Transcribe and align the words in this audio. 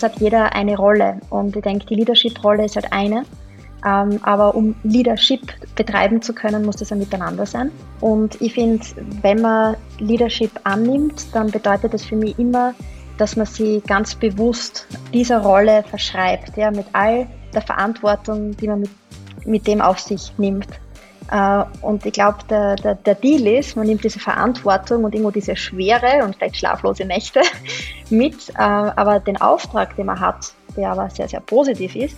jetzt 0.00 0.14
hat 0.14 0.20
jeder 0.20 0.54
eine 0.54 0.76
Rolle 0.76 1.20
und 1.30 1.54
ich 1.56 1.62
denke, 1.62 1.86
die 1.86 1.94
Leadership-Rolle 1.96 2.64
ist 2.64 2.76
halt 2.76 2.92
eine. 2.92 3.24
Ähm, 3.86 4.20
aber 4.22 4.54
um 4.54 4.74
Leadership 4.82 5.40
betreiben 5.74 6.20
zu 6.20 6.34
können, 6.34 6.66
muss 6.66 6.76
das 6.76 6.92
ein 6.92 6.98
Miteinander 6.98 7.46
sein. 7.46 7.70
Und 8.00 8.40
ich 8.40 8.52
finde, 8.52 8.84
wenn 9.22 9.40
man 9.40 9.76
Leadership 9.98 10.50
annimmt, 10.64 11.34
dann 11.34 11.50
bedeutet 11.50 11.94
das 11.94 12.04
für 12.04 12.16
mich 12.16 12.38
immer, 12.38 12.74
dass 13.16 13.36
man 13.36 13.46
sie 13.46 13.82
ganz 13.86 14.14
bewusst 14.14 14.86
dieser 15.14 15.40
Rolle 15.40 15.82
verschreibt, 15.88 16.56
ja, 16.56 16.70
mit 16.70 16.86
all 16.92 17.26
der 17.54 17.62
Verantwortung, 17.62 18.54
die 18.56 18.68
man 18.68 18.80
mit, 18.80 18.90
mit 19.46 19.66
dem 19.66 19.80
auf 19.80 19.98
sich 19.98 20.30
nimmt. 20.36 20.68
Äh, 21.30 21.64
und 21.82 22.04
ich 22.04 22.12
glaube, 22.12 22.38
der, 22.48 22.76
der, 22.76 22.94
der 22.96 23.14
Deal 23.14 23.46
ist, 23.46 23.76
man 23.76 23.86
nimmt 23.86 24.02
diese 24.02 24.18
Verantwortung 24.18 25.04
und 25.04 25.14
irgendwo 25.14 25.30
diese 25.30 25.54
Schwere 25.56 26.24
und 26.24 26.36
vielleicht 26.36 26.56
schlaflose 26.56 27.04
Nächte 27.04 27.40
mit, 28.10 28.50
äh, 28.50 28.62
aber 28.62 29.20
den 29.20 29.40
Auftrag, 29.40 29.94
den 29.96 30.06
man 30.06 30.18
hat, 30.18 30.52
der 30.76 30.90
aber 30.90 31.08
sehr, 31.10 31.28
sehr 31.28 31.40
positiv 31.40 31.94
ist, 31.94 32.16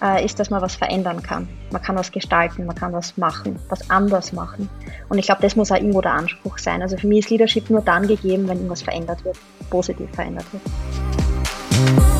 äh, 0.00 0.24
ist, 0.24 0.40
dass 0.40 0.50
man 0.50 0.62
was 0.62 0.76
verändern 0.76 1.22
kann. 1.22 1.48
Man 1.70 1.82
kann 1.82 1.96
was 1.96 2.10
gestalten, 2.10 2.66
man 2.66 2.76
kann 2.76 2.92
was 2.92 3.16
machen, 3.16 3.58
was 3.68 3.90
anders 3.90 4.32
machen. 4.32 4.68
Und 5.08 5.18
ich 5.18 5.26
glaube, 5.26 5.42
das 5.42 5.56
muss 5.56 5.70
auch 5.70 5.76
irgendwo 5.76 6.00
der 6.00 6.12
Anspruch 6.12 6.58
sein. 6.58 6.82
Also 6.82 6.96
für 6.96 7.06
mich 7.06 7.20
ist 7.20 7.30
Leadership 7.30 7.68
nur 7.70 7.82
dann 7.82 8.06
gegeben, 8.06 8.48
wenn 8.48 8.56
irgendwas 8.58 8.82
verändert 8.82 9.24
wird, 9.24 9.36
positiv 9.70 10.10
verändert 10.14 10.46
wird. 10.52 12.13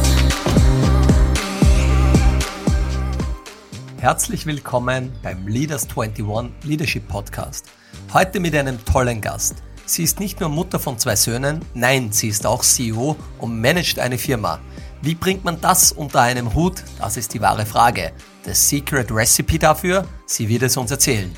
Herzlich 4.04 4.44
willkommen 4.44 5.10
beim 5.22 5.48
Leaders 5.48 5.88
21 5.88 6.52
Leadership 6.64 7.08
Podcast. 7.08 7.64
Heute 8.12 8.38
mit 8.38 8.54
einem 8.54 8.84
tollen 8.84 9.22
Gast. 9.22 9.62
Sie 9.86 10.02
ist 10.02 10.20
nicht 10.20 10.40
nur 10.40 10.50
Mutter 10.50 10.78
von 10.78 10.98
zwei 10.98 11.16
Söhnen, 11.16 11.64
nein, 11.72 12.12
sie 12.12 12.28
ist 12.28 12.44
auch 12.44 12.62
CEO 12.62 13.16
und 13.38 13.62
managt 13.62 13.98
eine 13.98 14.18
Firma. 14.18 14.60
Wie 15.00 15.14
bringt 15.14 15.42
man 15.42 15.58
das 15.58 15.91
unter 15.91 16.20
einem 16.20 16.52
Hut? 16.52 16.82
Das 16.98 17.16
ist 17.16 17.32
die 17.32 17.41
wahre 17.41 17.64
Frage. 17.64 18.12
Das 18.44 18.69
Secret 18.69 19.10
Recipe 19.10 19.58
dafür? 19.58 20.06
Sie 20.27 20.50
wird 20.50 20.64
es 20.64 20.77
uns 20.77 20.91
erzählen. 20.91 21.34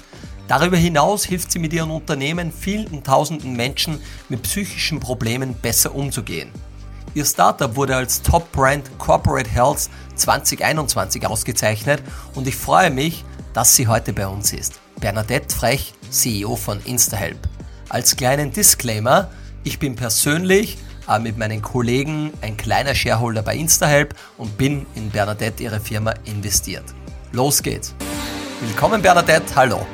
Darüber 0.49 0.77
hinaus 0.77 1.25
hilft 1.25 1.53
sie 1.53 1.61
mit 1.61 1.73
ihren 1.73 1.93
Unternehmen 1.93 2.51
vielen 2.51 3.05
tausenden 3.05 3.55
Menschen 3.55 4.01
mit 4.29 4.43
psychischen 4.43 4.99
Problemen 4.99 5.55
besser 5.55 5.95
umzugehen. 5.95 6.51
Ihr 7.17 7.25
Startup 7.25 7.75
wurde 7.77 7.97
als 7.97 8.21
Top 8.21 8.53
Brand 8.53 8.99
Corporate 8.99 9.49
Health 9.49 9.89
2021 10.17 11.27
ausgezeichnet 11.27 12.03
und 12.35 12.47
ich 12.47 12.57
freue 12.57 12.91
mich, 12.91 13.25
dass 13.55 13.75
sie 13.75 13.89
heute 13.89 14.13
bei 14.13 14.27
uns 14.27 14.53
ist. 14.53 14.79
Bernadette 15.01 15.57
Frech, 15.57 15.95
CEO 16.11 16.57
von 16.57 16.79
InstaHelp. 16.85 17.39
Als 17.89 18.17
kleinen 18.17 18.53
Disclaimer, 18.53 19.31
ich 19.65 19.79
bin 19.79 19.97
persönlich 19.97 20.77
äh, 21.09 21.19
mit 21.19 21.39
meinen 21.39 21.63
Kollegen 21.63 22.35
ein 22.43 22.59
kleiner 22.59 22.95
Shareholder 22.95 23.41
bei 23.41 23.57
InstaHelp 23.57 24.15
und 24.37 24.59
bin 24.59 24.85
in 24.95 25.09
Bernadette 25.09 25.63
ihre 25.63 25.81
Firma 25.81 26.13
investiert. 26.27 26.85
Los 27.33 27.63
geht's. 27.63 27.95
Willkommen 28.61 29.01
Bernadette, 29.01 29.57
hallo. 29.57 29.87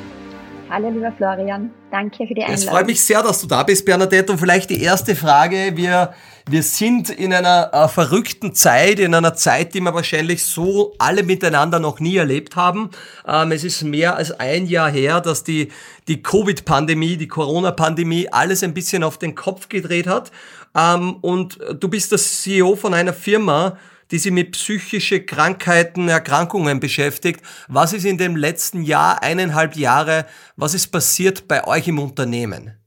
Hallo 0.69 0.89
lieber 0.89 1.13
Florian, 1.15 1.71
danke 1.89 2.27
für 2.27 2.33
die 2.33 2.41
Einladung. 2.41 2.55
Es 2.55 2.65
freut 2.65 2.87
mich 2.87 3.01
sehr, 3.01 3.21
dass 3.21 3.39
du 3.39 3.47
da 3.47 3.63
bist, 3.63 3.85
Bernadette. 3.85 4.31
Und 4.31 4.39
vielleicht 4.39 4.71
die 4.71 4.81
erste 4.81 5.15
Frage. 5.15 5.71
Wir, 5.75 6.13
wir 6.49 6.63
sind 6.63 7.09
in 7.09 7.33
einer 7.33 7.73
äh, 7.73 7.87
verrückten 7.87 8.53
Zeit, 8.53 8.99
in 8.99 9.15
einer 9.15 9.33
Zeit, 9.33 9.73
die 9.73 9.79
wir 9.79 9.93
wahrscheinlich 9.93 10.43
so 10.43 10.93
alle 10.99 11.23
miteinander 11.23 11.79
noch 11.79 11.99
nie 11.99 12.17
erlebt 12.17 12.55
haben. 12.55 12.89
Ähm, 13.25 13.51
es 13.51 13.63
ist 13.63 13.83
mehr 13.83 14.17
als 14.17 14.31
ein 14.31 14.65
Jahr 14.65 14.91
her, 14.91 15.21
dass 15.21 15.43
die, 15.43 15.71
die 16.07 16.21
Covid-Pandemie, 16.21 17.15
die 17.15 17.27
Corona-Pandemie 17.27 18.27
alles 18.29 18.63
ein 18.63 18.73
bisschen 18.73 19.03
auf 19.03 19.17
den 19.17 19.35
Kopf 19.35 19.69
gedreht 19.69 20.07
hat. 20.07 20.31
Ähm, 20.75 21.15
und 21.21 21.59
du 21.79 21.87
bist 21.87 22.11
das 22.11 22.41
CEO 22.41 22.75
von 22.75 22.93
einer 22.93 23.13
Firma, 23.13 23.77
die 24.11 24.19
sich 24.19 24.31
mit 24.31 24.51
psychische 24.51 25.25
Krankheiten, 25.25 26.09
Erkrankungen 26.09 26.79
beschäftigt. 26.79 27.41
Was 27.67 27.93
ist 27.93 28.05
in 28.05 28.17
dem 28.17 28.35
letzten 28.35 28.83
Jahr, 28.83 29.23
eineinhalb 29.23 29.75
Jahre, 29.75 30.25
was 30.57 30.73
ist 30.73 30.87
passiert 30.87 31.47
bei 31.47 31.65
euch 31.65 31.87
im 31.87 31.99
Unternehmen? 31.99 32.77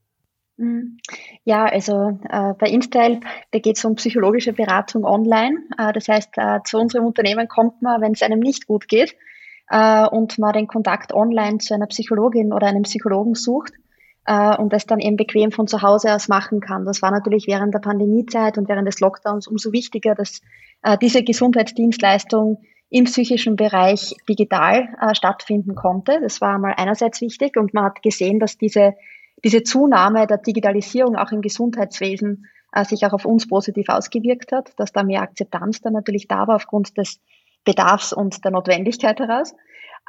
Ja, 1.47 1.65
also 1.65 2.19
äh, 2.29 2.55
bei 2.59 2.67
InStyle, 2.67 3.21
da 3.53 3.61
geht 3.61 3.77
es 3.77 3.85
um 3.85 3.95
psychologische 3.95 4.53
Beratung 4.53 5.05
online. 5.05 5.59
Äh, 5.79 5.93
das 5.93 6.09
heißt, 6.09 6.37
äh, 6.39 6.59
zu 6.65 6.77
unserem 6.77 7.07
Unternehmen 7.07 7.47
kommt 7.47 7.83
man, 7.83 8.01
wenn 8.01 8.13
es 8.13 8.23
einem 8.23 8.41
nicht 8.41 8.67
gut 8.67 8.89
geht 8.89 9.15
äh, 9.71 10.09
und 10.09 10.41
man 10.41 10.55
den 10.55 10.67
Kontakt 10.67 11.15
online 11.15 11.59
zu 11.59 11.73
einer 11.73 11.87
Psychologin 11.87 12.53
oder 12.53 12.67
einem 12.67 12.83
Psychologen 12.83 13.37
sucht 13.37 13.75
äh, 14.27 14.57
und 14.57 14.73
das 14.73 14.87
dann 14.87 14.99
eben 14.99 15.17
bequem 15.17 15.53
von 15.53 15.69
zu 15.69 15.83
Hause 15.83 16.13
aus 16.17 16.27
machen 16.27 16.59
kann. 16.59 16.85
Das 16.85 17.01
war 17.01 17.13
natürlich 17.13 17.47
während 17.47 17.73
der 17.73 17.79
Pandemiezeit 17.79 18.59
und 18.59 18.69
während 18.69 18.89
des 18.89 18.99
Lockdowns 18.99 19.47
umso 19.47 19.71
wichtiger, 19.71 20.17
dass 20.17 20.41
äh, 20.83 20.99
diese 20.99 21.23
Gesundheitsdienstleistung 21.23 22.59
im 22.91 23.05
psychischen 23.05 23.55
Bereich 23.55 24.17
digital 24.29 24.89
stattfinden 25.13 25.75
konnte. 25.75 26.21
Das 26.23 26.41
war 26.41 26.57
mal 26.59 26.75
einerseits 26.77 27.21
wichtig 27.21 27.57
und 27.57 27.75
man 27.75 27.85
hat 27.85 28.01
gesehen, 28.01 28.39
dass 28.39 28.59
diese, 28.59 28.95
diese 29.47 29.63
Zunahme 29.63 30.27
der 30.27 30.39
Digitalisierung 30.39 31.15
auch 31.15 31.31
im 31.31 31.41
Gesundheitswesen 31.41 32.47
äh, 32.73 32.85
sich 32.85 33.07
auch 33.07 33.13
auf 33.13 33.25
uns 33.25 33.47
positiv 33.47 33.89
ausgewirkt 33.89 34.51
hat, 34.51 34.73
dass 34.77 34.91
da 34.91 35.05
mehr 35.05 35.23
Akzeptanz 35.23 35.81
dann 35.81 35.93
natürlich 35.93 36.27
da 36.27 36.49
war 36.49 36.57
aufgrund 36.57 36.99
des 36.99 37.21
Bedarfs 37.65 38.13
und 38.13 38.45
der 38.45 38.51
Notwendigkeit 38.51 39.21
heraus. 39.21 39.55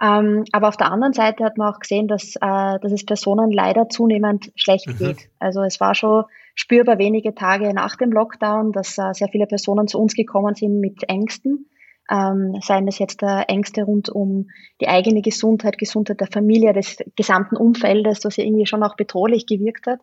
Ähm, 0.02 0.44
aber 0.52 0.70
auf 0.70 0.78
der 0.78 0.92
anderen 0.92 1.14
Seite 1.14 1.44
hat 1.44 1.60
man 1.60 1.72
auch 1.72 1.80
gesehen, 1.80 2.08
dass, 2.08 2.36
äh, 2.36 2.40
dass 2.80 2.92
es 2.92 3.06
Personen 3.06 3.52
leider 3.52 3.90
zunehmend 3.90 4.52
schlecht 4.56 4.88
mhm. 4.88 4.98
geht. 4.98 5.30
Also 5.38 5.62
es 5.62 5.80
war 5.80 5.94
schon 5.94 6.24
spürbar 6.56 6.98
wenige 6.98 7.36
Tage 7.36 7.76
nach 7.76 7.96
dem 7.96 8.12
Lockdown, 8.12 8.72
dass 8.72 8.98
äh, 8.98 9.14
sehr 9.14 9.28
viele 9.28 9.46
Personen 9.46 9.88
zu 9.88 10.00
uns 10.00 10.16
gekommen 10.16 10.56
sind 10.56 10.80
mit 10.80 11.08
Ängsten. 11.08 11.68
Ähm, 12.10 12.60
seien 12.62 12.88
es 12.88 13.00
jetzt 13.00 13.22
äh, 13.24 13.42
Ängste 13.48 13.84
rund 13.84 14.10
um 14.10 14.50
die 14.80 14.88
eigene 14.88 15.22
Gesundheit, 15.22 15.78
Gesundheit 15.78 16.22
der 16.22 16.28
Familie, 16.28 16.74
des 16.74 16.98
gesamten 17.16 17.58
Umfeldes, 17.58 18.24
was 18.24 18.38
ja 18.38 18.46
irgendwie 18.46 18.66
schon 18.66 18.84
auch 18.84 18.96
bedrohlich 18.96 19.46
gewirkt 19.46 19.88
hat. 19.88 20.00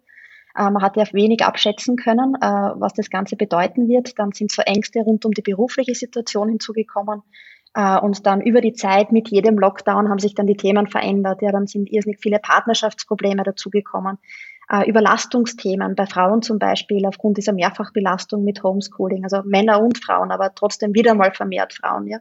Äh, 0.56 0.70
man 0.70 0.82
hat 0.82 0.96
ja 0.96 1.04
wenig 1.12 1.44
abschätzen 1.44 1.96
können, 1.96 2.34
äh, 2.40 2.46
was 2.46 2.92
das 2.92 3.10
Ganze 3.10 3.36
bedeuten 3.36 3.88
wird. 3.88 4.18
Dann 4.18 4.32
sind 4.32 4.52
so 4.52 4.62
Ängste 4.62 5.00
rund 5.00 5.24
um 5.24 5.32
die 5.32 5.42
berufliche 5.42 5.94
Situation 5.94 6.48
hinzugekommen. 6.48 7.22
Äh, 7.74 7.98
und 7.98 8.24
dann 8.26 8.40
über 8.40 8.60
die 8.60 8.72
Zeit 8.72 9.10
mit 9.10 9.30
jedem 9.30 9.58
Lockdown 9.58 10.08
haben 10.08 10.20
sich 10.20 10.34
dann 10.34 10.46
die 10.46 10.56
Themen 10.56 10.86
verändert. 10.86 11.42
Ja, 11.42 11.50
dann 11.50 11.66
sind 11.66 11.90
irrsinnig 11.90 12.20
viele 12.20 12.38
Partnerschaftsprobleme 12.38 13.42
dazugekommen. 13.42 14.18
Äh, 14.70 14.88
Überlastungsthemen 14.88 15.94
bei 15.94 16.06
Frauen 16.06 16.42
zum 16.42 16.58
Beispiel 16.58 17.04
aufgrund 17.06 17.36
dieser 17.36 17.52
Mehrfachbelastung 17.52 18.44
mit 18.44 18.62
Homeschooling, 18.62 19.24
also 19.24 19.42
Männer 19.44 19.82
und 19.82 19.98
Frauen, 19.98 20.30
aber 20.30 20.54
trotzdem 20.54 20.94
wieder 20.94 21.14
mal 21.14 21.32
vermehrt 21.32 21.74
Frauen, 21.74 22.06
ja. 22.06 22.18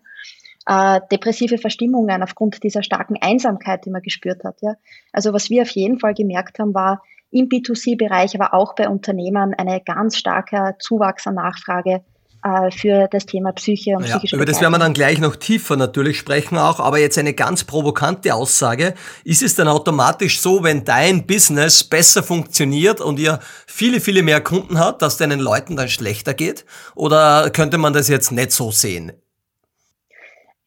Äh, 0.66 1.02
depressive 1.12 1.58
Verstimmungen 1.58 2.24
aufgrund 2.24 2.64
dieser 2.64 2.84
starken 2.84 3.18
Einsamkeit, 3.22 3.86
die 3.86 3.90
man 3.90 4.02
gespürt 4.02 4.44
hat, 4.44 4.62
ja. 4.62 4.76
Also 5.12 5.34
was 5.34 5.50
wir 5.50 5.62
auf 5.62 5.70
jeden 5.70 6.00
Fall 6.00 6.14
gemerkt 6.14 6.60
haben, 6.60 6.74
war 6.74 7.02
im 7.32 7.50
B2C-Bereich, 7.50 8.40
aber 8.40 8.54
auch 8.54 8.76
bei 8.76 8.88
Unternehmen 8.88 9.54
eine 9.56 9.82
ganz 9.82 10.18
starke 10.18 10.76
Zuwachs 10.80 11.26
an 11.26 11.36
Nachfrage 11.36 12.04
äh, 12.44 12.72
für 12.72 13.08
das 13.10 13.26
Thema 13.26 13.52
Psyche 13.54 13.96
und 13.96 14.04
ja, 14.04 14.18
psychische 14.18 14.36
Über 14.36 14.46
das 14.46 14.62
werden 14.62 14.74
wir 14.74 14.80
dann 14.80 14.94
gleich 14.94 15.20
noch 15.20 15.36
tiefer 15.36 15.76
natürlich 15.76 16.18
sprechen 16.18 16.58
auch, 16.58 16.80
aber 16.80 17.00
jetzt 17.00 17.18
eine 17.18 17.34
ganz 17.34 17.64
provokante 17.64 18.34
Aussage. 18.34 18.94
Ist 19.24 19.42
es 19.42 19.56
dann 19.56 19.68
automatisch 19.68 20.42
so, 20.42 20.64
wenn 20.64 20.84
dein 20.84 21.26
Business 21.26 21.84
besser 21.84 22.24
funktioniert 22.24 23.02
und 23.02 23.20
ihr 23.20 23.40
viele, 23.66 24.00
viele 24.00 24.24
mehr 24.24 24.42
Kunden 24.42 24.80
habt, 24.80 25.02
dass 25.02 25.18
deinen 25.18 25.40
Leuten 25.40 25.76
dann 25.76 25.88
schlechter 25.88 26.34
geht? 26.34 26.66
Oder 26.96 27.50
könnte 27.50 27.78
man 27.78 27.94
das 27.94 28.08
jetzt 28.08 28.32
nicht 28.32 28.52
so 28.52 28.72
sehen? 28.72 29.14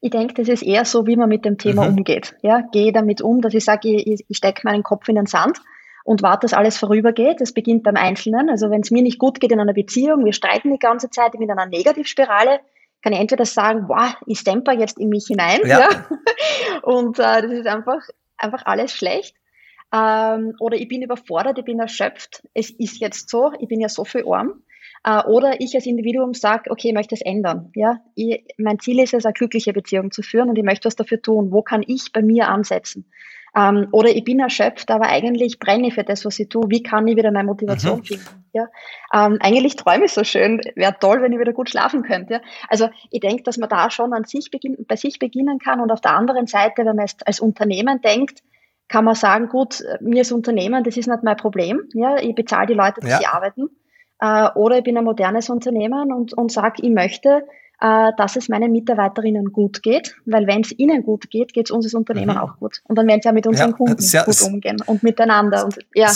Ich 0.00 0.10
denke, 0.10 0.34
das 0.34 0.48
ist 0.48 0.62
eher 0.62 0.84
so, 0.84 1.06
wie 1.06 1.16
man 1.16 1.28
mit 1.28 1.44
dem 1.44 1.59
Thema 1.59 1.82
mhm. 1.82 1.98
umgeht. 1.98 2.36
Ja, 2.42 2.62
gehe 2.72 2.92
damit 2.92 3.22
um, 3.22 3.41
dass 3.41 3.54
ich 3.54 3.65
sage, 3.65 3.88
ich, 3.88 4.25
ich 4.28 4.36
stecke 4.36 4.62
meinen 4.65 4.82
Kopf 4.82 5.09
in 5.09 5.16
den 5.16 5.26
Sand 5.26 5.59
und 6.06 6.22
warte, 6.22 6.44
dass 6.44 6.54
alles 6.54 6.78
vorübergeht. 6.78 7.40
Das 7.40 7.52
beginnt 7.52 7.82
beim 7.82 7.96
Einzelnen. 7.96 8.48
Also 8.48 8.70
wenn 8.70 8.80
es 8.80 8.92
mir 8.92 9.02
nicht 9.02 9.18
gut 9.18 9.40
geht 9.40 9.50
in 9.50 9.58
einer 9.58 9.72
Beziehung, 9.72 10.24
wir 10.24 10.32
streiten 10.32 10.70
die 10.70 10.78
ganze 10.78 11.10
Zeit, 11.10 11.34
in 11.34 11.50
einer 11.50 11.66
Negativspirale, 11.66 12.60
kann 13.03 13.12
ich 13.12 13.18
entweder 13.18 13.44
sagen, 13.44 13.88
wow, 13.88 14.14
ich 14.24 14.38
stemper 14.38 14.72
jetzt 14.72 14.98
in 14.98 15.08
mich 15.08 15.26
hinein, 15.26 15.60
ja. 15.64 15.80
ja. 15.80 16.06
Und 16.82 17.18
äh, 17.18 17.42
das 17.42 17.50
ist 17.50 17.66
einfach, 17.66 18.00
einfach 18.36 18.64
alles 18.66 18.92
schlecht. 18.92 19.34
Ähm, 19.92 20.54
oder 20.60 20.76
ich 20.76 20.86
bin 20.86 21.03
überfordert, 21.03 21.58
ich 21.58 21.64
bin 21.64 21.80
erschöpft, 21.80 22.47
es 22.54 22.70
ist 22.70 23.00
jetzt 23.00 23.28
so, 23.28 23.52
ich 23.59 23.68
bin 23.68 23.80
ja 23.80 23.88
so 23.88 24.04
viel 24.04 24.24
arm. 24.28 24.62
Äh, 25.02 25.24
oder 25.24 25.60
ich 25.60 25.74
als 25.74 25.86
Individuum 25.86 26.34
sage, 26.34 26.70
okay, 26.70 26.88
ich 26.88 26.94
möchte 26.94 27.16
es 27.16 27.20
ändern. 27.20 27.72
Ja? 27.74 27.98
Ich, 28.14 28.44
mein 28.59 28.78
Ziel 28.78 29.00
ist 29.00 29.12
es, 29.12 29.26
eine 29.26 29.32
glückliche 29.32 29.72
Beziehung 29.72 30.12
zu 30.12 30.22
führen 30.22 30.50
und 30.50 30.56
ich 30.56 30.64
möchte 30.64 30.86
was 30.86 30.94
dafür 30.94 31.20
tun. 31.20 31.50
Wo 31.50 31.62
kann 31.62 31.82
ich 31.84 32.12
bei 32.12 32.22
mir 32.22 32.48
ansetzen? 32.48 33.10
Ähm, 33.56 33.88
oder 33.92 34.10
ich 34.10 34.22
bin 34.22 34.38
erschöpft, 34.38 34.91
aber 34.91 35.06
eigentlich 35.06 35.58
brenne 35.58 35.88
ich 35.88 35.94
für 35.94 36.04
das, 36.04 36.26
was 36.26 36.38
ich 36.38 36.48
tue. 36.50 36.68
Wie 36.68 36.82
kann 36.82 37.08
ich 37.08 37.16
wieder 37.16 37.30
meine 37.30 37.47
Motivation 37.47 38.00
mhm. 38.00 38.04
finden? 38.04 38.44
Ja? 38.53 38.68
Ähm, 39.14 39.38
eigentlich 39.41 39.76
träume 39.76 40.04
ich 40.04 40.12
so 40.12 40.24
schön. 40.24 40.60
Wäre 40.74 40.94
toll, 41.00 41.22
wenn 41.22 41.32
ich 41.32 41.38
wieder 41.38 41.54
gut 41.54 41.70
schlafen 41.70 42.03
könnte. 42.03 42.34
Ja? 42.34 42.41
Also 42.68 42.88
ich 43.10 43.20
denke, 43.20 43.44
dass 43.44 43.56
man 43.56 43.70
da 43.70 43.91
schon 43.91 44.12
an 44.12 44.24
sich 44.24 44.50
beginn, 44.50 44.76
bei 44.86 44.97
sich 44.97 45.18
beginnen 45.18 45.58
kann. 45.58 45.80
Und 45.80 45.91
auf 45.91 46.03
der 46.03 46.14
anderen 46.14 46.47
Seite, 46.47 46.84
wenn 46.84 46.97
man 46.97 47.06
es 47.06 47.16
als 47.24 47.41
Unternehmen 47.41 48.03
denkt, 48.03 48.42
kann 48.88 49.06
man 49.06 49.14
sagen, 49.14 49.48
gut, 49.48 49.82
mir 50.00 50.18
als 50.18 50.32
Unternehmen, 50.32 50.84
das 50.84 50.97
ist 50.97 51.09
nicht 51.09 51.22
mein 51.22 51.36
Problem. 51.38 51.88
Ja? 51.94 52.16
Ich 52.18 52.34
bezahle 52.34 52.66
die 52.66 52.74
Leute, 52.74 53.00
dass 53.00 53.10
ja. 53.10 53.18
sie 53.18 53.26
arbeiten. 53.26 53.70
Äh, 54.20 54.50
oder 54.54 54.78
ich 54.78 54.84
bin 54.84 54.98
ein 54.98 55.04
modernes 55.04 55.48
Unternehmen 55.48 56.12
und, 56.12 56.34
und 56.34 56.52
sage, 56.52 56.82
ich 56.82 56.91
möchte 56.91 57.47
äh, 57.80 58.12
dass 58.16 58.36
es 58.36 58.48
meinen 58.48 58.72
Mitarbeiterinnen 58.72 59.52
gut 59.52 59.82
geht, 59.82 60.16
weil 60.24 60.46
wenn 60.46 60.62
es 60.62 60.72
ihnen 60.78 61.02
gut 61.02 61.30
geht, 61.30 61.52
geht 61.52 61.66
es 61.66 61.70
uns 61.70 61.86
als 61.86 61.94
Unternehmen 61.94 62.36
mhm. 62.36 62.40
auch 62.40 62.58
gut. 62.58 62.80
Und 62.84 62.96
dann 62.96 63.06
werden 63.06 63.20
sie 63.22 63.28
ja 63.28 63.32
mit 63.32 63.46
unseren 63.46 63.70
ja, 63.70 63.76
Kunden 63.76 64.00
sehr, 64.00 64.24
gut 64.24 64.40
umgehen 64.42 64.78
und 64.86 65.02
miteinander. 65.02 65.64
Und 65.64 65.78
ja, 65.94 66.10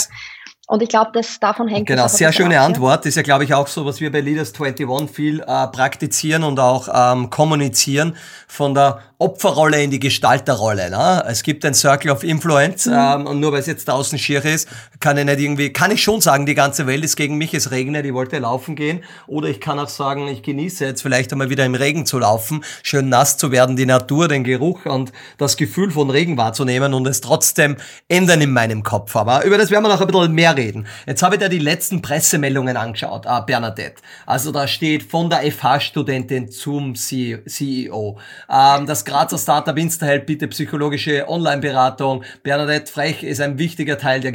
und 0.71 0.81
ich 0.81 0.87
glaube, 0.87 1.11
dass 1.13 1.37
davon 1.37 1.67
hängt 1.67 1.87
Genau, 1.87 2.07
sehr 2.07 2.31
schöne 2.31 2.57
ab, 2.57 2.67
Antwort. 2.67 3.03
Ja. 3.03 3.09
ist 3.09 3.15
ja, 3.15 3.23
glaube 3.23 3.43
ich, 3.43 3.53
auch 3.53 3.67
so, 3.67 3.85
was 3.85 3.99
wir 3.99 4.09
bei 4.09 4.21
Leaders 4.21 4.53
21 4.57 5.13
viel 5.13 5.41
äh, 5.41 5.67
praktizieren 5.67 6.45
und 6.45 6.61
auch 6.61 6.87
ähm, 6.93 7.29
kommunizieren 7.29 8.15
von 8.47 8.73
der 8.73 8.99
Opferrolle 9.17 9.83
in 9.83 9.91
die 9.91 9.99
Gestalterrolle. 9.99 10.89
Ne? 10.89 11.25
Es 11.27 11.43
gibt 11.43 11.65
ein 11.65 11.73
Circle 11.73 12.11
of 12.11 12.23
Influence 12.23 12.85
mhm. 12.85 12.93
ähm, 12.93 13.27
und 13.27 13.41
nur 13.41 13.51
weil 13.51 13.59
es 13.59 13.67
jetzt 13.67 13.87
draußen 13.87 14.17
schier 14.17 14.45
ist, 14.45 14.69
kann 15.01 15.17
ich 15.17 15.25
nicht 15.25 15.39
irgendwie, 15.39 15.73
kann 15.73 15.91
ich 15.91 16.01
schon 16.01 16.21
sagen, 16.21 16.45
die 16.45 16.53
ganze 16.53 16.87
Welt 16.87 17.03
ist 17.03 17.15
gegen 17.15 17.37
mich, 17.37 17.53
es 17.53 17.71
regnet, 17.71 18.05
ich 18.05 18.13
wollte 18.13 18.37
laufen 18.39 18.75
gehen. 18.75 19.03
Oder 19.27 19.49
ich 19.49 19.59
kann 19.59 19.79
auch 19.79 19.89
sagen, 19.89 20.27
ich 20.27 20.43
genieße 20.43 20.85
jetzt 20.85 21.01
vielleicht 21.01 21.31
einmal 21.31 21.49
wieder 21.49 21.65
im 21.65 21.75
Regen 21.75 22.05
zu 22.05 22.19
laufen, 22.19 22.63
schön 22.83 23.09
nass 23.09 23.37
zu 23.37 23.51
werden, 23.51 23.75
die 23.75 23.85
Natur, 23.85 24.27
den 24.27 24.43
Geruch 24.43 24.85
und 24.85 25.11
das 25.37 25.57
Gefühl 25.57 25.91
von 25.91 26.09
Regen 26.09 26.37
wahrzunehmen 26.37 26.93
und 26.93 27.07
es 27.07 27.19
trotzdem 27.19 27.77
ändern 28.07 28.41
in 28.41 28.51
meinem 28.51 28.83
Kopf. 28.83 29.15
Aber 29.15 29.43
über 29.43 29.57
das 29.57 29.71
werden 29.71 29.83
wir 29.83 29.89
noch 29.89 30.01
ein 30.01 30.07
bisschen 30.07 30.33
mehr 30.33 30.55
reden. 30.55 30.87
Jetzt 31.07 31.23
habe 31.23 31.35
ich 31.35 31.41
da 31.41 31.49
die 31.49 31.59
letzten 31.59 32.01
Pressemeldungen 32.01 32.77
angeschaut, 32.77 33.25
ah, 33.25 33.41
Bernadette. 33.41 34.01
Also 34.25 34.51
da 34.51 34.67
steht 34.67 35.03
von 35.03 35.29
der 35.29 35.39
FH-Studentin 35.51 36.51
zum 36.51 36.95
CEO. 36.95 38.19
Ähm, 38.49 38.85
das 38.85 39.03
Grazer 39.03 39.37
Startup 39.37 39.77
InstaHelp 39.77 40.27
bietet 40.27 40.51
psychologische 40.51 41.27
Online-Beratung. 41.27 42.23
Bernadette 42.43 42.91
Frech 42.91 43.23
ist 43.23 43.41
ein 43.41 43.57
wichtiger 43.57 43.97
Teil 43.97 44.21
der 44.21 44.31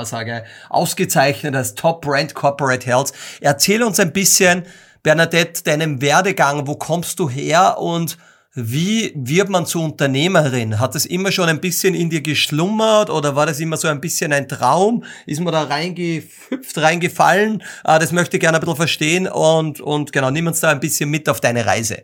Gesundheitsvorsorge. 0.00 0.44
Ausgezeichnet 0.68 1.54
als 1.54 1.74
Top 1.74 2.02
Brand 2.02 2.34
Corporate 2.34 2.86
Health. 2.86 3.12
Erzähl 3.40 3.82
uns 3.82 4.00
ein 4.00 4.12
bisschen, 4.12 4.64
Bernadette, 5.02 5.62
deinem 5.62 6.00
Werdegang. 6.00 6.66
Wo 6.66 6.74
kommst 6.76 7.18
du 7.18 7.28
her 7.28 7.78
und 7.78 8.18
wie 8.52 9.12
wird 9.14 9.48
man 9.48 9.64
zur 9.64 9.84
Unternehmerin? 9.84 10.80
Hat 10.80 10.96
das 10.96 11.06
immer 11.06 11.30
schon 11.30 11.48
ein 11.48 11.60
bisschen 11.60 11.94
in 11.94 12.10
dir 12.10 12.20
geschlummert 12.20 13.08
oder 13.08 13.36
war 13.36 13.46
das 13.46 13.60
immer 13.60 13.76
so 13.76 13.86
ein 13.86 14.00
bisschen 14.00 14.32
ein 14.32 14.48
Traum? 14.48 15.04
Ist 15.24 15.40
man 15.40 15.52
da 15.52 15.62
reingehüpft, 15.62 16.76
reingefallen? 16.76 17.62
Ah, 17.84 18.00
das 18.00 18.10
möchte 18.10 18.36
ich 18.36 18.40
gerne 18.40 18.58
ein 18.58 18.60
bisschen 18.60 18.76
verstehen 18.76 19.28
und, 19.28 19.80
und 19.80 20.12
genau, 20.12 20.30
nimm 20.30 20.48
uns 20.48 20.60
da 20.60 20.70
ein 20.70 20.80
bisschen 20.80 21.10
mit 21.10 21.28
auf 21.28 21.40
deine 21.40 21.64
Reise. 21.64 22.02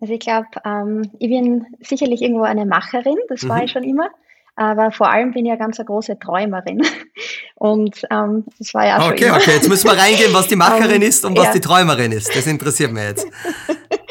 Also 0.00 0.12
ich 0.12 0.20
glaube, 0.20 0.48
ähm, 0.64 1.10
ich 1.20 1.30
bin 1.30 1.64
sicherlich 1.80 2.22
irgendwo 2.22 2.42
eine 2.42 2.66
Macherin, 2.66 3.16
das 3.28 3.42
mhm. 3.42 3.48
war 3.48 3.62
ich 3.62 3.70
schon 3.70 3.84
immer. 3.84 4.10
Aber 4.56 4.90
vor 4.90 5.10
allem 5.10 5.32
bin 5.32 5.44
ich 5.44 5.52
eine 5.52 5.58
ganz 5.58 5.78
eine 5.78 5.86
große 5.86 6.18
Träumerin. 6.18 6.82
Und 7.54 8.02
ähm, 8.10 8.44
das 8.58 8.72
war 8.74 8.86
ja 8.86 8.98
auch 8.98 9.10
Okay, 9.10 9.30
okay, 9.30 9.52
jetzt 9.52 9.68
müssen 9.68 9.88
wir 9.88 9.96
reingehen, 9.96 10.32
was 10.32 10.48
die 10.48 10.56
Macherin 10.66 11.02
ist 11.02 11.24
und 11.24 11.38
was 11.38 11.46
ja. 11.46 11.52
die 11.52 11.60
Träumerin 11.60 12.12
ist. 12.12 12.34
Das 12.34 12.46
interessiert 12.46 12.92
mich 12.92 13.02
jetzt. 13.02 13.26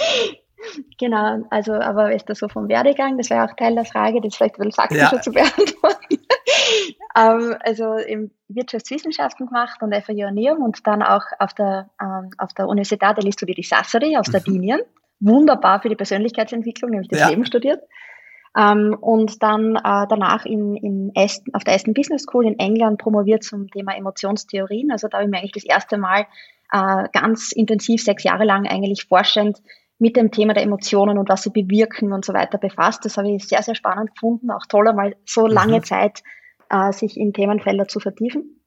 genau, 1.00 1.44
also 1.50 1.74
aber 1.74 2.14
ist 2.14 2.30
das 2.30 2.40
so 2.40 2.48
vom 2.48 2.68
Werdegang? 2.70 3.18
Das 3.18 3.30
wäre 3.30 3.44
auch 3.44 3.56
Teil 3.56 3.76
der 3.76 3.86
Frage, 3.86 4.22
das 4.22 4.36
vielleicht 4.36 4.56
ein 4.56 4.70
bisschen 4.70 4.72
faktischer 4.72 5.16
ja. 5.16 5.22
zu 5.22 5.32
beantworten. 5.32 6.18
ähm, 7.16 7.56
also 7.64 7.94
im 7.94 8.32
Wirtschaftswissenschaften 8.48 9.48
gemacht 9.48 9.82
und 9.82 9.96
FAU 9.96 10.26
Ernährung 10.26 10.64
und 10.64 10.86
dann 10.86 11.04
auch 11.04 11.26
auf 11.40 11.54
der, 11.54 11.90
ähm, 12.02 12.32
auf 12.38 12.54
der 12.54 12.68
Universität 12.68 13.18
di 13.18 13.64
Sassari 13.64 14.18
aus 14.18 14.28
mhm. 14.28 14.32
Sardinien 14.32 14.82
wunderbar 15.20 15.82
für 15.82 15.90
die 15.90 15.96
Persönlichkeitsentwicklung, 15.96 16.92
nämlich 16.92 17.10
das 17.10 17.20
ja. 17.20 17.30
Leben 17.30 17.46
studiert. 17.46 17.82
Ähm, 18.58 18.98
und 19.00 19.44
dann 19.44 19.76
äh, 19.76 20.08
danach 20.08 20.46
in, 20.46 20.76
in 20.78 21.12
Aston, 21.16 21.54
auf 21.54 21.64
der 21.64 21.76
Aston 21.76 21.94
Business 21.94 22.24
School 22.24 22.46
in 22.46 22.58
England 22.58 23.00
promoviert 23.00 23.44
zum 23.44 23.70
Thema 23.70 23.96
Emotionstheorien. 23.96 24.92
Also 24.92 25.08
da 25.08 25.18
habe 25.18 25.26
ich 25.26 25.32
mir 25.32 25.40
eigentlich 25.40 25.52
das 25.52 25.66
erste 25.66 25.98
Mal 25.98 26.26
äh, 26.72 27.08
ganz 27.12 27.52
intensiv 27.52 28.02
sechs 28.02 28.24
Jahre 28.24 28.46
lang 28.46 28.66
eigentlich 28.66 29.06
forschend 29.08 29.62
mit 29.98 30.16
dem 30.16 30.32
Thema 30.32 30.54
der 30.54 30.64
Emotionen 30.64 31.18
und 31.18 31.30
was 31.30 31.44
sie 31.44 31.50
bewirken 31.50 32.12
und 32.14 32.26
so 32.26 32.34
weiter 32.34 32.58
befasst. 32.58 33.06
Das 33.06 33.18
habe 33.18 33.30
ich 33.30 33.48
sehr, 33.48 33.62
sehr 33.62 33.76
spannend 33.76 34.14
gefunden. 34.14 34.52
Auch 34.52 34.66
toll, 34.68 34.88
einmal 34.88 35.16
so 35.26 35.48
lange 35.48 35.78
mhm. 35.78 35.84
Zeit 35.84 36.24
äh, 36.70 36.92
sich 36.92 37.18
in 37.18 37.34
Themenfelder 37.34 37.88
zu 37.88 38.00
vertiefen. 38.00 38.62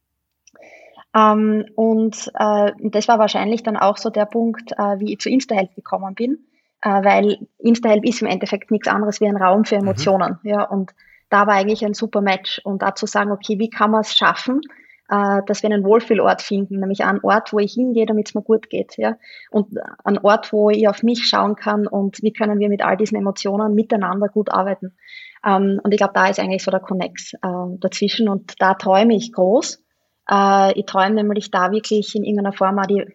Ähm, 1.14 1.66
und 1.74 2.30
äh, 2.34 2.72
das 2.82 3.08
war 3.08 3.18
wahrscheinlich 3.18 3.62
dann 3.62 3.76
auch 3.76 3.96
so 3.96 4.10
der 4.10 4.26
Punkt, 4.26 4.72
äh, 4.72 5.00
wie 5.00 5.12
ich 5.12 5.20
zu 5.20 5.30
InstaHelp 5.30 5.74
gekommen 5.74 6.14
bin, 6.14 6.46
weil 6.82 7.38
InstaHelp 7.58 8.04
ist 8.04 8.22
im 8.22 8.28
Endeffekt 8.28 8.70
nichts 8.70 8.88
anderes 8.88 9.20
wie 9.20 9.26
ein 9.26 9.36
Raum 9.36 9.64
für 9.64 9.76
mhm. 9.76 9.82
Emotionen. 9.82 10.38
Mhm. 10.42 10.50
Ja, 10.50 10.62
und 10.64 10.92
da 11.30 11.46
war 11.46 11.54
eigentlich 11.54 11.84
ein 11.84 11.94
super 11.94 12.20
Match. 12.20 12.60
Und 12.64 12.82
da 12.82 12.94
zu 12.94 13.06
sagen, 13.06 13.32
okay, 13.32 13.58
wie 13.58 13.70
kann 13.70 13.90
man 13.90 14.00
es 14.00 14.16
schaffen, 14.16 14.60
äh, 15.08 15.40
dass 15.46 15.62
wir 15.62 15.70
einen 15.70 15.84
Wohlfühlort 15.84 16.42
finden, 16.42 16.80
nämlich 16.80 17.04
einen 17.04 17.20
Ort, 17.22 17.52
wo 17.52 17.58
ich 17.58 17.72
hingehe, 17.72 18.06
damit 18.06 18.28
es 18.28 18.34
mir 18.34 18.42
gut 18.42 18.70
geht. 18.70 18.96
Ja? 18.96 19.16
Und 19.50 19.78
ein 20.04 20.18
Ort, 20.18 20.52
wo 20.52 20.70
ich 20.70 20.88
auf 20.88 21.02
mich 21.02 21.26
schauen 21.26 21.56
kann 21.56 21.86
und 21.86 22.22
wie 22.22 22.32
können 22.32 22.58
wir 22.58 22.68
mit 22.68 22.82
all 22.84 22.96
diesen 22.96 23.18
Emotionen 23.18 23.74
miteinander 23.74 24.28
gut 24.28 24.50
arbeiten. 24.50 24.96
Ähm, 25.44 25.80
und 25.82 25.92
ich 25.92 25.98
glaube, 25.98 26.14
da 26.14 26.28
ist 26.28 26.40
eigentlich 26.40 26.64
so 26.64 26.70
der 26.70 26.80
Connex 26.80 27.34
äh, 27.34 27.38
dazwischen 27.78 28.28
und 28.28 28.60
da 28.60 28.74
träume 28.74 29.14
ich 29.14 29.32
groß 29.32 29.82
äh, 30.30 30.78
ich 30.78 30.86
träume 30.86 31.14
nämlich 31.14 31.50
da 31.50 31.72
wirklich 31.72 32.14
in 32.14 32.24
irgendeiner 32.24 32.52
Form 32.52 32.78
auch 32.78 32.86
die, 32.86 33.06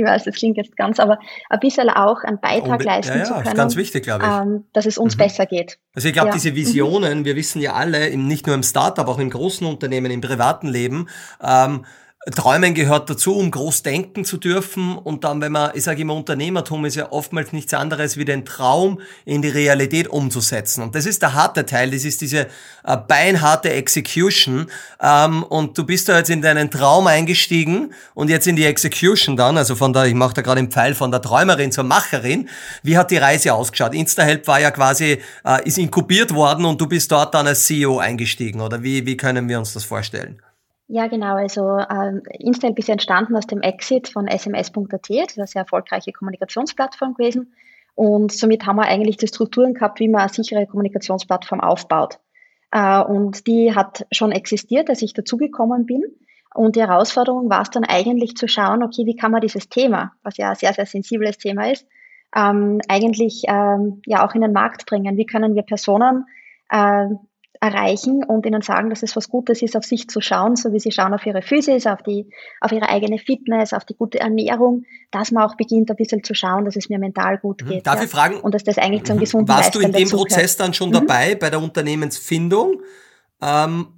ich 0.00 0.06
weiß, 0.06 0.24
das 0.24 0.34
klingt 0.34 0.56
jetzt 0.56 0.76
ganz, 0.76 0.98
aber 0.98 1.18
ein 1.48 1.60
bisschen 1.60 1.88
auch 1.90 2.22
einen 2.24 2.40
Beitrag 2.40 2.82
leisten 2.82 3.12
ja, 3.12 3.18
ja, 3.18 3.24
zu 3.24 3.34
können. 3.34 3.54
ganz 3.54 3.76
wichtig, 3.76 4.04
glaube 4.04 4.24
ich. 4.24 4.30
Ähm, 4.30 4.64
dass 4.72 4.86
es 4.86 4.98
uns 4.98 5.16
mhm. 5.16 5.18
besser 5.18 5.46
geht. 5.46 5.78
Also 5.94 6.08
ich 6.08 6.14
glaube, 6.14 6.28
ja. 6.28 6.34
diese 6.34 6.54
Visionen, 6.54 7.24
wir 7.24 7.36
wissen 7.36 7.60
ja 7.60 7.74
alle, 7.74 8.16
nicht 8.16 8.46
nur 8.46 8.54
im 8.54 8.62
Startup, 8.62 9.06
auch 9.06 9.18
im 9.18 9.30
großen 9.30 9.66
Unternehmen, 9.66 10.10
im 10.10 10.20
privaten 10.20 10.68
Leben, 10.68 11.08
ähm, 11.42 11.84
Träumen 12.26 12.74
gehört 12.74 13.08
dazu, 13.08 13.34
um 13.34 13.50
groß 13.50 13.82
denken 13.82 14.26
zu 14.26 14.36
dürfen. 14.36 14.98
Und 14.98 15.24
dann, 15.24 15.40
wenn 15.40 15.52
man, 15.52 15.70
ich 15.72 15.84
sage 15.84 16.02
immer, 16.02 16.14
Unternehmertum 16.14 16.84
ist 16.84 16.96
ja 16.96 17.10
oftmals 17.12 17.54
nichts 17.54 17.72
anderes 17.72 18.18
wie 18.18 18.26
den 18.26 18.44
Traum 18.44 19.00
in 19.24 19.40
die 19.40 19.48
Realität 19.48 20.06
umzusetzen. 20.06 20.82
Und 20.82 20.94
das 20.94 21.06
ist 21.06 21.22
der 21.22 21.32
harte 21.32 21.64
Teil, 21.64 21.90
das 21.90 22.04
ist 22.04 22.20
diese 22.20 22.48
äh, 22.84 22.96
beinharte 23.08 23.70
Execution. 23.70 24.66
Ähm, 25.00 25.42
und 25.44 25.78
du 25.78 25.84
bist 25.84 26.10
da 26.10 26.18
jetzt 26.18 26.28
in 26.28 26.42
deinen 26.42 26.70
Traum 26.70 27.06
eingestiegen 27.06 27.94
und 28.12 28.28
jetzt 28.28 28.46
in 28.46 28.54
die 28.54 28.66
Execution 28.66 29.38
dann, 29.38 29.56
also 29.56 29.74
von 29.74 29.94
der, 29.94 30.04
ich 30.04 30.14
mache 30.14 30.34
da 30.34 30.42
gerade 30.42 30.58
einen 30.58 30.70
Pfeil 30.70 30.94
von 30.94 31.10
der 31.10 31.22
Träumerin 31.22 31.72
zur 31.72 31.84
Macherin. 31.84 32.50
Wie 32.82 32.98
hat 32.98 33.10
die 33.10 33.16
Reise 33.16 33.54
ausgeschaut? 33.54 33.94
InstaHelp 33.94 34.46
war 34.46 34.60
ja 34.60 34.70
quasi, 34.70 35.22
äh, 35.46 35.66
ist 35.66 35.78
inkubiert 35.78 36.34
worden 36.34 36.66
und 36.66 36.82
du 36.82 36.86
bist 36.86 37.10
dort 37.10 37.32
dann 37.32 37.46
als 37.46 37.64
CEO 37.64 37.98
eingestiegen. 37.98 38.60
Oder 38.60 38.82
wie, 38.82 39.06
wie 39.06 39.16
können 39.16 39.48
wir 39.48 39.58
uns 39.58 39.72
das 39.72 39.84
vorstellen? 39.84 40.42
Ja, 40.92 41.06
genau. 41.06 41.36
Also 41.36 41.78
ähm, 41.78 42.22
Instant 42.40 42.76
ist 42.76 42.88
entstanden 42.88 43.36
aus 43.36 43.46
dem 43.46 43.60
Exit 43.60 44.08
von 44.08 44.26
sms.at. 44.26 45.08
Das 45.08 45.08
ist 45.08 45.38
eine 45.38 45.46
sehr 45.46 45.62
erfolgreiche 45.62 46.10
Kommunikationsplattform 46.10 47.14
gewesen. 47.14 47.54
Und 47.94 48.32
somit 48.32 48.66
haben 48.66 48.74
wir 48.74 48.88
eigentlich 48.88 49.16
die 49.16 49.28
Strukturen 49.28 49.72
gehabt, 49.72 50.00
wie 50.00 50.08
man 50.08 50.22
eine 50.22 50.30
sichere 50.30 50.66
Kommunikationsplattform 50.66 51.60
aufbaut. 51.60 52.18
Äh, 52.72 53.02
und 53.02 53.46
die 53.46 53.72
hat 53.72 54.04
schon 54.10 54.32
existiert, 54.32 54.90
als 54.90 55.00
ich 55.02 55.14
dazugekommen 55.14 55.86
bin. 55.86 56.02
Und 56.56 56.74
die 56.74 56.80
Herausforderung 56.80 57.48
war 57.48 57.62
es 57.62 57.70
dann 57.70 57.84
eigentlich 57.84 58.34
zu 58.34 58.48
schauen, 58.48 58.82
okay, 58.82 59.06
wie 59.06 59.14
kann 59.14 59.30
man 59.30 59.42
dieses 59.42 59.68
Thema, 59.68 60.10
was 60.24 60.38
ja 60.38 60.48
ein 60.48 60.56
sehr, 60.56 60.72
sehr 60.72 60.86
sensibles 60.86 61.38
Thema 61.38 61.70
ist, 61.70 61.86
ähm, 62.34 62.80
eigentlich 62.88 63.44
ähm, 63.46 64.02
ja 64.06 64.26
auch 64.26 64.34
in 64.34 64.40
den 64.40 64.52
Markt 64.52 64.86
bringen. 64.86 65.16
Wie 65.16 65.26
können 65.26 65.54
wir 65.54 65.62
Personen 65.62 66.26
äh, 66.68 67.06
erreichen 67.60 68.24
und 68.24 68.46
ihnen 68.46 68.62
sagen, 68.62 68.88
dass 68.88 69.02
es 69.02 69.14
was 69.16 69.28
Gutes 69.28 69.60
ist, 69.60 69.76
auf 69.76 69.84
sich 69.84 70.08
zu 70.08 70.22
schauen, 70.22 70.56
so 70.56 70.72
wie 70.72 70.80
sie 70.80 70.90
schauen 70.90 71.12
auf 71.12 71.26
ihre 71.26 71.42
Physis, 71.42 71.86
auf 71.86 72.02
die, 72.02 72.30
auf 72.60 72.72
ihre 72.72 72.88
eigene 72.88 73.18
Fitness, 73.18 73.74
auf 73.74 73.84
die 73.84 73.94
gute 73.94 74.18
Ernährung, 74.18 74.84
dass 75.10 75.30
man 75.30 75.44
auch 75.44 75.56
beginnt, 75.56 75.90
ein 75.90 75.96
bisschen 75.96 76.24
zu 76.24 76.34
schauen, 76.34 76.64
dass 76.64 76.76
es 76.76 76.88
mir 76.88 76.98
mental 76.98 77.36
gut 77.36 77.62
mhm. 77.62 77.68
geht. 77.68 77.86
Darf 77.86 77.96
ja? 77.96 78.04
ich 78.04 78.10
fragen? 78.10 78.40
Und 78.40 78.54
dass 78.54 78.64
das 78.64 78.78
eigentlich 78.78 79.04
zum 79.04 79.16
mhm. 79.16 79.20
gesunden 79.20 79.48
Warst 79.48 79.74
du 79.74 79.80
in 79.80 79.92
dem 79.92 80.08
Prozess 80.08 80.56
dann 80.56 80.72
schon 80.72 80.88
mhm. 80.88 80.94
dabei, 80.94 81.34
bei 81.34 81.50
der 81.50 81.60
Unternehmensfindung? 81.60 82.80
Ähm 83.42 83.88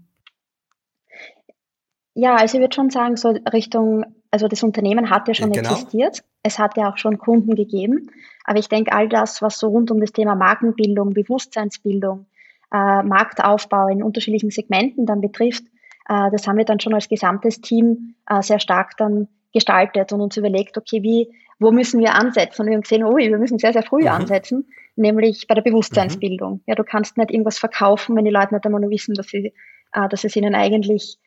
ja, 2.15 2.35
also 2.35 2.57
ich 2.57 2.61
würde 2.61 2.75
schon 2.75 2.91
sagen, 2.91 3.17
so 3.17 3.29
Richtung, 3.53 4.05
also 4.33 4.49
das 4.49 4.65
Unternehmen 4.65 5.09
hat 5.09 5.29
ja 5.29 5.35
schon 5.35 5.53
ja, 5.53 5.63
genau. 5.63 5.75
existiert. 5.75 6.25
Es 6.43 6.59
hat 6.59 6.77
ja 6.77 6.91
auch 6.91 6.99
schon 6.99 7.19
Kunden 7.19 7.55
gegeben. 7.55 8.11
Aber 8.45 8.59
ich 8.59 8.69
denke, 8.69 8.93
all 8.93 9.09
das, 9.09 9.41
was 9.41 9.59
so 9.61 9.69
rund 9.69 9.93
um 9.93 10.01
das 10.01 10.11
Thema 10.11 10.35
Markenbildung, 10.35 11.15
Bewusstseinsbildung, 11.15 12.27
äh, 12.73 13.03
Marktaufbau 13.03 13.89
in 13.89 14.03
unterschiedlichen 14.03 14.51
Segmenten 14.51 15.07
dann 15.07 15.21
betrifft, 15.21 15.65
äh, 16.09 16.31
das 16.31 16.47
haben 16.47 16.57
wir 16.57 16.65
dann 16.65 16.81
schon 16.81 16.95
als 16.95 17.09
gesamtes 17.09 17.61
Team 17.61 18.15
äh, 18.29 18.43
sehr 18.43 18.59
stark 18.59 18.97
dann 18.97 19.29
gestaltet 19.53 20.13
und 20.13 20.21
uns 20.21 20.37
überlegt, 20.37 20.79
okay, 20.79 21.03
wie, 21.03 21.29
wo 21.59 21.71
müssen 21.73 22.01
wir 22.01 22.15
ansetzen? 22.15 22.63
Und 22.63 22.69
wir 22.69 22.75
haben 22.75 22.83
gesehen, 22.83 23.05
oh, 23.05 23.17
wir 23.17 23.39
müssen 23.39 23.59
sehr, 23.59 23.73
sehr 23.73 23.83
früh 23.83 24.03
mhm. 24.03 24.09
ansetzen, 24.09 24.69
nämlich 24.97 25.47
bei 25.47 25.55
der 25.55 25.63
Bewusstseinsbildung. 25.63 26.55
Mhm. 26.55 26.63
Ja, 26.67 26.75
du 26.75 26.85
kannst 26.85 27.17
nicht 27.17 27.31
irgendwas 27.31 27.59
verkaufen, 27.59 28.17
wenn 28.17 28.25
die 28.25 28.31
Leute 28.31 28.55
nicht 28.55 28.65
einmal 28.65 28.81
nur 28.81 28.91
wissen, 28.91 29.15
dass 29.15 29.29
sie, 29.29 29.53
äh, 29.93 30.09
dass 30.09 30.25
es 30.25 30.35
ihnen 30.37 30.55
eigentlich, 30.55 31.19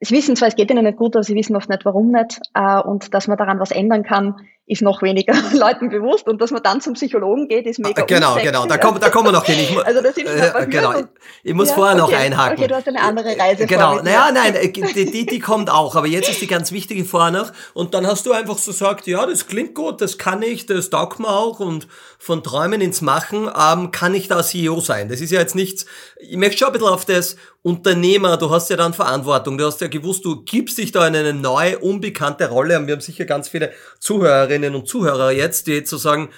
sie 0.00 0.14
wissen 0.14 0.36
zwar, 0.36 0.48
es 0.48 0.56
geht 0.56 0.70
ihnen 0.70 0.84
nicht 0.84 0.98
gut, 0.98 1.16
aber 1.16 1.22
sie 1.22 1.34
wissen 1.34 1.56
oft 1.56 1.68
nicht, 1.68 1.84
warum 1.84 2.10
nicht, 2.10 2.40
äh, 2.54 2.80
und 2.80 3.12
dass 3.14 3.28
man 3.28 3.38
daran 3.38 3.58
was 3.58 3.70
ändern 3.70 4.02
kann, 4.02 4.36
ist 4.70 4.82
noch 4.82 5.02
weniger 5.02 5.34
Leuten 5.52 5.88
bewusst 5.88 6.28
und 6.28 6.40
dass 6.40 6.52
man 6.52 6.62
dann 6.62 6.80
zum 6.80 6.94
Psychologen 6.94 7.48
geht, 7.48 7.66
ist 7.66 7.80
mega 7.80 8.02
ah, 8.02 8.04
Genau, 8.06 8.28
unsexy, 8.28 8.46
genau, 8.46 8.66
da, 8.66 8.78
kommen, 8.78 9.00
da 9.00 9.10
kommen 9.10 9.26
wir 9.26 9.32
noch 9.32 9.44
hin. 9.44 9.58
Ich, 9.58 9.76
also 9.84 10.00
das 10.00 10.14
sind 10.14 10.28
äh, 10.28 10.66
genau. 10.68 10.94
Ich, 11.42 11.54
muss 11.54 11.70
ja, 11.70 11.74
vorher 11.74 12.02
okay. 12.02 12.12
noch 12.12 12.20
einhaken. 12.20 12.58
Okay, 12.58 12.68
du 12.68 12.76
hast 12.76 12.86
eine 12.86 13.02
andere 13.02 13.36
Reise 13.36 13.66
Genau, 13.66 13.94
vor 13.94 14.02
naja, 14.04 14.30
nein, 14.32 14.54
äh, 14.54 14.68
die, 14.70 15.10
die, 15.10 15.26
die 15.26 15.38
kommt 15.40 15.70
auch, 15.70 15.96
aber 15.96 16.06
jetzt 16.06 16.30
ist 16.30 16.40
die 16.40 16.46
ganz 16.46 16.70
wichtige 16.70 17.04
vorher 17.04 17.32
noch 17.32 17.52
und 17.74 17.94
dann 17.94 18.06
hast 18.06 18.26
du 18.26 18.32
einfach 18.32 18.58
so 18.58 18.70
gesagt, 18.70 19.08
ja, 19.08 19.26
das 19.26 19.48
klingt 19.48 19.74
gut, 19.74 20.00
das 20.00 20.18
kann 20.18 20.40
ich, 20.42 20.66
das 20.66 20.88
taugt 20.88 21.18
mir 21.18 21.28
auch 21.28 21.58
und 21.58 21.88
von 22.18 22.44
Träumen 22.44 22.80
ins 22.80 23.00
Machen 23.00 23.50
ähm, 23.58 23.90
kann 23.90 24.14
ich 24.14 24.28
da 24.28 24.42
CEO 24.42 24.80
sein. 24.80 25.08
Das 25.08 25.20
ist 25.20 25.32
ja 25.32 25.40
jetzt 25.40 25.56
nichts, 25.56 25.86
ich 26.18 26.36
möchte 26.36 26.58
schon 26.58 26.68
ein 26.68 26.74
bisschen 26.74 26.88
auf 26.88 27.04
das 27.04 27.36
Unternehmer, 27.62 28.36
du 28.38 28.50
hast 28.50 28.70
ja 28.70 28.76
dann 28.76 28.94
Verantwortung, 28.94 29.58
du 29.58 29.66
hast 29.66 29.80
ja 29.80 29.88
gewusst, 29.88 30.24
du 30.24 30.42
gibst 30.44 30.78
dich 30.78 30.92
da 30.92 31.06
in 31.06 31.14
eine 31.14 31.34
neue, 31.34 31.78
unbekannte 31.78 32.48
Rolle 32.48 32.78
und 32.78 32.86
wir 32.86 32.94
haben 32.94 33.00
sicher 33.00 33.26
ganz 33.26 33.48
viele 33.48 33.72
Zuhörerinnen 33.98 34.59
und 34.64 34.88
Zuhörer 34.88 35.30
jetzt, 35.30 35.66
die 35.66 35.72
jetzt 35.72 35.90
so 35.90 35.96
sagen, 35.96 36.30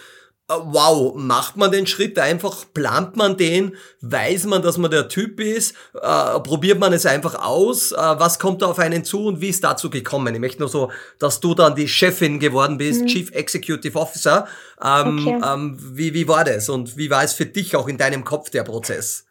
äh, 0.49 0.55
wow, 0.65 1.15
macht 1.15 1.57
man 1.57 1.71
den 1.71 1.87
Schritt 1.87 2.19
einfach, 2.19 2.65
plant 2.75 3.17
man 3.17 3.37
den, 3.37 3.77
weiß 4.01 4.47
man, 4.47 4.63
dass 4.63 4.77
man 4.77 4.91
der 4.91 5.09
Typ 5.09 5.41
ist, 5.41 5.77
äh, 5.95 6.41
probiert 6.41 6.79
man 6.79 6.93
es 6.93 7.07
einfach 7.07 7.35
aus, 7.35 7.93
äh, 7.93 7.97
was 7.97 8.39
kommt 8.39 8.63
da 8.63 8.67
auf 8.67 8.79
einen 8.79 9.05
zu 9.05 9.27
und 9.27 9.41
wie 9.41 9.49
ist 9.49 9.65
dazu 9.65 9.89
gekommen? 9.89 10.35
Ich 10.35 10.41
möchte 10.41 10.61
nur 10.61 10.69
so, 10.69 10.91
dass 11.19 11.41
du 11.41 11.55
dann 11.55 11.75
die 11.75 11.89
Chefin 11.89 12.39
geworden 12.41 12.79
bist, 12.79 13.03
mhm. 13.03 13.07
Chief 13.07 13.31
Executive 13.33 13.99
Officer. 13.99 14.47
Ähm, 14.83 15.27
okay. 15.27 15.41
ähm, 15.55 15.79
wie, 15.81 16.13
wie 16.15 16.27
war 16.27 16.45
das 16.45 16.69
und 16.69 16.97
wie 16.97 17.11
war 17.11 17.23
es 17.23 17.33
für 17.33 17.47
dich 17.47 17.77
auch 17.77 17.89
in 17.89 17.99
deinem 17.99 18.25
Kopf 18.25 18.51
der 18.51 18.65
Prozess? 18.65 19.27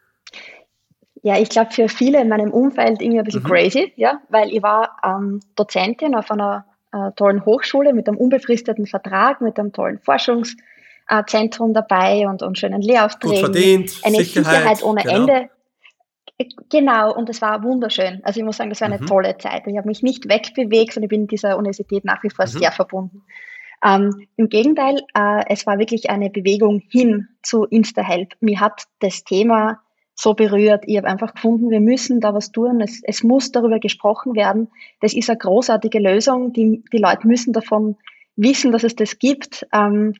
Ja, 1.23 1.37
ich 1.37 1.49
glaube 1.49 1.71
für 1.71 1.87
viele 1.87 2.19
in 2.21 2.29
meinem 2.29 2.51
Umfeld 2.51 3.01
irgendwie 3.01 3.19
ein 3.19 3.25
bisschen 3.25 3.43
mhm. 3.43 3.47
crazy, 3.47 3.93
ja, 3.95 4.21
weil 4.29 4.49
ich 4.49 4.63
war 4.63 4.97
ähm, 5.03 5.41
Dozentin 5.55 6.15
auf 6.15 6.31
einer 6.31 6.65
äh, 6.91 7.11
tollen 7.15 7.45
Hochschule 7.45 7.93
mit 7.93 8.07
einem 8.07 8.17
unbefristeten 8.17 8.85
Vertrag, 8.85 9.41
mit 9.41 9.59
einem 9.59 9.71
tollen 9.71 9.99
Forschungszentrum 9.99 11.73
dabei 11.73 12.27
und, 12.27 12.43
und 12.43 12.57
schönen 12.57 12.81
Lehraufträgen. 12.81 13.45
Gut 13.45 13.53
verdient, 13.53 14.01
eine 14.03 14.17
Sicherheit, 14.17 14.55
Sicherheit 14.55 14.83
ohne 14.83 15.01
genau. 15.01 15.15
Ende. 15.15 15.49
Genau, 16.69 17.13
und 17.15 17.29
es 17.29 17.41
war 17.41 17.63
wunderschön. 17.63 18.21
Also 18.23 18.39
ich 18.39 18.45
muss 18.45 18.57
sagen, 18.57 18.71
das 18.71 18.81
war 18.81 18.87
eine 18.87 18.99
mhm. 18.99 19.05
tolle 19.05 19.37
Zeit. 19.37 19.67
Ich 19.67 19.77
habe 19.77 19.87
mich 19.87 20.01
nicht 20.01 20.27
wegbewegt 20.27 20.97
und 20.97 21.03
ich 21.03 21.09
bin 21.09 21.27
dieser 21.27 21.57
Universität 21.57 22.03
nach 22.03 22.23
wie 22.23 22.31
vor 22.31 22.45
mhm. 22.45 22.49
sehr 22.49 22.71
verbunden. 22.71 23.23
Ähm, 23.83 24.27
Im 24.37 24.49
Gegenteil, 24.49 25.01
äh, 25.15 25.43
es 25.49 25.65
war 25.65 25.79
wirklich 25.79 26.09
eine 26.09 26.29
Bewegung 26.29 26.81
hin 26.89 27.27
zu 27.41 27.65
InstaHelp. 27.65 28.33
Mir 28.39 28.59
hat 28.59 28.83
das 28.99 29.23
Thema 29.23 29.81
so 30.15 30.33
berührt. 30.33 30.83
Ich 30.87 30.97
habe 30.97 31.07
einfach 31.07 31.33
gefunden, 31.33 31.69
wir 31.69 31.79
müssen 31.79 32.19
da 32.19 32.33
was 32.33 32.51
tun. 32.51 32.81
Es, 32.81 33.01
es 33.03 33.23
muss 33.23 33.51
darüber 33.51 33.79
gesprochen 33.79 34.35
werden. 34.35 34.69
Das 34.99 35.13
ist 35.13 35.29
eine 35.29 35.37
großartige 35.37 35.99
Lösung. 35.99 36.53
Die, 36.53 36.83
die 36.91 36.97
Leute 36.97 37.27
müssen 37.27 37.53
davon 37.53 37.97
wissen, 38.35 38.71
dass 38.71 38.83
es 38.83 38.95
das 38.95 39.19
gibt. 39.19 39.67
Ähm, 39.73 40.13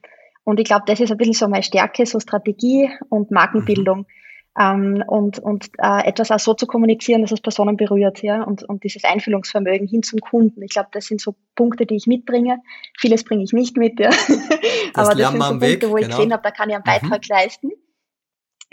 und 0.44 0.58
ich 0.58 0.66
glaube, 0.66 0.84
das 0.86 1.00
ist 1.00 1.12
ein 1.12 1.18
bisschen 1.18 1.34
so 1.34 1.48
meine 1.48 1.62
Stärke, 1.62 2.04
so 2.06 2.18
Strategie 2.18 2.90
und 3.08 3.30
Markenbildung. 3.30 3.98
Mhm. 3.98 4.06
Ähm, 4.58 5.04
und 5.06 5.38
und 5.38 5.70
äh, 5.78 6.06
etwas 6.06 6.30
auch 6.30 6.38
so 6.38 6.52
zu 6.52 6.66
kommunizieren, 6.66 7.22
dass 7.22 7.32
es 7.32 7.40
Personen 7.40 7.78
berührt, 7.78 8.22
ja, 8.22 8.42
und, 8.42 8.62
und 8.64 8.84
dieses 8.84 9.02
Einfühlungsvermögen 9.02 9.86
hin 9.86 10.02
zum 10.02 10.20
Kunden. 10.20 10.60
Ich 10.60 10.72
glaube, 10.72 10.90
das 10.92 11.06
sind 11.06 11.22
so 11.22 11.34
Punkte, 11.54 11.86
die 11.86 11.96
ich 11.96 12.06
mitbringe. 12.06 12.58
Vieles 12.98 13.24
bringe 13.24 13.44
ich 13.44 13.54
nicht 13.54 13.78
mit, 13.78 13.98
ja. 13.98 14.10
Das 14.10 14.28
Aber 14.94 15.14
das 15.14 15.30
sind 15.30 15.42
so 15.42 15.48
Punkte, 15.48 15.66
Weg, 15.66 15.88
wo 15.88 15.96
ich 15.96 16.04
genau. 16.04 16.16
gesehen 16.16 16.32
habe, 16.34 16.42
da 16.42 16.50
kann 16.50 16.68
ich 16.68 16.74
einen 16.74 16.84
Beitrag 16.84 17.22
mhm. 17.22 17.28
leisten. 17.28 17.70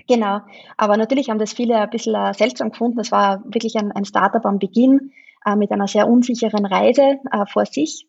Genau, 0.10 0.39
aber 0.75 0.98
natürlich 0.98 1.30
haben 1.30 1.38
das 1.38 1.54
viele 1.54 1.78
ein 1.78 1.89
bisschen 1.92 2.16
äh, 2.16 2.34
seltsam 2.34 2.72
gefunden. 2.72 2.98
Das 2.98 3.12
war 3.12 3.44
wirklich 3.46 3.75
ein, 3.75 3.92
ein 3.92 4.06
Startup 4.06 4.44
am 4.44 4.58
Beginn 4.58 5.12
äh, 5.46 5.56
mit 5.56 5.72
einer 5.72 5.88
sehr 5.88 6.10
unsicheren 6.10 6.66
Reise 6.66 7.20
äh, 7.32 7.46
vor 7.46 7.68
sich. 7.68 8.08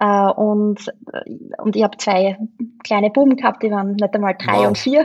Äh, 0.00 0.30
und, 0.30 0.88
äh, 1.12 1.30
und 1.58 1.76
ich 1.76 1.82
habe 1.82 1.98
zwei 1.98 2.38
kleine 2.82 3.10
Buben 3.10 3.36
gehabt, 3.36 3.62
die 3.62 3.70
waren 3.70 3.92
nicht 3.92 4.14
einmal 4.14 4.36
drei 4.38 4.60
wow. 4.60 4.68
und 4.68 4.78
vier. 4.78 5.02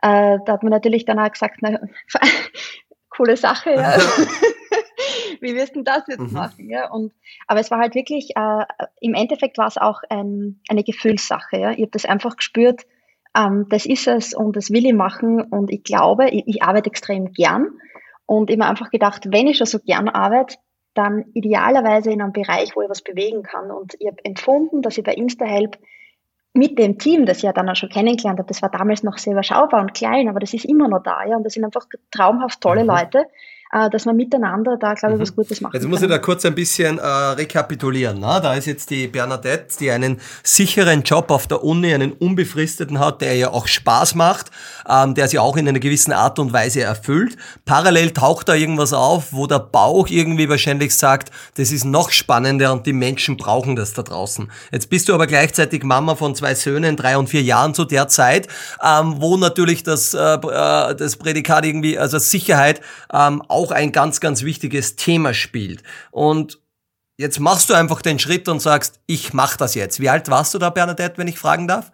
Äh, 0.00 0.38
da 0.46 0.54
hat 0.54 0.62
man 0.62 0.72
natürlich 0.72 1.04
dann 1.04 1.18
auch 1.18 1.30
gesagt, 1.30 1.58
na, 1.60 1.78
coole 3.10 3.36
Sache, 3.36 3.72
ja. 3.74 3.98
Wie 5.42 5.54
wirst 5.54 5.76
du 5.76 5.82
das 5.82 6.04
jetzt 6.08 6.20
mhm. 6.20 6.32
machen? 6.32 6.70
Ja? 6.70 6.90
Und, 6.90 7.12
aber 7.46 7.60
es 7.60 7.70
war 7.70 7.78
halt 7.78 7.94
wirklich, 7.94 8.30
im 9.00 9.14
Endeffekt 9.14 9.58
war 9.58 9.66
es 9.66 9.76
auch 9.76 10.00
ein, 10.08 10.60
eine 10.70 10.82
Gefühlssache. 10.82 11.58
Ja? 11.58 11.72
Ich 11.72 11.80
habe 11.80 11.90
das 11.90 12.06
einfach 12.06 12.36
gespürt, 12.36 12.86
ähm, 13.36 13.66
das 13.68 13.86
ist 13.86 14.06
es 14.06 14.34
und 14.34 14.56
das 14.56 14.70
will 14.70 14.86
ich 14.86 14.94
machen 14.94 15.42
und 15.42 15.70
ich 15.70 15.82
glaube, 15.82 16.28
ich, 16.30 16.44
ich 16.46 16.62
arbeite 16.62 16.90
extrem 16.90 17.32
gern 17.32 17.68
und 18.26 18.50
immer 18.50 18.68
einfach 18.68 18.90
gedacht, 18.90 19.26
wenn 19.30 19.46
ich 19.46 19.58
schon 19.58 19.66
so 19.66 19.78
gern 19.78 20.08
arbeite, 20.08 20.56
dann 20.94 21.24
idealerweise 21.34 22.10
in 22.10 22.22
einem 22.22 22.32
Bereich, 22.32 22.74
wo 22.76 22.82
ich 22.82 22.88
was 22.88 23.02
bewegen 23.02 23.42
kann. 23.42 23.70
Und 23.70 23.94
ich 23.98 24.06
habe 24.06 24.24
empfunden, 24.24 24.80
dass 24.80 24.96
ich 24.96 25.04
bei 25.04 25.14
InstaHelp 25.14 25.76
mit 26.52 26.78
dem 26.78 26.98
Team, 26.98 27.26
das 27.26 27.38
ich 27.38 27.42
ja 27.42 27.52
dann 27.52 27.68
auch 27.68 27.74
schon 27.74 27.88
kennengelernt 27.88 28.38
habe, 28.38 28.46
das 28.46 28.62
war 28.62 28.70
damals 28.70 29.02
noch 29.02 29.18
sehr 29.18 29.32
überschaubar 29.32 29.80
und 29.80 29.92
klein, 29.92 30.28
aber 30.28 30.38
das 30.38 30.54
ist 30.54 30.64
immer 30.64 30.86
noch 30.86 31.02
da, 31.02 31.24
ja, 31.24 31.36
und 31.36 31.42
das 31.42 31.54
sind 31.54 31.64
einfach 31.64 31.86
traumhaft 32.12 32.60
tolle 32.60 32.84
mhm. 32.84 32.90
Leute, 32.90 33.26
dass 33.90 34.04
man 34.04 34.16
miteinander 34.16 34.76
da, 34.78 34.94
glaube 34.94 35.16
ich, 35.16 35.20
was 35.20 35.30
mhm. 35.32 35.36
Gutes 35.36 35.60
macht. 35.60 35.74
Jetzt 35.74 35.88
muss 35.88 36.00
ich 36.00 36.08
da 36.08 36.18
kurz 36.18 36.44
ein 36.44 36.54
bisschen 36.54 36.98
äh, 36.98 37.02
rekapitulieren. 37.02 38.20
Ne? 38.20 38.40
Da 38.42 38.54
ist 38.54 38.66
jetzt 38.66 38.90
die 38.90 39.08
Bernadette, 39.08 39.76
die 39.80 39.90
einen 39.90 40.20
sicheren 40.42 41.02
Job 41.02 41.30
auf 41.30 41.46
der 41.46 41.64
Uni, 41.64 41.92
einen 41.92 42.12
unbefristeten 42.12 43.00
hat, 43.00 43.20
der 43.20 43.34
ja 43.34 43.50
auch 43.50 43.66
Spaß 43.66 44.14
macht, 44.14 44.50
ähm, 44.88 45.14
der 45.14 45.28
sie 45.28 45.38
auch 45.38 45.56
in 45.56 45.68
einer 45.68 45.80
gewissen 45.80 46.12
Art 46.12 46.38
und 46.38 46.52
Weise 46.52 46.82
erfüllt. 46.82 47.36
Parallel 47.64 48.12
taucht 48.12 48.48
da 48.48 48.54
irgendwas 48.54 48.92
auf, 48.92 49.32
wo 49.32 49.46
der 49.46 49.58
Bauch 49.58 50.08
irgendwie 50.08 50.48
wahrscheinlich 50.48 50.94
sagt, 50.94 51.30
das 51.56 51.72
ist 51.72 51.84
noch 51.84 52.10
spannender 52.10 52.72
und 52.72 52.86
die 52.86 52.92
Menschen 52.92 53.36
brauchen 53.36 53.74
das 53.74 53.92
da 53.92 54.02
draußen. 54.02 54.50
Jetzt 54.70 54.88
bist 54.88 55.08
du 55.08 55.14
aber 55.14 55.26
gleichzeitig 55.26 55.82
Mama 55.82 56.14
von 56.14 56.34
zwei 56.34 56.54
Söhnen, 56.54 56.96
drei 56.96 57.18
und 57.18 57.28
vier 57.28 57.42
Jahren 57.42 57.74
zu 57.74 57.84
der 57.84 58.08
Zeit, 58.08 58.46
ähm, 58.82 59.16
wo 59.18 59.36
natürlich 59.36 59.82
das, 59.82 60.14
äh, 60.14 60.18
äh 60.18 60.94
das 60.94 61.16
Prädikat 61.16 61.66
irgendwie, 61.66 61.98
also 61.98 62.18
Sicherheit 62.18 62.80
ähm, 63.12 63.42
auch 63.48 63.63
ein 63.70 63.92
ganz, 63.92 64.20
ganz 64.20 64.42
wichtiges 64.42 64.96
Thema 64.96 65.34
spielt. 65.34 65.82
Und 66.10 66.60
jetzt 67.16 67.40
machst 67.40 67.70
du 67.70 67.74
einfach 67.74 68.02
den 68.02 68.18
Schritt 68.18 68.48
und 68.48 68.60
sagst, 68.60 69.00
ich 69.06 69.32
mach 69.32 69.56
das 69.56 69.74
jetzt. 69.74 70.00
Wie 70.00 70.08
alt 70.08 70.28
warst 70.28 70.54
du 70.54 70.58
da, 70.58 70.70
Bernadette, 70.70 71.18
wenn 71.18 71.28
ich 71.28 71.38
fragen 71.38 71.68
darf? 71.68 71.92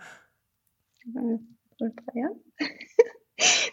Ja. 2.15 2.29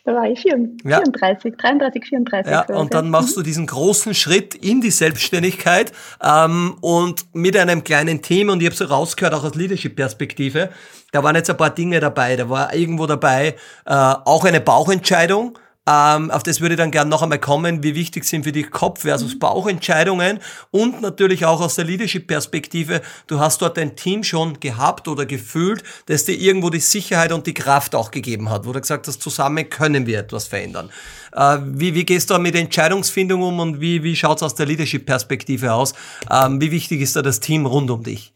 Da 0.06 0.14
war 0.14 0.24
ich 0.24 0.40
34, 0.40 0.90
ja. 0.90 1.02
33, 1.02 2.06
34. 2.06 2.50
Ja, 2.50 2.62
und 2.78 2.94
dann 2.94 3.10
machst 3.10 3.36
du 3.36 3.42
diesen 3.42 3.68
großen 3.68 4.14
Schritt 4.14 4.56
in 4.56 4.80
die 4.80 4.92
Selbstständigkeit 4.92 5.92
ähm, 6.24 6.78
und 6.80 7.26
mit 7.34 7.58
einem 7.58 7.84
kleinen 7.84 8.22
Team 8.22 8.48
und 8.48 8.62
ich 8.62 8.68
habe 8.68 8.76
so 8.78 8.86
rausgehört, 8.86 9.34
auch 9.34 9.44
aus 9.44 9.56
Leadership-Perspektive, 9.56 10.70
da 11.12 11.24
waren 11.24 11.36
jetzt 11.36 11.50
ein 11.50 11.58
paar 11.58 11.70
Dinge 11.70 12.00
dabei. 12.00 12.36
Da 12.36 12.50
war 12.50 12.74
irgendwo 12.74 13.06
dabei 13.06 13.56
äh, 13.86 13.94
auch 13.94 14.46
eine 14.46 14.62
Bauchentscheidung, 14.62 15.58
ähm, 15.88 16.32
auf 16.32 16.44
das 16.44 16.60
würde 16.60 16.76
ich 16.76 16.78
dann 16.78 16.92
gerne 16.92 17.10
noch 17.10 17.24
einmal 17.24 17.40
kommen. 17.40 17.82
Wie 17.82 17.96
wichtig 17.96 18.26
sind 18.26 18.44
für 18.44 18.52
dich 18.52 18.72
Kopf 18.72 19.02
versus 19.02 19.36
mhm. 19.36 19.40
Bauchentscheidungen 19.40 20.40
und 20.72 21.02
natürlich 21.02 21.46
auch 21.46 21.62
aus 21.62 21.76
der 21.76 21.86
Leadership-Perspektive. 21.86 23.02
Du 23.28 23.40
hast 23.40 23.62
dort 23.62 23.78
ein 23.80 23.96
Team 23.96 24.24
schon 24.24 24.60
gehabt 24.60 25.08
oder 25.08 25.26
gefühlt, 25.26 25.84
das 26.08 26.26
dir 26.26 26.38
irgendwo 26.38 26.70
die 26.70 26.82
Sicherheit 26.82 27.32
und 27.32 27.48
die 27.48 27.54
Kraft 27.54 27.96
auch 27.96 28.12
gegeben 28.12 28.50
hat, 28.50 28.66
wo 28.66 28.74
du 28.74 28.82
gesagt 28.82 29.08
hast, 29.08 29.22
zusammen 29.22 29.70
können 29.70 30.06
wir 30.06 30.20
etwas 30.20 30.46
verändern. 30.48 30.90
Äh, 31.34 31.60
wie, 31.64 31.96
wie 31.96 32.04
gehst 32.04 32.30
du 32.30 32.38
mit 32.38 32.56
Entscheidungsfindung 32.56 33.42
um 33.42 33.60
und 33.60 33.80
wie, 33.80 34.04
wie 34.04 34.16
schaut 34.16 34.38
es 34.38 34.44
aus 34.44 34.56
der 34.56 34.66
Leadership-Perspektive 34.66 35.74
aus? 35.74 35.94
Ähm, 36.30 36.60
wie 36.60 36.72
wichtig 36.72 37.00
ist 37.00 37.16
da 37.16 37.22
das 37.22 37.40
Team 37.40 37.66
rund 37.66 37.90
um 37.90 38.04
dich? 38.04 38.34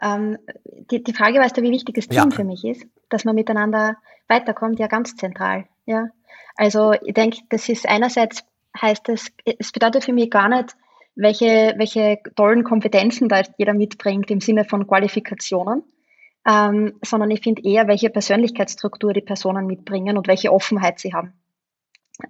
Ähm, 0.00 0.38
die, 0.90 1.02
die 1.02 1.12
Frage 1.12 1.38
war, 1.38 1.50
wie 1.62 1.70
wichtig 1.70 1.94
das 1.94 2.08
Team 2.08 2.30
ja. 2.30 2.30
für 2.30 2.44
mich 2.44 2.64
ist, 2.64 2.84
dass 3.10 3.24
man 3.24 3.34
miteinander 3.34 3.96
weiterkommt, 4.28 4.78
ja 4.78 4.86
ganz 4.86 5.16
zentral. 5.16 5.66
Ja. 5.86 6.08
Also 6.56 6.92
ich 6.92 7.14
denke, 7.14 7.38
das 7.50 7.68
ist 7.68 7.88
einerseits 7.88 8.44
heißt 8.80 9.08
es, 9.08 9.32
es 9.44 9.72
bedeutet 9.72 10.04
für 10.04 10.12
mich 10.12 10.30
gar 10.30 10.48
nicht, 10.48 10.76
welche, 11.16 11.74
welche 11.76 12.18
tollen 12.34 12.64
Kompetenzen 12.64 13.28
da 13.28 13.42
jeder 13.56 13.72
mitbringt 13.72 14.30
im 14.30 14.40
Sinne 14.40 14.64
von 14.64 14.86
Qualifikationen, 14.86 15.84
ähm, 16.46 16.98
sondern 17.04 17.30
ich 17.30 17.40
finde 17.40 17.62
eher, 17.64 17.86
welche 17.86 18.10
Persönlichkeitsstruktur 18.10 19.12
die 19.12 19.20
Personen 19.20 19.66
mitbringen 19.66 20.18
und 20.18 20.26
welche 20.26 20.52
Offenheit 20.52 20.98
sie 20.98 21.14
haben. 21.14 21.32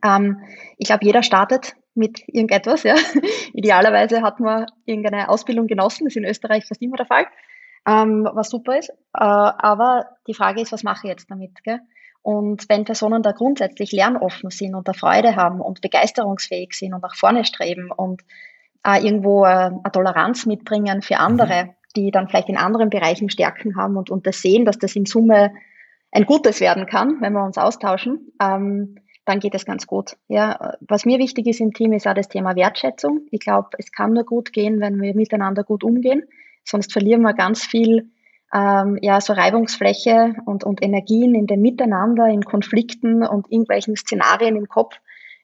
Ähm, 0.04 0.42
ich 0.76 0.86
glaube, 0.86 1.04
jeder 1.04 1.22
startet 1.22 1.76
mit 1.94 2.22
irgendetwas. 2.26 2.82
Ja. 2.82 2.96
Idealerweise 3.54 4.22
hat 4.22 4.38
man 4.40 4.66
irgendeine 4.84 5.28
Ausbildung 5.30 5.66
genossen, 5.66 6.04
das 6.04 6.12
ist 6.12 6.16
in 6.16 6.28
Österreich 6.28 6.66
fast 6.66 6.82
immer 6.82 6.96
der 6.96 7.06
Fall 7.06 7.26
ähm, 7.86 8.28
was 8.32 8.50
super 8.50 8.78
ist. 8.78 8.90
Äh, 8.90 8.94
aber 9.12 10.06
die 10.26 10.34
Frage 10.34 10.60
ist, 10.60 10.72
was 10.72 10.82
mache 10.82 11.06
ich 11.06 11.10
jetzt 11.10 11.30
damit? 11.30 11.62
Gell? 11.64 11.80
Und 12.22 12.68
wenn 12.70 12.84
Personen 12.84 13.22
da 13.22 13.32
grundsätzlich 13.32 13.92
lernoffen 13.92 14.50
sind 14.50 14.74
und 14.74 14.88
da 14.88 14.94
Freude 14.94 15.36
haben 15.36 15.60
und 15.60 15.82
begeisterungsfähig 15.82 16.72
sind 16.72 16.94
und 16.94 17.02
nach 17.02 17.16
vorne 17.16 17.44
streben 17.44 17.90
und 17.90 18.22
äh, 18.86 19.04
irgendwo 19.04 19.44
äh, 19.44 19.48
eine 19.48 19.92
Toleranz 19.92 20.46
mitbringen 20.46 21.02
für 21.02 21.18
andere, 21.18 21.64
mhm. 21.64 21.70
die 21.96 22.10
dann 22.10 22.28
vielleicht 22.28 22.48
in 22.48 22.56
anderen 22.56 22.88
Bereichen 22.88 23.28
Stärken 23.28 23.76
haben 23.76 23.96
und, 23.96 24.08
und 24.10 24.26
das 24.26 24.40
sehen, 24.40 24.64
dass 24.64 24.78
das 24.78 24.96
in 24.96 25.04
Summe 25.04 25.52
ein 26.12 26.24
Gutes 26.24 26.60
werden 26.60 26.86
kann, 26.86 27.20
wenn 27.20 27.32
wir 27.32 27.44
uns 27.44 27.58
austauschen, 27.58 28.32
ähm, 28.40 28.96
dann 29.26 29.40
geht 29.40 29.54
es 29.54 29.64
ganz 29.64 29.86
gut. 29.86 30.16
Ja, 30.28 30.76
was 30.80 31.04
mir 31.04 31.18
wichtig 31.18 31.46
ist 31.46 31.60
im 31.60 31.72
Team, 31.72 31.92
ist 31.92 32.06
auch 32.06 32.14
das 32.14 32.28
Thema 32.28 32.56
Wertschätzung. 32.56 33.22
Ich 33.30 33.40
glaube, 33.40 33.70
es 33.78 33.90
kann 33.90 34.12
nur 34.12 34.24
gut 34.24 34.52
gehen, 34.52 34.80
wenn 34.80 35.00
wir 35.00 35.14
miteinander 35.14 35.64
gut 35.64 35.82
umgehen. 35.82 36.24
Sonst 36.64 36.92
verlieren 36.92 37.22
wir 37.22 37.34
ganz 37.34 37.64
viel 37.64 38.10
ähm, 38.52 38.98
ja, 39.02 39.20
so 39.20 39.32
Reibungsfläche 39.32 40.34
und, 40.46 40.64
und 40.64 40.82
Energien 40.82 41.34
in 41.34 41.46
dem 41.46 41.60
Miteinander, 41.60 42.28
in 42.28 42.42
Konflikten 42.42 43.24
und 43.24 43.50
irgendwelchen 43.50 43.96
Szenarien 43.96 44.56
im 44.56 44.68
Kopf. 44.68 44.96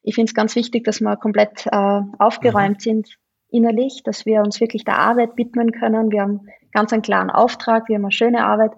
Ich 0.02 0.14
finde 0.14 0.30
es 0.30 0.34
ganz 0.34 0.54
wichtig, 0.56 0.84
dass 0.84 1.00
wir 1.00 1.16
komplett 1.16 1.66
äh, 1.66 2.00
aufgeräumt 2.18 2.78
mhm. 2.78 2.80
sind 2.80 3.18
innerlich, 3.52 4.02
dass 4.04 4.26
wir 4.26 4.40
uns 4.40 4.60
wirklich 4.60 4.84
der 4.84 4.98
Arbeit 4.98 5.36
widmen 5.36 5.72
können. 5.72 6.12
Wir 6.12 6.22
haben 6.22 6.46
ganz 6.72 6.92
einen 6.92 7.02
klaren 7.02 7.30
Auftrag, 7.30 7.88
wir 7.88 7.96
haben 7.96 8.04
eine 8.04 8.12
schöne 8.12 8.44
Arbeit. 8.44 8.72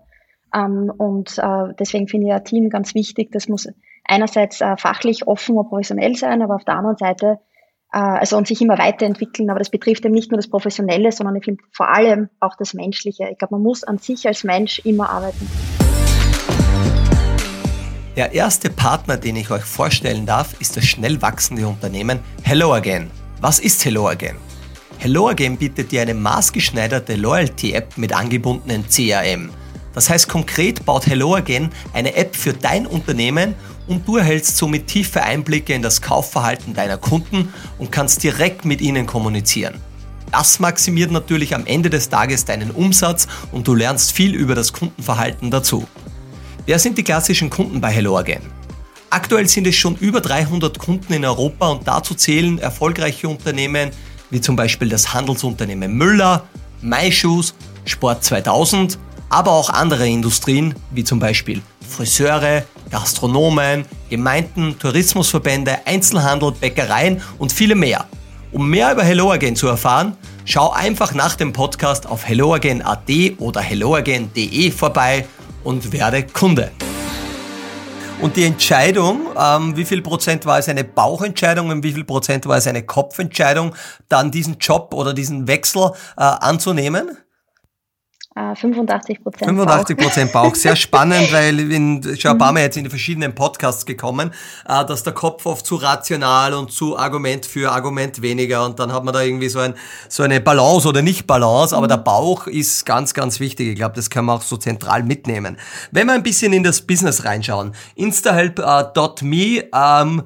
Ähm, 0.54 0.90
und 0.96 1.38
äh, 1.38 1.74
deswegen 1.78 2.08
finde 2.08 2.28
ich 2.28 2.32
ein 2.32 2.44
Team 2.44 2.70
ganz 2.70 2.94
wichtig. 2.94 3.30
Das 3.32 3.48
muss 3.48 3.68
einerseits 4.04 4.60
äh, 4.60 4.76
fachlich 4.76 5.26
offen 5.26 5.56
und 5.56 5.68
professionell 5.68 6.16
sein, 6.16 6.42
aber 6.42 6.56
auf 6.56 6.64
der 6.64 6.76
anderen 6.76 6.96
Seite 6.96 7.38
also 7.92 8.36
und 8.36 8.46
sich 8.46 8.60
immer 8.60 8.78
weiterentwickeln. 8.78 9.50
Aber 9.50 9.58
das 9.58 9.70
betrifft 9.70 10.04
eben 10.04 10.14
nicht 10.14 10.30
nur 10.30 10.38
das 10.38 10.48
Professionelle, 10.48 11.12
sondern 11.12 11.36
ich 11.36 11.44
finde 11.44 11.62
vor 11.72 11.94
allem 11.94 12.28
auch 12.40 12.56
das 12.56 12.74
Menschliche. 12.74 13.28
Ich 13.30 13.38
glaube, 13.38 13.54
man 13.54 13.62
muss 13.62 13.84
an 13.84 13.98
sich 13.98 14.26
als 14.26 14.44
Mensch 14.44 14.80
immer 14.84 15.10
arbeiten. 15.10 15.48
Der 18.16 18.32
erste 18.32 18.68
Partner, 18.68 19.16
den 19.16 19.36
ich 19.36 19.50
euch 19.50 19.62
vorstellen 19.62 20.26
darf, 20.26 20.60
ist 20.60 20.76
das 20.76 20.84
schnell 20.84 21.22
wachsende 21.22 21.66
Unternehmen 21.66 22.18
Hello 22.42 22.74
Again. 22.74 23.10
Was 23.40 23.58
ist 23.58 23.84
Hello 23.84 24.08
Again? 24.08 24.36
Hello 24.98 25.28
Again 25.28 25.56
bietet 25.56 25.92
dir 25.92 26.02
eine 26.02 26.14
maßgeschneiderte 26.14 27.16
Loyalty-App 27.16 27.96
mit 27.96 28.14
angebundenen 28.14 28.84
CRM. 28.86 29.50
Das 29.94 30.08
heißt 30.10 30.28
konkret 30.28 30.84
baut 30.84 31.06
Hello 31.06 31.34
Again 31.34 31.70
eine 31.92 32.14
App 32.14 32.36
für 32.36 32.52
dein 32.52 32.86
Unternehmen 32.86 33.54
und 33.86 34.06
du 34.06 34.16
erhältst 34.16 34.56
somit 34.56 34.86
tiefe 34.86 35.22
Einblicke 35.22 35.74
in 35.74 35.82
das 35.82 36.02
Kaufverhalten 36.02 36.74
deiner 36.74 36.98
Kunden 36.98 37.52
und 37.78 37.92
kannst 37.92 38.22
direkt 38.22 38.64
mit 38.64 38.80
ihnen 38.80 39.06
kommunizieren. 39.06 39.74
Das 40.30 40.60
maximiert 40.60 41.10
natürlich 41.10 41.54
am 41.54 41.66
Ende 41.66 41.90
des 41.90 42.08
Tages 42.08 42.44
deinen 42.44 42.70
Umsatz 42.70 43.28
und 43.52 43.68
du 43.68 43.74
lernst 43.74 44.12
viel 44.12 44.34
über 44.34 44.54
das 44.54 44.72
Kundenverhalten 44.72 45.50
dazu. 45.50 45.86
Wer 46.64 46.78
sind 46.78 46.96
die 46.96 47.04
klassischen 47.04 47.50
Kunden 47.50 47.80
bei 47.80 47.90
Hello 47.90 48.16
Again? 48.16 48.42
Aktuell 49.10 49.46
sind 49.46 49.66
es 49.66 49.76
schon 49.76 49.96
über 49.96 50.22
300 50.22 50.78
Kunden 50.78 51.12
in 51.12 51.24
Europa 51.24 51.68
und 51.68 51.86
dazu 51.86 52.14
zählen 52.14 52.58
erfolgreiche 52.58 53.28
Unternehmen 53.28 53.90
wie 54.30 54.40
zum 54.40 54.56
Beispiel 54.56 54.88
das 54.88 55.12
Handelsunternehmen 55.12 55.92
Müller, 55.92 56.44
MyShoes, 56.80 57.54
Sport 57.84 58.24
2000, 58.24 58.98
aber 59.28 59.50
auch 59.50 59.68
andere 59.68 60.08
Industrien 60.08 60.74
wie 60.90 61.04
zum 61.04 61.18
Beispiel 61.18 61.60
Friseure, 61.86 62.64
Gastronomen, 62.92 63.86
Gemeinden, 64.10 64.78
Tourismusverbände, 64.78 65.86
Einzelhandel, 65.86 66.52
Bäckereien 66.52 67.20
und 67.38 67.50
viele 67.50 67.74
mehr. 67.74 68.04
Um 68.52 68.68
mehr 68.68 68.92
über 68.92 69.02
HelloAgain 69.02 69.56
zu 69.56 69.66
erfahren, 69.66 70.16
schau 70.44 70.70
einfach 70.70 71.14
nach 71.14 71.34
dem 71.34 71.54
Podcast 71.54 72.06
auf 72.06 72.26
helloagain.at 72.26 73.10
oder 73.38 73.62
helloagain.de 73.62 74.70
vorbei 74.70 75.26
und 75.64 75.92
werde 75.92 76.24
Kunde. 76.24 76.70
Und 78.20 78.36
die 78.36 78.44
Entscheidung, 78.44 79.26
ähm, 79.36 79.76
wie 79.76 79.84
viel 79.84 80.02
Prozent 80.02 80.44
war 80.44 80.58
es 80.58 80.68
eine 80.68 80.84
Bauchentscheidung 80.84 81.70
und 81.70 81.82
wie 81.82 81.92
viel 81.92 82.04
Prozent 82.04 82.46
war 82.46 82.58
es 82.58 82.66
eine 82.66 82.84
Kopfentscheidung, 82.84 83.74
dann 84.08 84.30
diesen 84.30 84.58
Job 84.58 84.92
oder 84.94 85.14
diesen 85.14 85.48
Wechsel 85.48 85.90
äh, 86.16 86.22
anzunehmen? 86.22 87.16
85 88.34 89.18
äh, 89.18 89.20
Prozent 89.20 89.44
85 89.50 89.96
Prozent 89.96 90.32
Bauch. 90.32 90.54
Sehr 90.54 90.76
spannend, 90.76 91.32
weil 91.32 91.60
ich 91.60 91.68
bin 91.68 92.02
schon 92.18 92.32
ein 92.32 92.38
paar 92.38 92.52
Mal 92.52 92.60
jetzt 92.60 92.76
in 92.76 92.88
verschiedenen 92.88 93.34
Podcasts 93.34 93.84
gekommen, 93.84 94.32
äh, 94.66 94.84
dass 94.86 95.02
der 95.02 95.12
Kopf 95.12 95.44
oft 95.44 95.66
zu 95.66 95.76
rational 95.76 96.54
und 96.54 96.72
zu 96.72 96.98
Argument 96.98 97.44
für 97.44 97.70
Argument 97.70 98.22
weniger 98.22 98.64
und 98.64 98.78
dann 98.78 98.92
hat 98.92 99.04
man 99.04 99.12
da 99.12 99.22
irgendwie 99.22 99.48
so, 99.48 99.58
ein, 99.58 99.74
so 100.08 100.22
eine 100.22 100.40
Balance 100.40 100.88
oder 100.88 101.02
nicht 101.02 101.26
Balance, 101.26 101.76
aber 101.76 101.88
der 101.88 101.98
mhm. 101.98 102.04
Bauch 102.04 102.46
ist 102.46 102.86
ganz, 102.86 103.12
ganz 103.12 103.38
wichtig. 103.38 103.68
Ich 103.68 103.76
glaube, 103.76 103.94
das 103.94 104.08
kann 104.08 104.24
man 104.24 104.36
auch 104.38 104.42
so 104.42 104.56
zentral 104.56 105.02
mitnehmen. 105.02 105.58
Wenn 105.90 106.06
wir 106.06 106.14
ein 106.14 106.22
bisschen 106.22 106.52
in 106.52 106.62
das 106.62 106.80
Business 106.80 107.24
reinschauen, 107.24 107.74
instahelp.me, 107.96 109.64
ähm, 109.74 110.22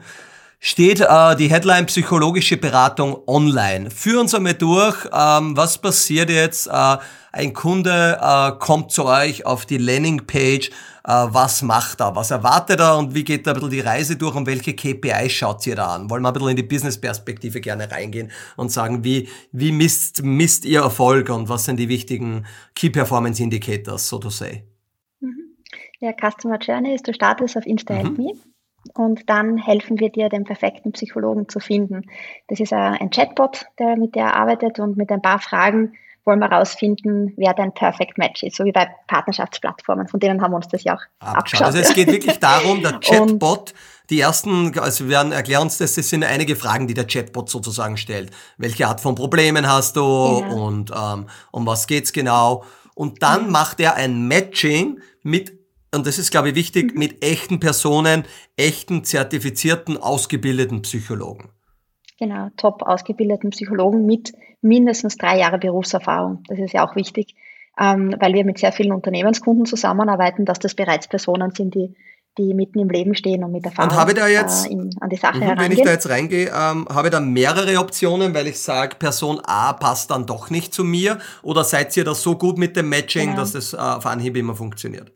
steht 0.66 1.00
äh, 1.00 1.36
die 1.36 1.48
Headline 1.48 1.86
psychologische 1.86 2.56
Beratung 2.56 3.22
online. 3.28 3.88
Führ 3.88 4.20
uns 4.20 4.34
einmal 4.34 4.54
durch, 4.54 4.96
ähm, 5.12 5.56
was 5.56 5.78
passiert 5.78 6.28
jetzt? 6.28 6.66
Äh, 6.66 6.96
ein 7.30 7.52
Kunde 7.52 8.18
äh, 8.20 8.50
kommt 8.58 8.90
zu 8.90 9.04
euch 9.04 9.46
auf 9.46 9.64
die 9.64 9.78
Landingpage, 9.78 10.70
äh, 10.70 10.72
was 11.04 11.62
macht 11.62 12.00
er, 12.00 12.16
was 12.16 12.32
erwartet 12.32 12.80
er 12.80 12.98
und 12.98 13.14
wie 13.14 13.22
geht 13.22 13.46
da 13.46 13.52
ein 13.52 13.54
bisschen 13.54 13.70
die 13.70 13.80
Reise 13.80 14.16
durch 14.16 14.34
und 14.34 14.46
welche 14.46 14.74
KPIs 14.74 15.30
schaut 15.30 15.64
ihr 15.68 15.76
da 15.76 15.94
an? 15.94 16.10
Wollen 16.10 16.24
wir 16.24 16.30
ein 16.30 16.34
bisschen 16.34 16.48
in 16.48 16.56
die 16.56 16.62
Business-Perspektive 16.64 17.60
gerne 17.60 17.88
reingehen 17.88 18.32
und 18.56 18.72
sagen, 18.72 19.04
wie, 19.04 19.28
wie 19.52 19.70
misst, 19.70 20.24
misst 20.24 20.64
ihr 20.64 20.80
Erfolg 20.80 21.28
und 21.28 21.48
was 21.48 21.64
sind 21.64 21.78
die 21.78 21.88
wichtigen 21.88 22.44
Key 22.74 22.90
Performance 22.90 23.40
Indicators, 23.40 24.08
so 24.08 24.18
to 24.18 24.30
say? 24.30 24.64
Mhm. 25.20 25.56
Ja, 26.00 26.12
Customer 26.12 26.58
Journey 26.58 26.92
ist, 26.96 27.06
du 27.06 27.14
startest 27.14 27.56
auf 27.56 27.66
Insta 27.66 28.02
mhm. 28.02 28.16
Me 28.16 28.32
und 28.94 29.28
dann 29.28 29.56
helfen 29.58 29.98
wir 30.00 30.10
dir, 30.10 30.28
den 30.28 30.44
perfekten 30.44 30.92
Psychologen 30.92 31.48
zu 31.48 31.60
finden. 31.60 32.02
Das 32.48 32.60
ist 32.60 32.72
ein 32.72 33.10
Chatbot, 33.10 33.66
der 33.78 33.96
mit 33.96 34.14
dir 34.14 34.34
arbeitet 34.34 34.78
und 34.78 34.96
mit 34.96 35.10
ein 35.10 35.22
paar 35.22 35.40
Fragen 35.40 35.92
wollen 36.26 36.40
wir 36.40 36.50
herausfinden, 36.50 37.32
wer 37.36 37.54
dein 37.54 37.72
Perfect 37.72 38.18
Match 38.18 38.42
ist, 38.42 38.56
so 38.56 38.64
wie 38.64 38.72
bei 38.72 38.88
Partnerschaftsplattformen. 39.06 40.08
Von 40.08 40.18
denen 40.18 40.42
haben 40.42 40.50
wir 40.50 40.56
uns 40.56 40.66
das 40.68 40.82
ja 40.82 40.94
auch 40.94 41.02
Abgeschaut. 41.20 41.36
abgeschaut. 41.38 41.66
Also 41.66 41.78
es 41.78 41.94
geht 41.94 42.08
wirklich 42.08 42.38
darum, 42.40 42.82
der 42.82 42.92
Chatbot, 43.00 43.74
die 44.10 44.20
ersten, 44.20 44.76
also 44.78 45.04
wir 45.04 45.10
werden 45.10 45.30
erklären 45.32 45.62
uns 45.62 45.78
das, 45.78 45.94
das 45.94 46.08
sind 46.08 46.24
einige 46.24 46.56
Fragen, 46.56 46.88
die 46.88 46.94
der 46.94 47.06
Chatbot 47.06 47.48
sozusagen 47.48 47.96
stellt. 47.96 48.32
Welche 48.58 48.88
Art 48.88 49.00
von 49.00 49.14
Problemen 49.14 49.68
hast 49.68 49.96
du 49.96 50.40
genau. 50.40 50.66
und 50.66 50.90
ähm, 50.90 51.26
um 51.52 51.64
was 51.64 51.86
geht's 51.86 52.12
genau? 52.12 52.64
Und 52.94 53.22
dann 53.22 53.46
mhm. 53.46 53.52
macht 53.52 53.78
er 53.78 53.94
ein 53.94 54.26
Matching 54.26 55.00
mit 55.22 55.55
und 55.96 56.06
das 56.06 56.18
ist, 56.18 56.30
glaube 56.30 56.50
ich, 56.50 56.54
wichtig, 56.54 56.92
mhm. 56.92 56.98
mit 56.98 57.24
echten 57.24 57.58
Personen, 57.58 58.24
echten, 58.56 59.02
zertifizierten, 59.02 59.96
ausgebildeten 59.96 60.82
Psychologen. 60.82 61.50
Genau, 62.18 62.48
top 62.56 62.82
ausgebildeten 62.82 63.50
Psychologen 63.50 64.06
mit 64.06 64.32
mindestens 64.62 65.16
drei 65.16 65.38
Jahre 65.38 65.58
Berufserfahrung. 65.58 66.42
Das 66.48 66.58
ist 66.58 66.72
ja 66.72 66.86
auch 66.86 66.96
wichtig, 66.96 67.34
ähm, 67.78 68.14
weil 68.20 68.32
wir 68.32 68.44
mit 68.44 68.58
sehr 68.58 68.72
vielen 68.72 68.92
Unternehmenskunden 68.92 69.66
zusammenarbeiten, 69.66 70.44
dass 70.44 70.58
das 70.58 70.74
bereits 70.74 71.08
Personen 71.08 71.50
sind, 71.50 71.74
die 71.74 71.94
die 72.38 72.52
mitten 72.52 72.78
im 72.78 72.90
Leben 72.90 73.14
stehen 73.14 73.42
und 73.44 73.52
mit 73.52 73.64
Erfahrung 73.64 73.90
und 73.90 73.96
habe 73.96 74.14
da 74.14 74.28
jetzt, 74.28 74.66
äh, 74.66 74.72
in, 74.72 74.90
an 75.00 75.08
die 75.08 75.16
Sache 75.16 75.40
herangehen. 75.40 75.70
Wenn 75.70 75.72
ich 75.72 75.82
da 75.82 75.90
jetzt 75.90 76.08
reingehe, 76.08 76.48
ähm, 76.48 76.86
habe 76.88 77.08
ich 77.08 77.12
da 77.12 77.20
mehrere 77.20 77.78
Optionen, 77.78 78.34
weil 78.34 78.46
ich 78.46 78.60
sage, 78.60 78.96
Person 78.96 79.40
A 79.44 79.72
passt 79.72 80.10
dann 80.10 80.26
doch 80.26 80.50
nicht 80.50 80.74
zu 80.74 80.84
mir 80.84 81.18
oder 81.42 81.64
seid 81.64 81.96
ihr 81.96 82.04
da 82.04 82.14
so 82.14 82.36
gut 82.36 82.58
mit 82.58 82.76
dem 82.76 82.88
Matching, 82.88 83.30
genau. 83.30 83.40
dass 83.40 83.52
das 83.52 83.72
äh, 83.72 83.78
auf 83.78 84.04
Anhieb 84.06 84.36
immer 84.36 84.54
funktioniert? 84.54 85.15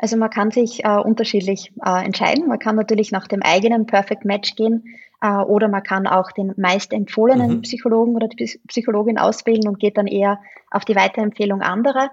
Also 0.00 0.16
man 0.16 0.30
kann 0.30 0.50
sich 0.50 0.82
äh, 0.82 0.96
unterschiedlich 0.96 1.72
äh, 1.84 2.04
entscheiden. 2.04 2.48
Man 2.48 2.58
kann 2.58 2.74
natürlich 2.74 3.12
nach 3.12 3.28
dem 3.28 3.42
eigenen 3.42 3.86
Perfect 3.86 4.24
Match 4.24 4.56
gehen 4.56 4.96
äh, 5.20 5.28
oder 5.28 5.68
man 5.68 5.82
kann 5.82 6.06
auch 6.06 6.32
den 6.32 6.54
meist 6.56 6.94
empfohlenen 6.94 7.56
mhm. 7.56 7.62
Psychologen 7.62 8.16
oder 8.16 8.28
die 8.28 8.58
Psychologin 8.68 9.18
auswählen 9.18 9.68
und 9.68 9.78
geht 9.78 9.98
dann 9.98 10.06
eher 10.06 10.40
auf 10.70 10.86
die 10.86 10.96
Weiterempfehlung 10.96 11.60
anderer. 11.60 12.10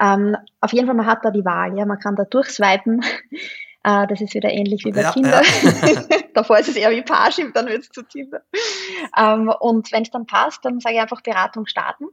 Ähm, 0.00 0.36
auf 0.60 0.72
jeden 0.72 0.86
Fall, 0.86 0.96
man 0.96 1.06
hat 1.06 1.24
da 1.24 1.30
die 1.30 1.44
Wahl. 1.44 1.78
Ja, 1.78 1.86
man 1.86 2.00
kann 2.00 2.16
da 2.16 2.24
durchswipen. 2.24 3.04
äh, 3.84 4.06
das 4.08 4.20
ist 4.20 4.34
wieder 4.34 4.50
ähnlich 4.50 4.84
wie 4.84 4.90
bei 4.90 5.02
ja, 5.02 5.12
Tinder. 5.12 5.42
Ja. 5.42 6.02
Davor 6.34 6.58
ist 6.58 6.68
es 6.68 6.76
eher 6.76 6.90
wie 6.90 7.02
Parship, 7.02 7.54
dann 7.54 7.66
wird 7.66 7.82
es 7.82 7.90
zu 7.90 8.02
Tinder. 8.02 8.42
Ähm, 9.16 9.52
und 9.60 9.92
wenn 9.92 10.02
es 10.02 10.10
dann 10.10 10.26
passt, 10.26 10.64
dann 10.64 10.80
sage 10.80 10.96
ich 10.96 11.00
einfach 11.00 11.20
Beratung 11.20 11.66
starten 11.66 12.06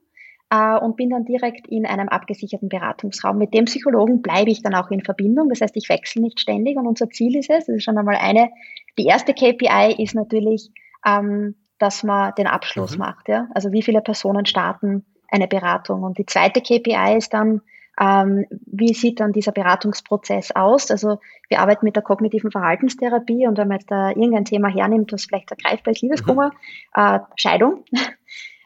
äh, 0.50 0.78
und 0.78 0.96
bin 0.96 1.10
dann 1.10 1.26
direkt 1.26 1.68
in 1.68 1.86
einem 1.86 2.10
abgesicherten 2.10 2.70
Beratungsraum. 2.70 3.38
Mit 3.38 3.54
dem 3.54 3.66
Psychologen 3.66 4.22
bleibe 4.22 4.52
ich 4.52 4.62
dann 4.62 4.76
auch 4.76 4.92
in 4.92 5.04
Verbindung. 5.04 5.50
Das 5.50 5.62
heißt, 5.62 5.76
ich 5.76 5.90
wechsle 5.90 6.22
nicht 6.22 6.40
ständig 6.40 6.78
und 6.78 6.88
unser 6.88 7.10
Ziel 7.10 7.36
ist 7.36 7.50
es, 7.50 7.66
das 7.66 7.76
ist 7.76 7.84
schon 7.84 7.98
einmal 7.98 8.16
eine, 8.16 8.50
die 8.98 9.06
erste 9.06 9.34
KPI 9.34 10.02
ist 10.02 10.16
natürlich, 10.16 10.72
ähm, 11.06 11.56
dass 11.80 12.04
man 12.04 12.34
den 12.36 12.48
Abschluss 12.48 12.94
mhm. 12.94 13.00
macht. 13.00 13.28
Ja? 13.28 13.48
Also 13.54 13.72
wie 13.72 13.82
viele 13.82 14.02
Personen 14.02 14.46
starten 14.46 15.06
eine 15.30 15.48
Beratung. 15.48 16.04
Und 16.04 16.18
die 16.18 16.26
zweite 16.26 16.62
KPI 16.62 17.18
ist 17.18 17.34
dann, 17.34 17.62
ähm, 18.00 18.46
wie 18.66 18.94
sieht 18.94 19.20
dann 19.20 19.32
dieser 19.32 19.52
Beratungsprozess 19.52 20.52
aus? 20.52 20.92
Also 20.92 21.20
wir 21.50 21.60
arbeiten 21.60 21.86
mit 21.86 21.96
der 21.96 22.04
kognitiven 22.04 22.52
Verhaltenstherapie 22.52 23.48
und 23.48 23.58
wenn 23.58 23.68
man 23.68 23.78
jetzt 23.78 23.90
da 23.90 24.10
irgendein 24.10 24.46
Thema 24.46 24.70
hernimmt, 24.70 25.12
was 25.14 25.26
vielleicht 25.26 25.52
ergreifbar 25.52 25.94
ist, 25.94 26.02
Liebeskummer, 26.02 26.52
mhm. 26.96 27.02
äh, 27.02 27.20
Scheidung, 27.36 27.84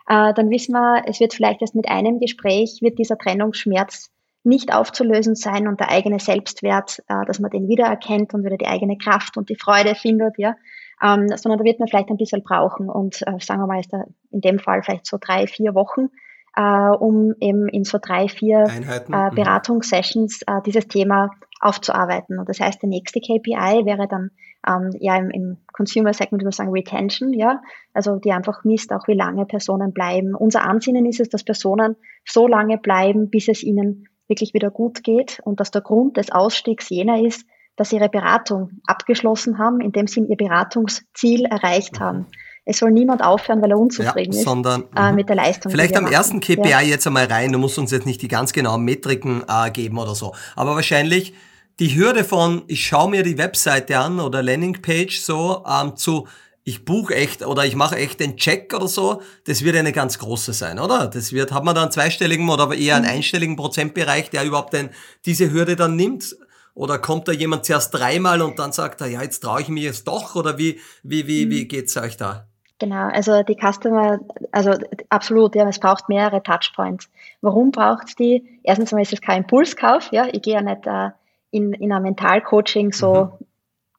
äh, 0.10 0.34
dann 0.34 0.50
wissen 0.50 0.74
wir, 0.74 1.04
es 1.06 1.20
wird 1.20 1.36
vielleicht 1.36 1.62
erst 1.62 1.76
mit 1.76 1.88
einem 1.88 2.20
Gespräch, 2.20 2.80
wird 2.82 2.98
dieser 2.98 3.18
Trennungsschmerz 3.18 4.10
nicht 4.44 4.74
aufzulösen 4.74 5.36
sein 5.36 5.68
und 5.68 5.80
der 5.80 5.92
eigene 5.92 6.20
Selbstwert, 6.20 7.04
äh, 7.08 7.26
dass 7.28 7.40
man 7.40 7.52
den 7.52 7.68
wiedererkennt 7.68 8.34
und 8.34 8.44
wieder 8.44 8.58
die 8.58 8.66
eigene 8.68 8.98
Kraft 8.98 9.38
und 9.38 9.50
die 9.50 9.56
Freude 9.56 9.94
findet, 9.94 10.38
ja, 10.40 10.56
ähm, 11.02 11.28
sondern 11.36 11.60
da 11.60 11.64
wird 11.64 11.80
man 11.80 11.88
vielleicht 11.88 12.10
ein 12.10 12.18
bisschen 12.18 12.42
brauchen 12.42 12.90
und 12.90 13.22
äh, 13.28 13.40
sagen 13.40 13.62
wir 13.62 13.68
mal, 13.68 13.80
ist 13.80 13.94
da 13.94 14.04
in 14.32 14.42
dem 14.42 14.58
Fall 14.58 14.82
vielleicht 14.82 15.06
so 15.06 15.18
drei, 15.22 15.46
vier 15.46 15.76
Wochen, 15.76 16.10
äh, 16.56 16.96
um 16.98 17.36
eben 17.40 17.68
in 17.68 17.84
so 17.84 18.00
drei, 18.02 18.28
vier 18.28 18.64
Einheiten. 18.64 19.14
äh, 19.14 19.30
mhm. 19.30 19.36
Beratungssessions 19.36 20.42
äh, 20.48 20.62
dieses 20.66 20.88
Thema 20.88 21.30
aufzuarbeiten. 21.60 22.40
Und 22.40 22.50
das 22.50 22.60
heißt, 22.60 22.82
der 22.82 22.90
nächste 22.90 23.20
KPI 23.20 23.86
wäre 23.86 24.08
dann 24.08 24.32
ähm, 24.68 24.92
ja 25.00 25.16
im, 25.18 25.30
im 25.30 25.58
Consumer 25.74 26.14
Segment 26.14 26.42
würde 26.42 26.46
man 26.46 26.52
sagen 26.52 26.72
Retention, 26.72 27.34
ja, 27.34 27.62
also 27.94 28.18
die 28.18 28.32
einfach 28.32 28.64
misst 28.64 28.92
auch, 28.92 29.08
wie 29.08 29.14
lange 29.14 29.46
Personen 29.46 29.94
bleiben. 29.94 30.36
Unser 30.36 30.64
Ansinnen 30.66 31.06
ist 31.06 31.20
es, 31.20 31.30
dass 31.30 31.44
Personen 31.44 31.96
so 32.26 32.48
lange 32.48 32.78
bleiben, 32.78 33.30
bis 33.30 33.48
es 33.48 33.64
ihnen 33.64 34.08
wirklich 34.28 34.54
wieder 34.54 34.70
gut 34.70 35.04
geht 35.04 35.40
und 35.44 35.60
dass 35.60 35.72
der 35.72 35.82
Grund 35.82 36.18
des 36.18 36.32
Ausstiegs 36.32 36.90
jener 36.90 37.22
ist, 37.22 37.46
dass 37.76 37.90
sie 37.90 37.96
ihre 37.96 38.10
Beratung 38.10 38.82
abgeschlossen 38.86 39.58
haben, 39.58 39.80
indem 39.80 40.08
sie 40.08 40.22
ihr 40.22 40.36
Beratungsziel 40.36 41.46
erreicht 41.46 42.00
mhm. 42.00 42.04
haben. 42.04 42.26
Es 42.66 42.78
soll 42.78 42.92
niemand 42.92 43.24
aufhören, 43.24 43.62
weil 43.64 43.72
er 43.72 43.80
unzufrieden 43.80 44.34
ja, 44.34 44.44
sondern, 44.44 44.82
ist 44.84 44.90
äh, 44.96 45.12
mit 45.14 45.28
der 45.28 45.38
Leistung. 45.38 45.72
Vielleicht 45.72 45.98
am 45.98 46.06
ersten 46.06 46.40
KPI 46.40 46.70
ja. 46.70 46.82
jetzt 46.82 47.08
einmal 47.08 47.26
rein, 47.26 47.52
du 47.52 47.58
musst 47.58 47.80
uns 47.80 47.90
jetzt 47.90 48.06
nicht 48.06 48.22
die 48.22 48.28
ganz 48.28 48.54
genauen 48.54 48.84
Metriken 48.84 49.44
äh, 49.48 49.72
geben 49.72 49.98
oder 49.98 50.14
so, 50.14 50.36
aber 50.56 50.76
wahrscheinlich 50.76 51.34
die 51.80 51.96
Hürde 51.96 52.24
von, 52.24 52.64
ich 52.68 52.86
schaue 52.86 53.10
mir 53.10 53.24
die 53.24 53.38
Webseite 53.38 53.98
an 53.98 54.20
oder 54.20 54.44
Landingpage 54.44 55.20
so 55.20 55.64
ähm, 55.66 55.96
zu, 55.96 56.28
ich 56.66 56.84
buche 56.86 57.16
echt 57.16 57.46
oder 57.46 57.66
ich 57.66 57.76
mache 57.76 57.96
echt 57.96 58.20
den 58.20 58.36
Check 58.36 58.74
oder 58.76 58.88
so, 58.88 59.22
das 59.46 59.64
wird 59.64 59.78
eine 59.78 59.94
ganz 59.94 60.20
große 60.20 60.54
sein, 60.54 60.78
oder? 60.78 61.08
Das 61.08 61.32
wird, 61.32 61.52
hat 61.54 61.64
man 61.64 61.74
dann 61.74 61.86
einen 61.86 61.92
zweistelligen 61.92 62.50
oder 62.50 62.74
eher 62.76 62.98
einen 62.98 63.06
mhm. 63.06 63.12
einstelligen 63.12 63.56
Prozentbereich, 63.56 64.30
der 64.30 64.44
überhaupt 64.44 64.74
denn 64.74 64.90
diese 65.26 65.52
Hürde 65.52 65.76
dann 65.76 65.96
nimmt? 65.96 66.36
Oder 66.76 67.00
kommt 67.00 67.28
da 67.28 67.32
jemand 67.32 67.66
zuerst 67.66 67.94
dreimal 67.94 68.42
und 68.42 68.60
dann 68.60 68.72
sagt 68.72 69.02
er, 69.02 69.08
ja, 69.08 69.22
jetzt 69.22 69.40
traue 69.40 69.62
ich 69.62 69.68
mich 69.68 69.84
jetzt 69.84 70.08
doch? 70.08 70.36
Oder 70.36 70.58
wie, 70.58 70.80
wie, 71.04 71.28
wie, 71.28 71.46
mhm. 71.46 71.50
wie 71.50 71.68
geht's 71.68 71.98
euch 71.98 72.16
da? 72.16 72.46
Genau, 72.78 73.10
also 73.10 73.44
die 73.44 73.58
Customer, 73.58 74.20
also 74.54 74.74
absolut, 75.10 75.56
ja, 75.56 75.68
es 75.68 75.80
braucht 75.80 76.08
mehrere 76.08 76.42
Touchpoints. 76.42 77.10
Warum 77.42 77.72
braucht 77.72 78.08
es 78.08 78.16
die? 78.16 78.62
Erstens 78.64 78.94
mal 78.94 79.02
ist 79.02 79.12
es 79.12 79.20
kein 79.20 79.42
Impulskauf, 79.42 80.10
ja, 80.12 80.28
ich 80.32 80.42
gehe 80.42 80.54
ja 80.54 80.62
nicht 80.62 80.88
äh, 80.88 81.10
in, 81.52 81.74
in 81.74 81.92
ein 81.92 82.04
Mentalcoaching 82.04 82.92
so 82.92 83.26
mhm. 83.26 83.46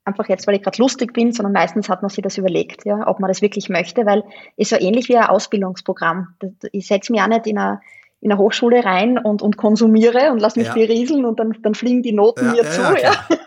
einfach 0.05 0.29
jetzt, 0.29 0.47
weil 0.47 0.57
ich 0.57 0.63
gerade 0.63 0.81
lustig 0.81 1.13
bin, 1.13 1.33
sondern 1.33 1.53
meistens 1.53 1.89
hat 1.89 2.03
man 2.03 2.09
sich 2.09 2.23
das 2.23 2.39
überlegt, 2.39 2.85
ja, 2.85 3.07
ob 3.07 3.21
man 3.21 3.29
das 3.29 3.43
wirklich 3.43 3.69
möchte, 3.69 4.07
weil 4.07 4.25
ist 4.57 4.71
so 4.71 4.77
ähnlich 4.77 5.09
wie 5.09 5.17
ein 5.17 5.27
Ausbildungsprogramm. 5.27 6.35
Ich 6.73 6.87
setze 6.87 7.13
mich 7.13 7.21
auch 7.21 7.29
nicht 7.29 7.47
in 7.47 7.59
eine, 7.59 7.81
in 8.21 8.31
eine 8.31 8.41
Hochschule 8.41 8.85
rein 8.85 9.19
und, 9.19 9.43
und 9.43 9.57
konsumiere 9.57 10.31
und 10.33 10.41
lass 10.41 10.57
mich 10.57 10.67
ja. 10.67 10.75
berieseln 10.75 11.25
und 11.25 11.41
dann, 11.41 11.57
dann 11.63 11.75
fliegen 11.75 12.03
die 12.03 12.13
Noten 12.13 12.47
ja, 12.47 12.53
mir 12.53 12.65
ja, 12.65 12.71
zu, 12.71 13.03
ja. 13.03 13.13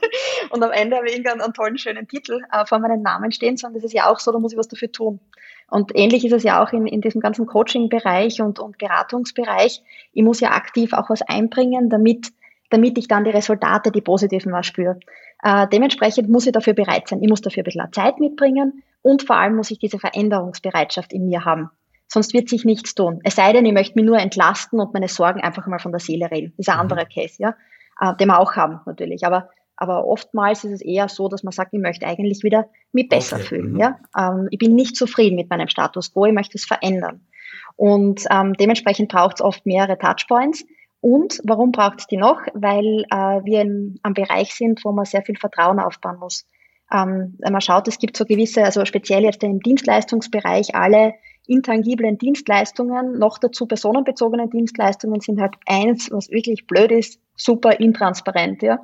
Und 0.54 0.62
am 0.62 0.72
Ende 0.72 0.98
habe 0.98 1.08
ich 1.08 1.14
irgendeinen 1.14 1.42
einen 1.42 1.54
tollen, 1.54 1.80
schönen 1.80 2.08
Titel 2.08 2.40
äh, 2.52 2.64
vor 2.68 2.78
meinem 2.78 3.02
Namen 3.02 3.32
stehen, 3.32 3.58
sondern 3.58 3.82
das 3.82 3.86
ist 3.86 3.94
ja 3.94 4.08
auch 4.08 4.20
so, 4.20 4.32
da 4.32 4.38
muss 4.38 4.52
ich 4.52 4.58
was 4.58 4.68
dafür 4.68 4.92
tun. 4.92 5.20
Und 5.68 5.92
ähnlich 5.96 6.24
ist 6.26 6.32
es 6.32 6.44
ja 6.44 6.64
auch 6.64 6.72
in, 6.72 6.86
in 6.86 7.02
diesem 7.02 7.22
ganzen 7.22 7.48
Coaching-Bereich 7.48 8.40
und, 8.40 8.60
und 8.60 8.78
Beratungsbereich. 8.78 9.82
Ich 10.12 10.24
muss 10.24 10.40
ja 10.40 10.52
aktiv 10.52 10.94
auch 10.94 11.10
was 11.10 11.24
einbringen, 11.24 11.90
damit 11.90 12.28
damit 12.74 12.98
ich 12.98 13.08
dann 13.08 13.24
die 13.24 13.30
Resultate, 13.30 13.92
die 13.92 14.02
positiven 14.02 14.52
was 14.52 14.66
spüre. 14.66 15.00
Äh, 15.44 15.68
dementsprechend 15.72 16.28
muss 16.28 16.48
ich 16.48 16.54
dafür 16.54 16.74
bereit 16.74 17.08
sein. 17.08 17.22
Ich 17.22 17.30
muss 17.30 17.42
dafür 17.42 17.62
ein 17.62 17.66
bisschen 17.66 17.94
Zeit 17.94 18.20
mitbringen 18.20 18.82
und 19.04 19.22
vor 19.22 19.36
allem 19.36 19.56
muss 19.56 19.70
ich 19.70 19.78
diese 19.78 20.00
Veränderungsbereitschaft 20.00 21.14
in 21.14 21.28
mir 21.28 21.46
haben. 21.46 21.70
Sonst 22.08 22.34
wird 22.34 22.50
sich 22.50 22.66
nichts 22.66 22.96
tun. 22.96 23.20
Es 23.24 23.36
sei 23.36 23.54
denn, 23.54 23.66
ich 23.66 23.74
möchte 23.74 23.96
mich 23.96 24.06
nur 24.06 24.18
entlasten 24.18 24.80
und 24.80 24.94
meine 24.94 25.08
Sorgen 25.08 25.42
einfach 25.42 25.68
mal 25.68 25.78
von 25.78 25.92
der 25.92 26.00
Seele 26.00 26.32
reden. 26.32 26.54
Das 26.58 26.68
ist 26.68 26.70
ein 26.70 26.78
mhm. 26.78 26.82
anderer 26.82 27.06
Case, 27.06 27.36
ja, 27.38 27.56
äh, 28.02 28.16
den 28.16 28.28
wir 28.28 28.40
auch 28.40 28.56
haben 28.56 28.80
natürlich. 28.88 29.24
Aber 29.24 29.50
aber 29.76 30.06
oftmals 30.06 30.64
ist 30.64 30.72
es 30.72 30.82
eher 30.82 31.10
so, 31.10 31.28
dass 31.28 31.44
man 31.44 31.52
sagt, 31.52 31.74
ich 31.74 31.80
möchte 31.80 32.06
eigentlich 32.06 32.44
wieder 32.44 32.70
mich 32.92 33.10
besser 33.10 33.38
okay. 33.38 33.46
fühlen. 33.46 33.74
Mhm. 33.74 33.80
Ja? 33.80 34.00
Ähm, 34.18 34.48
ich 34.52 34.60
bin 34.60 34.76
nicht 34.76 34.96
zufrieden 34.96 35.36
mit 35.36 35.50
meinem 35.50 35.68
Status 35.68 36.14
quo, 36.14 36.26
ich 36.26 36.34
möchte 36.34 36.58
es 36.58 36.66
verändern. 36.66 37.22
Und 37.76 38.24
ähm, 38.30 38.54
dementsprechend 38.54 39.12
braucht 39.12 39.38
es 39.38 39.42
oft 39.42 39.66
mehrere 39.66 39.98
Touchpoints. 39.98 40.64
Und 41.04 41.42
warum 41.44 41.74
braucht 41.74 42.00
es 42.00 42.08
die 42.08 42.16
noch? 42.16 42.40
Weil 42.54 43.04
äh, 43.12 43.44
wir 43.44 43.60
in 43.60 44.00
einem 44.04 44.14
Bereich 44.14 44.56
sind, 44.56 44.86
wo 44.86 44.94
man 44.94 45.04
sehr 45.04 45.22
viel 45.22 45.36
Vertrauen 45.36 45.82
aufbauen 45.82 46.18
muss. 46.18 46.46
Ähm, 46.94 47.38
man 47.42 47.60
schaut, 47.60 47.90
es 47.90 47.98
gibt 47.98 48.16
so 48.16 48.24
gewisse, 48.24 48.64
also 48.64 48.86
speziell 48.86 49.24
jetzt 49.24 49.44
im 49.44 49.60
Dienstleistungsbereich, 49.60 50.76
alle 50.76 51.16
intangiblen 51.46 52.18
Dienstleistungen, 52.18 53.20
noch 53.20 53.38
dazu 53.38 53.66
personenbezogene 53.66 54.48
Dienstleistungen 54.48 55.20
sind 55.20 55.42
halt 55.42 55.56
eins, 55.66 56.10
was 56.10 56.30
wirklich 56.30 56.68
blöd 56.68 56.90
ist, 56.94 57.20
super 57.36 57.82
intransparent. 57.82 58.62
Ja? 58.62 58.80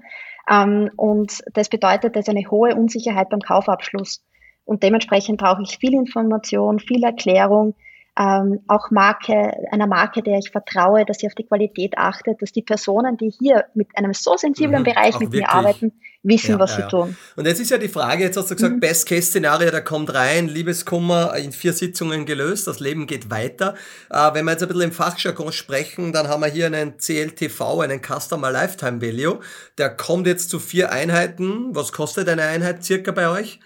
Ähm, 0.51 0.91
und 0.97 1.41
das 1.53 1.69
bedeutet, 1.69 2.17
dass 2.17 2.27
eine 2.27 2.43
hohe 2.51 2.75
Unsicherheit 2.75 3.29
beim 3.29 3.39
Kaufabschluss. 3.39 4.25
Und 4.65 4.83
dementsprechend 4.83 5.39
brauche 5.39 5.61
ich 5.61 5.77
viel 5.77 5.93
Information, 5.93 6.79
viel 6.79 7.01
Erklärung, 7.01 7.75
ähm, 8.17 8.59
auch 8.67 8.91
Marke, 8.91 9.53
einer 9.71 9.87
Marke, 9.87 10.21
der 10.21 10.37
ich 10.37 10.51
vertraue, 10.51 11.05
dass 11.05 11.19
sie 11.19 11.27
auf 11.27 11.35
die 11.35 11.45
Qualität 11.45 11.97
achtet, 11.97 12.41
dass 12.41 12.51
die 12.51 12.61
Personen, 12.61 13.17
die 13.17 13.29
hier 13.29 13.65
mit 13.73 13.87
einem 13.95 14.13
so 14.13 14.35
sensiblen 14.35 14.81
mhm, 14.81 14.85
Bereich 14.85 15.19
mit 15.19 15.31
wirklich. 15.31 15.41
mir 15.41 15.49
arbeiten, 15.49 15.93
wissen, 16.23 16.51
ja, 16.51 16.59
was 16.59 16.77
ja, 16.77 16.83
sie 16.83 16.89
tun. 16.89 17.15
Und 17.35 17.45
jetzt 17.45 17.59
ist 17.59 17.71
ja 17.71 17.77
die 17.77 17.87
Frage, 17.87 18.23
jetzt 18.23 18.35
hast 18.35 18.51
du 18.51 18.55
gesagt, 18.55 18.75
mhm. 18.75 18.79
Best-Case-Szenario, 18.81 19.71
der 19.71 19.83
kommt 19.83 20.13
rein, 20.13 20.47
Liebeskummer 20.47 21.35
in 21.37 21.51
vier 21.51 21.73
Sitzungen 21.73 22.25
gelöst, 22.25 22.67
das 22.67 22.79
Leben 22.79 23.07
geht 23.07 23.29
weiter. 23.29 23.75
Äh, 24.09 24.33
wenn 24.33 24.45
wir 24.45 24.51
jetzt 24.51 24.63
ein 24.63 24.67
bisschen 24.67 24.83
im 24.83 24.91
Fachjargon 24.91 25.53
sprechen, 25.53 26.11
dann 26.11 26.27
haben 26.27 26.41
wir 26.41 26.49
hier 26.49 26.65
einen 26.65 26.97
CLTV, 26.97 27.79
einen 27.79 28.01
Customer 28.01 28.51
Lifetime 28.51 29.01
Value, 29.01 29.39
der 29.77 29.89
kommt 29.89 30.27
jetzt 30.27 30.49
zu 30.49 30.59
vier 30.59 30.91
Einheiten. 30.91 31.73
Was 31.73 31.93
kostet 31.93 32.27
eine 32.27 32.43
Einheit 32.43 32.83
circa 32.83 33.11
bei 33.11 33.29
euch? 33.29 33.59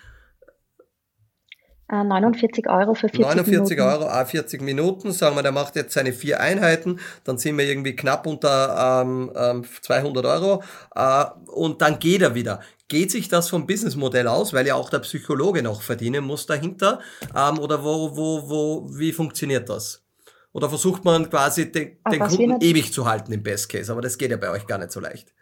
49 1.90 2.66
äh, 2.66 2.70
Euro 2.70 2.94
für 2.94 3.10
40 3.10 3.20
49 3.20 3.78
Minuten. 3.78 3.82
Euro, 3.82 4.10
a 4.10 4.26
40 4.26 4.62
Minuten, 4.62 5.12
sagen 5.12 5.36
wir, 5.36 5.44
der 5.44 5.52
macht 5.52 5.76
jetzt 5.76 5.94
seine 5.94 6.14
vier 6.14 6.40
Einheiten, 6.40 7.00
dann 7.24 7.38
sind 7.38 7.58
wir 7.58 7.66
irgendwie 7.66 7.96
knapp 7.96 8.26
unter 8.26 9.04
ähm, 9.04 9.32
ähm, 9.36 9.64
200 9.82 10.26
Euro 10.26 10.64
äh, 10.96 11.26
und 11.48 11.82
dann 11.82 12.00
geht 12.00 12.22
er 12.22 12.36
wieder. 12.36 12.62
Geht 12.88 13.12
sich 13.12 13.28
das 13.28 13.50
vom 13.50 13.66
Businessmodell 13.66 14.28
aus, 14.28 14.54
weil 14.54 14.68
ja 14.68 14.76
auch 14.76 14.90
der 14.90 15.00
Psychologe 15.00 15.64
noch 15.64 15.82
verdienen 15.82 16.24
muss 16.24 16.46
dahinter? 16.46 17.00
Ähm, 17.36 17.60
oder 17.60 17.84
wo, 17.84 18.16
wo, 18.16 18.50
wo, 18.50 18.90
wie 18.98 19.12
funktioniert 19.12 19.70
das? 19.70 20.04
Oder 20.52 20.70
versucht 20.70 21.04
man 21.04 21.30
quasi 21.30 21.72
den, 21.72 21.98
den 22.12 22.20
Kunden 22.20 22.62
ewig 22.62 22.94
zu 22.94 23.08
halten 23.08 23.34
im 23.34 23.42
Best 23.42 23.70
Case? 23.70 23.92
Aber 23.92 24.02
das 24.02 24.18
geht 24.18 24.30
ja 24.30 24.38
bei 24.38 24.52
euch 24.52 24.68
gar 24.68 24.78
nicht 24.78 24.92
so 24.92 25.00
leicht. 25.00 25.34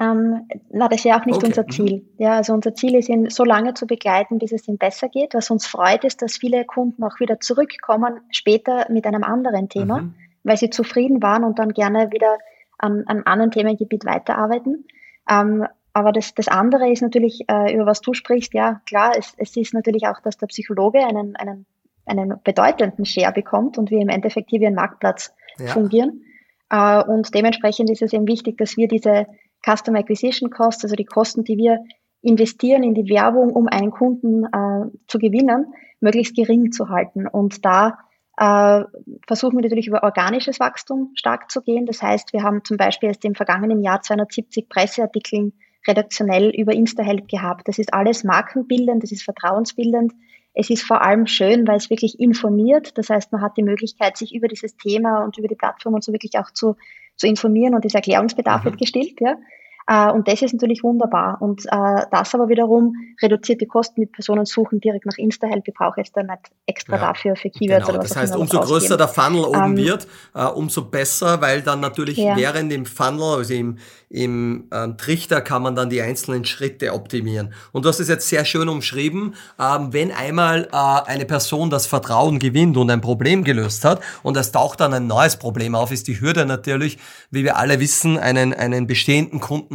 Ähm, 0.00 0.48
na, 0.70 0.88
das 0.88 1.00
ist 1.00 1.04
ja 1.04 1.20
auch 1.20 1.26
nicht 1.26 1.36
okay. 1.36 1.46
unser 1.46 1.66
Ziel. 1.66 2.06
Ja, 2.18 2.36
also 2.36 2.54
unser 2.54 2.74
Ziel 2.74 2.94
ist, 2.94 3.08
ihn 3.08 3.28
so 3.28 3.44
lange 3.44 3.74
zu 3.74 3.86
begleiten, 3.86 4.38
bis 4.38 4.52
es 4.52 4.66
ihm 4.66 4.78
besser 4.78 5.08
geht. 5.08 5.34
Was 5.34 5.50
uns 5.50 5.66
freut, 5.66 6.04
ist, 6.04 6.22
dass 6.22 6.38
viele 6.38 6.64
Kunden 6.64 7.02
auch 7.04 7.20
wieder 7.20 7.40
zurückkommen, 7.40 8.20
später 8.30 8.86
mit 8.90 9.06
einem 9.06 9.22
anderen 9.22 9.68
Thema, 9.68 10.02
mhm. 10.02 10.14
weil 10.44 10.56
sie 10.56 10.70
zufrieden 10.70 11.22
waren 11.22 11.44
und 11.44 11.58
dann 11.58 11.72
gerne 11.72 12.10
wieder 12.10 12.38
an, 12.78 13.02
an 13.06 13.16
einem 13.16 13.22
anderen 13.26 13.50
Themengebiet 13.50 14.04
weiterarbeiten. 14.06 14.86
Ähm, 15.28 15.66
aber 15.92 16.12
das, 16.12 16.34
das 16.34 16.48
andere 16.48 16.90
ist 16.90 17.02
natürlich, 17.02 17.44
äh, 17.48 17.74
über 17.74 17.84
was 17.84 18.00
du 18.00 18.14
sprichst, 18.14 18.54
ja 18.54 18.80
klar, 18.86 19.12
es, 19.16 19.34
es 19.36 19.56
ist 19.56 19.74
natürlich 19.74 20.06
auch, 20.06 20.20
dass 20.20 20.38
der 20.38 20.46
Psychologe 20.46 21.04
einen, 21.04 21.36
einen, 21.36 21.66
einen 22.06 22.40
bedeutenden 22.42 23.04
Share 23.04 23.32
bekommt 23.32 23.76
und 23.76 23.90
wir 23.90 24.00
im 24.00 24.08
Endeffekt 24.08 24.50
hier 24.50 24.60
wie 24.60 24.66
ein 24.66 24.74
Marktplatz 24.74 25.34
ja. 25.58 25.66
fungieren. 25.66 26.24
Äh, 26.70 27.04
und 27.04 27.34
dementsprechend 27.34 27.90
ist 27.90 28.00
es 28.00 28.14
eben 28.14 28.26
wichtig, 28.26 28.56
dass 28.56 28.76
wir 28.78 28.88
diese 28.88 29.26
Customer 29.64 29.98
Acquisition 29.98 30.50
Costs, 30.50 30.84
also 30.84 30.96
die 30.96 31.04
Kosten, 31.04 31.44
die 31.44 31.56
wir 31.56 31.78
investieren 32.22 32.82
in 32.82 32.94
die 32.94 33.08
Werbung, 33.08 33.50
um 33.50 33.68
einen 33.68 33.90
Kunden 33.90 34.44
äh, 34.44 34.90
zu 35.08 35.18
gewinnen, 35.18 35.74
möglichst 36.00 36.36
gering 36.36 36.72
zu 36.72 36.88
halten. 36.88 37.26
Und 37.26 37.64
da 37.64 37.98
äh, 38.38 38.84
versuchen 39.26 39.56
wir 39.56 39.62
natürlich 39.62 39.88
über 39.88 40.02
organisches 40.02 40.60
Wachstum 40.60 41.10
stark 41.14 41.50
zu 41.50 41.62
gehen. 41.62 41.86
Das 41.86 42.02
heißt, 42.02 42.32
wir 42.32 42.42
haben 42.42 42.64
zum 42.64 42.76
Beispiel 42.76 43.08
erst 43.08 43.24
im 43.24 43.34
vergangenen 43.34 43.82
Jahr 43.82 44.02
270 44.02 44.68
Presseartikeln 44.68 45.52
redaktionell 45.86 46.50
über 46.50 46.72
InstaHelp 46.72 47.28
gehabt. 47.28 47.66
Das 47.66 47.78
ist 47.78 47.92
alles 47.92 48.24
markenbildend, 48.24 49.02
das 49.02 49.12
ist 49.12 49.24
vertrauensbildend. 49.24 50.12
Es 50.54 50.70
ist 50.70 50.82
vor 50.82 51.02
allem 51.02 51.26
schön, 51.26 51.66
weil 51.66 51.76
es 51.76 51.90
wirklich 51.90 52.20
informiert. 52.20 52.96
Das 52.98 53.08
heißt, 53.08 53.32
man 53.32 53.40
hat 53.40 53.56
die 53.56 53.62
Möglichkeit, 53.62 54.16
sich 54.16 54.34
über 54.34 54.48
dieses 54.48 54.76
Thema 54.76 55.24
und 55.24 55.38
über 55.38 55.48
die 55.48 55.54
Plattform 55.54 55.94
und 55.94 56.04
so 56.04 56.12
wirklich 56.12 56.38
auch 56.38 56.50
zu 56.52 56.76
zu 57.22 57.28
informieren 57.28 57.74
und 57.74 57.84
dieser 57.84 57.98
Erklärungsbedarf 57.98 58.62
mhm. 58.62 58.64
wird 58.66 58.78
gestillt. 58.78 59.20
Ja. 59.20 59.36
Äh, 59.86 60.10
und 60.10 60.28
das 60.28 60.42
ist 60.42 60.52
natürlich 60.52 60.82
wunderbar. 60.82 61.40
Und 61.40 61.64
äh, 61.66 62.06
das 62.10 62.34
aber 62.34 62.48
wiederum 62.48 62.94
reduziert 63.20 63.60
die 63.60 63.66
Kosten 63.66 64.00
mit 64.00 64.12
Personen 64.12 64.44
suchen 64.44 64.80
direkt 64.80 65.06
nach 65.06 65.18
Insta-Help. 65.18 65.66
Ich 65.66 65.74
brauche 65.74 66.00
jetzt 66.00 66.16
dann 66.16 66.26
nicht 66.26 66.50
extra 66.66 66.96
ja, 66.96 67.02
dafür 67.08 67.36
für 67.36 67.50
Keywords 67.50 67.86
genau. 67.86 67.88
oder 67.90 67.98
was 68.02 68.08
Das 68.10 68.16
heißt, 68.16 68.36
umso 68.36 68.60
größer 68.60 68.96
der 68.96 69.08
Funnel 69.08 69.44
oben 69.44 69.58
ähm, 69.58 69.76
wird, 69.76 70.06
uh, 70.36 70.48
umso 70.54 70.82
besser, 70.82 71.40
weil 71.40 71.62
dann 71.62 71.80
natürlich 71.80 72.18
ja. 72.18 72.36
während 72.36 72.70
dem 72.70 72.86
Funnel, 72.86 73.38
also 73.38 73.54
im, 73.54 73.78
im 74.08 74.68
ähm, 74.72 74.96
Trichter 74.96 75.40
kann 75.40 75.62
man 75.62 75.74
dann 75.74 75.90
die 75.90 76.00
einzelnen 76.00 76.44
Schritte 76.44 76.92
optimieren. 76.92 77.52
Und 77.72 77.84
du 77.84 77.88
hast 77.88 78.00
es 78.00 78.08
jetzt 78.08 78.28
sehr 78.28 78.44
schön 78.44 78.68
umschrieben, 78.68 79.34
ähm, 79.58 79.92
wenn 79.92 80.12
einmal 80.12 80.68
äh, 80.72 81.10
eine 81.10 81.24
Person 81.24 81.70
das 81.70 81.86
Vertrauen 81.86 82.38
gewinnt 82.38 82.76
und 82.76 82.90
ein 82.90 83.00
Problem 83.00 83.44
gelöst 83.44 83.84
hat 83.84 84.00
und 84.22 84.36
es 84.36 84.52
taucht 84.52 84.80
dann 84.80 84.94
ein 84.94 85.06
neues 85.06 85.36
Problem 85.36 85.74
auf, 85.74 85.90
ist 85.90 86.08
die 86.08 86.20
Hürde 86.20 86.46
natürlich, 86.46 86.98
wie 87.30 87.44
wir 87.44 87.56
alle 87.56 87.80
wissen, 87.80 88.18
einen, 88.18 88.52
einen 88.52 88.86
bestehenden 88.86 89.40
Kunden 89.40 89.71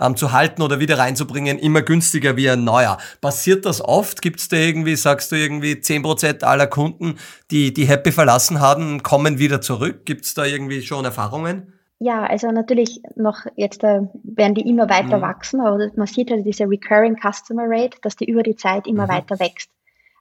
ähm, 0.00 0.16
zu 0.16 0.32
halten 0.32 0.62
oder 0.62 0.80
wieder 0.80 0.98
reinzubringen, 0.98 1.58
immer 1.58 1.82
günstiger 1.82 2.36
wie 2.36 2.50
ein 2.50 2.64
neuer. 2.64 2.98
Passiert 3.20 3.64
das 3.64 3.82
oft? 3.84 4.22
Gibt 4.22 4.40
es 4.40 4.48
da 4.48 4.56
irgendwie, 4.56 4.96
sagst 4.96 5.32
du 5.32 5.36
irgendwie 5.36 5.72
10% 5.72 6.44
aller 6.44 6.66
Kunden, 6.66 7.16
die 7.50 7.72
die 7.72 7.86
Happy 7.86 8.12
verlassen 8.12 8.60
haben, 8.60 9.02
kommen 9.02 9.38
wieder 9.38 9.60
zurück? 9.60 10.04
Gibt 10.04 10.24
es 10.24 10.34
da 10.34 10.44
irgendwie 10.44 10.82
schon 10.82 11.04
Erfahrungen? 11.04 11.72
Ja, 12.00 12.24
also 12.24 12.52
natürlich 12.52 13.00
noch 13.16 13.46
jetzt 13.56 13.82
äh, 13.82 14.02
werden 14.22 14.54
die 14.54 14.68
immer 14.68 14.88
weiter 14.88 15.18
mhm. 15.18 15.22
wachsen, 15.22 15.60
aber 15.60 15.90
man 15.96 16.06
sieht 16.06 16.30
halt 16.30 16.46
diese 16.46 16.64
Recurring 16.64 17.16
Customer 17.16 17.64
Rate, 17.66 17.98
dass 18.02 18.14
die 18.14 18.26
über 18.26 18.44
die 18.44 18.54
Zeit 18.54 18.86
immer 18.86 19.06
mhm. 19.06 19.10
weiter 19.10 19.40
wächst. 19.40 19.70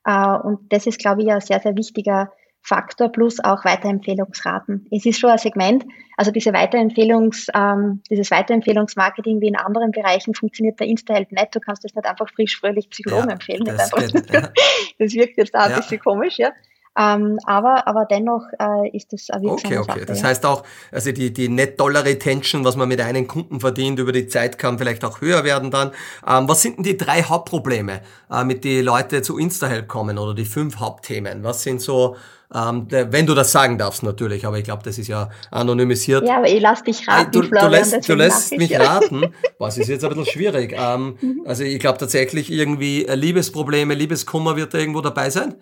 Äh, 0.04 0.38
und 0.40 0.74
das 0.74 0.88
ist, 0.88 0.98
glaube 0.98 1.22
ich, 1.22 1.32
ein 1.32 1.42
sehr, 1.42 1.60
sehr 1.60 1.76
wichtiger 1.76 2.32
Faktor 2.68 3.10
plus 3.10 3.40
auch 3.40 3.64
Weiterempfehlungsraten. 3.64 4.88
Es 4.92 5.06
ist 5.06 5.20
schon 5.20 5.30
ein 5.30 5.38
Segment, 5.38 5.86
also 6.18 6.32
diese 6.32 6.52
Weiterempfehlungs, 6.52 7.48
ähm, 7.56 8.02
dieses 8.10 8.30
Weiterempfehlungsmarketing 8.30 9.40
wie 9.40 9.48
in 9.48 9.56
anderen 9.56 9.92
Bereichen 9.92 10.34
funktioniert 10.34 10.78
der 10.78 10.88
Insta-Help 10.88 11.32
nicht. 11.32 11.56
Du 11.56 11.62
kannst 11.62 11.86
das 11.86 11.96
nicht 11.96 12.06
einfach 12.06 12.28
frisch, 12.30 12.60
fröhlich 12.60 12.90
Psychologen 12.90 13.30
ja, 13.30 13.34
empfehlen. 13.34 13.64
Das, 13.64 13.90
geht, 13.92 14.34
ja. 14.34 14.50
das 15.00 15.14
wirkt 15.14 15.38
jetzt 15.38 15.56
auch 15.56 15.62
ja. 15.62 15.68
ein 15.68 15.76
bisschen 15.78 16.00
komisch, 16.00 16.40
ja. 16.40 16.52
Ähm, 16.98 17.38
aber, 17.46 17.88
aber 17.88 18.06
dennoch 18.06 18.44
äh, 18.60 18.90
ist 18.96 19.14
das 19.14 19.30
eine 19.30 19.52
Okay, 19.52 19.78
okay. 19.78 19.86
Sache, 19.86 20.06
das 20.06 20.22
ja. 20.22 20.28
heißt 20.28 20.46
auch, 20.46 20.64
also 20.92 21.12
die, 21.12 21.32
die 21.32 21.48
Net-Dollar-Retention, 21.48 22.66
was 22.66 22.76
man 22.76 22.88
mit 22.88 23.00
einem 23.02 23.28
Kunden 23.28 23.60
verdient 23.60 24.00
über 24.00 24.12
die 24.12 24.28
Zeit, 24.28 24.58
kann 24.58 24.80
vielleicht 24.80 25.06
auch 25.06 25.22
höher 25.22 25.44
werden 25.44 25.70
dann. 25.70 25.92
Ähm, 26.28 26.50
was 26.50 26.64
sind 26.64 26.78
denn 26.78 26.84
die 26.84 26.98
drei 26.98 27.22
Hauptprobleme, 27.22 28.02
äh, 28.32 28.44
mit 28.44 28.64
die 28.64 28.82
Leute 28.82 29.22
zu 29.22 29.38
InstaHelp 29.38 29.88
kommen 29.88 30.18
oder 30.18 30.34
die 30.34 30.46
fünf 30.46 30.78
Hauptthemen? 30.80 31.44
Was 31.44 31.62
sind 31.62 31.82
so 31.82 32.16
ähm, 32.56 32.88
wenn 32.90 33.26
du 33.26 33.34
das 33.34 33.52
sagen 33.52 33.78
darfst, 33.78 34.04
natürlich, 34.04 34.46
aber 34.46 34.58
ich 34.58 34.64
glaube, 34.64 34.82
das 34.82 34.98
ist 34.98 35.10
ja 35.10 35.30
anonymisiert. 35.52 36.26
Ja, 36.26 36.38
aber 36.38 36.48
ich 36.48 36.62
lass 36.62 36.82
dich 36.82 37.06
raten. 37.06 37.30
Du, 37.34 37.44
Florian, 37.44 37.72
du 37.72 37.78
lässt, 37.78 38.10
du 38.10 38.14
lässt 38.14 38.58
mich 38.58 38.80
raten. 38.80 39.34
Was 39.60 39.78
ist 39.78 39.90
jetzt 39.90 40.06
ein 40.06 40.12
bisschen 40.12 40.28
schwierig. 40.28 40.74
Ähm, 40.74 41.18
mhm. 41.20 41.42
also 41.46 41.64
ich 41.64 41.78
glaube 41.80 41.98
tatsächlich 41.98 42.50
irgendwie 42.50 43.06
äh, 43.06 43.16
Liebesprobleme, 43.16 43.94
Liebeskummer 43.96 44.56
wird 44.56 44.74
da 44.74 44.78
irgendwo 44.78 45.02
dabei 45.02 45.30
sein 45.30 45.56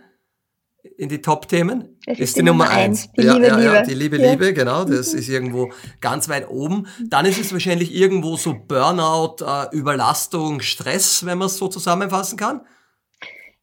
in 0.98 1.10
die 1.10 1.22
Top-Themen? 1.22 1.98
Ist, 2.06 2.20
ist 2.20 2.38
die, 2.38 2.44
Nummer 2.44 2.70
eins. 2.70 3.12
Die 3.14 3.24
ja, 3.24 3.34
Liebe, 3.34 3.48
ja, 3.48 3.60
ja, 3.60 3.82
die 3.84 3.94
Liebe, 3.94 4.22
ja. 4.22 4.32
Liebe, 4.32 4.54
genau. 4.54 4.86
Das 4.86 5.14
mhm. 5.14 5.20
ist 5.20 5.30
irgendwo 5.30 5.72
ganz 6.02 6.30
weit 6.30 6.50
oben. 6.50 6.88
Dann 7.08 7.26
ist 7.26 7.40
es 7.40 7.52
wahrscheinlich 7.52 7.94
irgendwo 7.94 8.38
so 8.38 8.54
Burnout, 8.54 9.44
äh, 9.46 9.76
Überlastung, 9.76 10.62
Stress, 10.62 11.26
wenn 11.26 11.38
man 11.38 11.48
es 11.48 11.58
so 11.58 11.68
zusammenfassen 11.68 12.38
kann. 12.38 12.62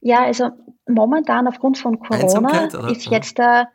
Ja, 0.00 0.24
also 0.24 0.50
momentan 0.88 1.46
aufgrund 1.46 1.78
von 1.78 2.00
Corona 2.00 2.66
ist 2.90 3.06
jetzt 3.06 3.38
da, 3.38 3.68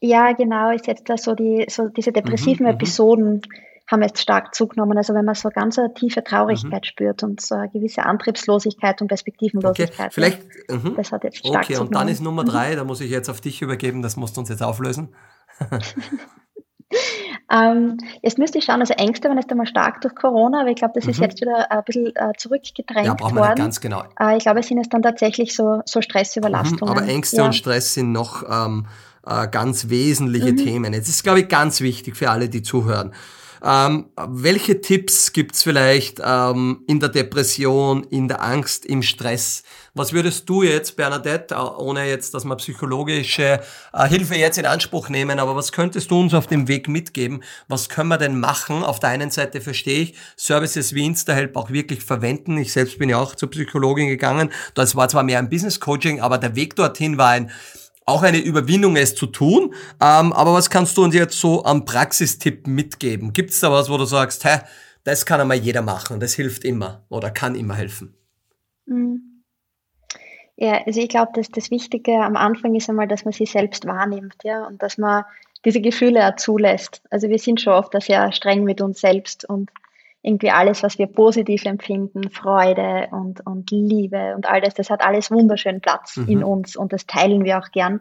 ja 0.00 0.32
genau, 0.32 0.70
ist 0.70 0.86
jetzt 0.86 1.08
da 1.08 1.16
so 1.16 1.34
die, 1.34 1.66
so 1.68 1.88
diese 1.88 2.12
depressiven 2.12 2.66
mhm, 2.66 2.72
mhm. 2.72 2.78
Haben 3.90 4.02
jetzt 4.02 4.20
stark 4.20 4.54
zugenommen. 4.54 4.96
Also 4.96 5.12
wenn 5.14 5.24
man 5.24 5.34
so 5.34 5.48
ganz 5.50 5.78
eine 5.78 5.92
tiefe 5.92 6.22
Traurigkeit 6.24 6.82
mhm. 6.82 6.84
spürt 6.84 7.22
und 7.22 7.40
so 7.40 7.56
eine 7.56 7.68
gewisse 7.68 8.04
Antriebslosigkeit 8.04 9.00
und 9.02 9.08
Perspektivenlosigkeit. 9.08 9.98
Okay, 9.98 10.08
vielleicht, 10.10 10.42
mhm. 10.70 10.94
das 10.96 11.12
hat 11.12 11.24
jetzt 11.24 11.38
stark 11.38 11.64
Okay, 11.64 11.76
und 11.76 11.94
dann 11.94 12.08
ist 12.08 12.20
Nummer 12.20 12.44
drei, 12.44 12.72
mhm. 12.72 12.76
da 12.76 12.84
muss 12.84 13.00
ich 13.00 13.10
jetzt 13.10 13.28
auf 13.28 13.40
dich 13.40 13.60
übergeben, 13.60 14.02
das 14.02 14.16
musst 14.16 14.36
du 14.36 14.40
uns 14.40 14.48
jetzt 14.48 14.62
auflösen. 14.62 15.14
ähm, 17.50 17.98
jetzt 18.22 18.38
müsste 18.38 18.58
ich 18.58 18.64
schauen, 18.64 18.80
also 18.80 18.94
Ängste 18.94 19.28
waren 19.28 19.36
jetzt 19.36 19.50
einmal 19.50 19.66
stark 19.66 20.00
durch 20.00 20.14
Corona, 20.14 20.60
aber 20.60 20.70
ich 20.70 20.76
glaube, 20.76 20.94
das 20.94 21.06
ist 21.06 21.18
mhm. 21.18 21.24
jetzt 21.24 21.40
wieder 21.40 21.70
ein 21.70 21.84
bisschen 21.84 22.14
äh, 22.14 22.32
zurückgedrängt 22.36 23.06
ja, 23.06 23.14
brauchen 23.14 23.36
wir 23.36 23.42
worden. 23.42 23.56
ganz 23.56 23.80
genau. 23.80 24.04
Äh, 24.18 24.36
ich 24.36 24.44
glaube, 24.44 24.60
es 24.60 24.68
sind 24.68 24.78
jetzt 24.78 24.92
dann 24.92 25.02
tatsächlich 25.02 25.54
so, 25.54 25.82
so 25.84 26.00
Stressüberlastungen. 26.00 26.94
Mhm, 26.94 27.00
aber 27.00 27.08
Ängste 27.08 27.38
ja. 27.38 27.44
und 27.44 27.54
Stress 27.54 27.94
sind 27.94 28.12
noch 28.12 28.44
ähm, 28.48 28.86
äh, 29.26 29.48
ganz 29.48 29.88
wesentliche 29.88 30.52
mhm. 30.52 30.56
Themen. 30.56 30.92
Jetzt 30.92 31.08
ist, 31.08 31.22
glaube 31.22 31.40
ich, 31.40 31.48
ganz 31.48 31.80
wichtig 31.80 32.16
für 32.16 32.30
alle, 32.30 32.48
die 32.48 32.62
zuhören. 32.62 33.12
Ähm, 33.64 34.06
welche 34.16 34.80
Tipps 34.80 35.32
gibt's 35.32 35.62
vielleicht 35.62 36.20
ähm, 36.24 36.82
in 36.88 36.98
der 36.98 37.10
Depression, 37.10 38.02
in 38.04 38.26
der 38.26 38.42
Angst, 38.42 38.84
im 38.84 39.02
Stress? 39.02 39.62
Was 39.94 40.12
würdest 40.12 40.48
du 40.48 40.64
jetzt, 40.64 40.96
Bernadette, 40.96 41.54
ohne 41.54 42.08
jetzt, 42.08 42.34
dass 42.34 42.44
wir 42.44 42.56
psychologische 42.56 43.60
äh, 43.92 44.08
Hilfe 44.08 44.34
jetzt 44.34 44.58
in 44.58 44.66
Anspruch 44.66 45.08
nehmen, 45.10 45.38
aber 45.38 45.54
was 45.54 45.70
könntest 45.70 46.10
du 46.10 46.18
uns 46.18 46.34
auf 46.34 46.48
dem 46.48 46.66
Weg 46.66 46.88
mitgeben? 46.88 47.44
Was 47.68 47.88
können 47.88 48.08
wir 48.08 48.18
denn 48.18 48.40
machen? 48.40 48.82
Auf 48.82 48.98
der 48.98 49.10
einen 49.10 49.30
Seite 49.30 49.60
verstehe 49.60 50.00
ich, 50.00 50.14
Services 50.36 50.94
wie 50.94 51.06
InstaHelp 51.06 51.56
auch 51.56 51.70
wirklich 51.70 52.02
verwenden. 52.02 52.58
Ich 52.58 52.72
selbst 52.72 52.98
bin 52.98 53.10
ja 53.10 53.18
auch 53.18 53.36
zur 53.36 53.50
Psychologin 53.50 54.08
gegangen. 54.08 54.50
Das 54.74 54.96
war 54.96 55.08
zwar 55.08 55.22
mehr 55.22 55.38
ein 55.38 55.50
Business 55.50 55.78
Coaching, 55.78 56.20
aber 56.20 56.38
der 56.38 56.56
Weg 56.56 56.74
dorthin 56.74 57.16
war 57.16 57.30
ein 57.30 57.50
auch 58.06 58.22
eine 58.22 58.38
Überwindung, 58.38 58.96
es 58.96 59.14
zu 59.14 59.26
tun. 59.26 59.74
Ähm, 60.00 60.32
aber 60.32 60.52
was 60.54 60.70
kannst 60.70 60.96
du 60.96 61.04
uns 61.04 61.14
jetzt 61.14 61.38
so 61.38 61.64
am 61.64 61.84
Praxistipp 61.84 62.66
mitgeben? 62.66 63.32
Gibt 63.32 63.50
es 63.50 63.60
da 63.60 63.70
was, 63.70 63.90
wo 63.90 63.96
du 63.96 64.04
sagst, 64.04 64.44
hä, 64.44 64.58
das 65.04 65.26
kann 65.26 65.40
einmal 65.40 65.56
jeder 65.56 65.82
machen, 65.82 66.20
das 66.20 66.34
hilft 66.34 66.64
immer 66.64 67.04
oder 67.08 67.30
kann 67.30 67.54
immer 67.54 67.74
helfen? 67.74 68.14
Mhm. 68.86 69.42
Ja, 70.56 70.82
also 70.86 71.00
ich 71.00 71.08
glaube, 71.08 71.32
dass 71.34 71.48
das 71.48 71.70
Wichtige 71.70 72.20
am 72.20 72.36
Anfang 72.36 72.74
ist 72.74 72.88
einmal, 72.88 73.08
dass 73.08 73.24
man 73.24 73.32
sich 73.32 73.50
selbst 73.50 73.86
wahrnimmt, 73.86 74.36
ja, 74.44 74.66
und 74.66 74.82
dass 74.82 74.98
man 74.98 75.24
diese 75.64 75.80
Gefühle 75.80 76.28
auch 76.28 76.36
zulässt. 76.36 77.02
Also 77.10 77.28
wir 77.28 77.38
sind 77.38 77.60
schon 77.60 77.72
oft 77.72 78.00
sehr 78.02 78.30
streng 78.32 78.64
mit 78.64 78.80
uns 78.80 79.00
selbst 79.00 79.48
und 79.48 79.70
irgendwie 80.22 80.50
alles, 80.50 80.82
was 80.82 80.98
wir 80.98 81.08
positiv 81.08 81.64
empfinden, 81.64 82.30
Freude 82.30 83.08
und, 83.10 83.44
und 83.44 83.70
Liebe 83.70 84.34
und 84.36 84.48
all 84.48 84.60
das, 84.60 84.74
das 84.74 84.88
hat 84.88 85.04
alles 85.04 85.30
wunderschön 85.30 85.80
Platz 85.80 86.16
mhm. 86.16 86.28
in 86.28 86.44
uns 86.44 86.76
und 86.76 86.92
das 86.92 87.06
teilen 87.06 87.44
wir 87.44 87.58
auch 87.58 87.70
gern. 87.72 88.00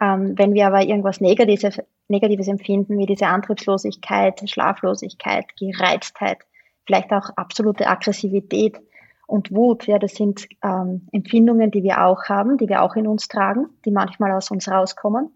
Ähm, 0.00 0.34
wenn 0.36 0.54
wir 0.54 0.66
aber 0.66 0.82
irgendwas 0.82 1.20
Negatives, 1.20 1.80
Negatives 2.08 2.48
empfinden, 2.48 2.98
wie 2.98 3.06
diese 3.06 3.26
Antriebslosigkeit, 3.26 4.48
Schlaflosigkeit, 4.48 5.44
Gereiztheit, 5.56 6.38
vielleicht 6.84 7.12
auch 7.12 7.30
absolute 7.36 7.86
Aggressivität 7.86 8.80
und 9.28 9.52
Wut, 9.54 9.86
ja, 9.86 10.00
das 10.00 10.14
sind 10.14 10.48
ähm, 10.64 11.06
Empfindungen, 11.12 11.70
die 11.70 11.84
wir 11.84 12.04
auch 12.04 12.24
haben, 12.24 12.58
die 12.58 12.68
wir 12.68 12.82
auch 12.82 12.96
in 12.96 13.06
uns 13.06 13.28
tragen, 13.28 13.66
die 13.84 13.92
manchmal 13.92 14.32
aus 14.32 14.50
uns 14.50 14.68
rauskommen 14.68 15.30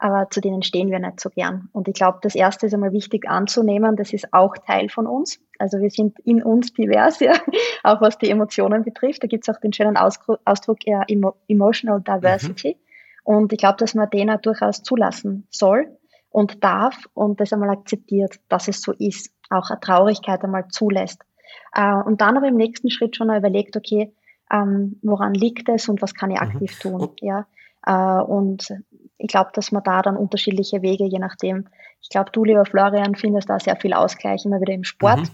aber 0.00 0.30
zu 0.30 0.40
denen 0.40 0.62
stehen 0.62 0.90
wir 0.90 0.98
nicht 0.98 1.20
so 1.20 1.28
gern. 1.28 1.68
Und 1.72 1.86
ich 1.86 1.94
glaube, 1.94 2.18
das 2.22 2.34
Erste 2.34 2.66
ist 2.66 2.74
einmal 2.74 2.92
wichtig 2.92 3.28
anzunehmen, 3.28 3.96
das 3.96 4.14
ist 4.14 4.32
auch 4.32 4.56
Teil 4.56 4.88
von 4.88 5.06
uns. 5.06 5.38
Also 5.58 5.78
wir 5.78 5.90
sind 5.90 6.18
in 6.20 6.42
uns 6.42 6.72
divers, 6.72 7.20
ja, 7.20 7.34
auch 7.84 8.00
was 8.00 8.16
die 8.16 8.30
Emotionen 8.30 8.82
betrifft. 8.82 9.22
Da 9.22 9.26
gibt 9.26 9.46
es 9.46 9.54
auch 9.54 9.60
den 9.60 9.74
schönen 9.74 9.98
Ausdruck 9.98 10.86
ja, 10.86 11.04
Emotional 11.48 12.00
Diversity. 12.00 12.76
Mhm. 12.76 13.34
Und 13.34 13.52
ich 13.52 13.58
glaube, 13.58 13.76
dass 13.76 13.94
man 13.94 14.08
den 14.08 14.30
auch 14.30 14.40
durchaus 14.40 14.82
zulassen 14.82 15.46
soll 15.50 15.86
und 16.30 16.64
darf 16.64 16.96
und 17.12 17.38
das 17.38 17.52
einmal 17.52 17.68
akzeptiert, 17.68 18.40
dass 18.48 18.68
es 18.68 18.80
so 18.80 18.92
ist, 18.92 19.30
auch 19.50 19.68
eine 19.68 19.80
Traurigkeit 19.80 20.42
einmal 20.42 20.68
zulässt. 20.68 21.20
Äh, 21.74 21.94
und 21.94 22.22
dann 22.22 22.38
aber 22.38 22.48
im 22.48 22.56
nächsten 22.56 22.88
Schritt 22.88 23.16
schon 23.16 23.28
überlegt, 23.28 23.76
okay, 23.76 24.14
ähm, 24.50 24.98
woran 25.02 25.34
liegt 25.34 25.68
es 25.68 25.90
und 25.90 26.00
was 26.00 26.14
kann 26.14 26.30
ich 26.30 26.40
mhm. 26.40 26.46
aktiv 26.46 26.84
mhm. 26.84 26.90
tun, 26.90 27.08
ja. 27.20 27.46
Äh, 27.84 28.22
und 28.22 28.72
ich 29.20 29.28
glaube, 29.28 29.50
dass 29.54 29.70
man 29.70 29.82
da 29.82 30.02
dann 30.02 30.16
unterschiedliche 30.16 30.82
Wege, 30.82 31.04
je 31.04 31.18
nachdem, 31.18 31.66
ich 32.00 32.08
glaube, 32.08 32.30
du, 32.32 32.44
lieber 32.44 32.64
Florian, 32.64 33.14
findest 33.14 33.50
da 33.50 33.58
sehr 33.58 33.76
viel 33.76 33.92
Ausgleich 33.92 34.44
immer 34.44 34.60
wieder 34.60 34.72
im 34.72 34.84
Sport. 34.84 35.30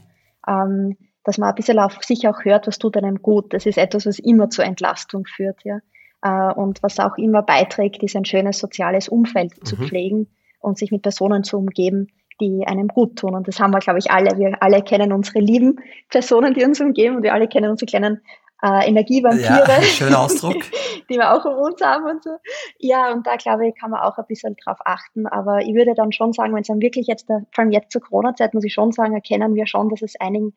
Mhm. 0.46 0.48
Ähm, 0.48 0.96
dass 1.24 1.38
man 1.38 1.48
ein 1.48 1.54
bisschen 1.56 1.78
auf 1.80 1.98
sich 2.02 2.28
auch 2.28 2.44
hört, 2.44 2.68
was 2.68 2.78
tut 2.78 2.96
einem 2.96 3.20
gut. 3.20 3.52
Das 3.52 3.66
ist 3.66 3.78
etwas, 3.78 4.06
was 4.06 4.20
immer 4.20 4.48
zur 4.48 4.64
Entlastung 4.64 5.26
führt, 5.26 5.64
ja. 5.64 5.78
Äh, 6.22 6.52
und 6.54 6.82
was 6.82 7.00
auch 7.00 7.16
immer 7.16 7.42
beiträgt, 7.42 8.02
ist 8.02 8.16
ein 8.16 8.24
schönes 8.24 8.58
soziales 8.58 9.08
Umfeld 9.08 9.52
mhm. 9.58 9.64
zu 9.64 9.76
pflegen 9.76 10.28
und 10.60 10.78
sich 10.78 10.90
mit 10.90 11.02
Personen 11.02 11.42
zu 11.42 11.58
umgeben, 11.58 12.08
die 12.40 12.64
einem 12.66 12.88
gut 12.88 13.16
tun. 13.16 13.34
Und 13.34 13.48
das 13.48 13.60
haben 13.60 13.72
wir, 13.72 13.80
glaube 13.80 13.98
ich, 13.98 14.10
alle. 14.10 14.38
Wir 14.38 14.56
alle 14.60 14.82
kennen 14.82 15.12
unsere 15.12 15.40
lieben 15.40 15.80
Personen, 16.10 16.54
die 16.54 16.64
uns 16.64 16.80
umgeben 16.80 17.16
und 17.16 17.22
wir 17.22 17.34
alle 17.34 17.48
kennen 17.48 17.70
unsere 17.70 17.88
kleinen 17.88 18.20
äh, 18.62 18.88
Energievampire. 18.88 19.64
Ja, 19.66 19.82
schöner 19.82 20.20
Ausdruck. 20.20 20.62
die 21.08 21.16
wir 21.16 21.32
auch 21.32 21.44
um 21.44 21.56
uns 21.56 21.80
haben 21.80 22.04
und 22.06 22.22
so. 22.22 22.36
Ja, 22.78 23.12
und 23.12 23.26
da 23.26 23.36
glaube 23.36 23.68
ich, 23.68 23.74
kann 23.74 23.90
man 23.90 24.00
auch 24.00 24.18
ein 24.18 24.26
bisschen 24.26 24.56
drauf 24.56 24.78
achten. 24.84 25.26
Aber 25.26 25.60
ich 25.60 25.74
würde 25.74 25.94
dann 25.94 26.12
schon 26.12 26.32
sagen, 26.32 26.54
wenn 26.54 26.62
es 26.62 26.68
dann 26.68 26.80
wirklich 26.80 27.06
jetzt, 27.06 27.26
vor 27.26 27.44
allem 27.56 27.70
jetzt 27.70 27.92
zur 27.92 28.00
Corona-Zeit, 28.00 28.54
muss 28.54 28.64
ich 28.64 28.72
schon 28.72 28.92
sagen, 28.92 29.14
erkennen 29.14 29.54
wir 29.54 29.66
schon, 29.66 29.88
dass 29.88 30.02
es 30.02 30.18
einigen 30.18 30.54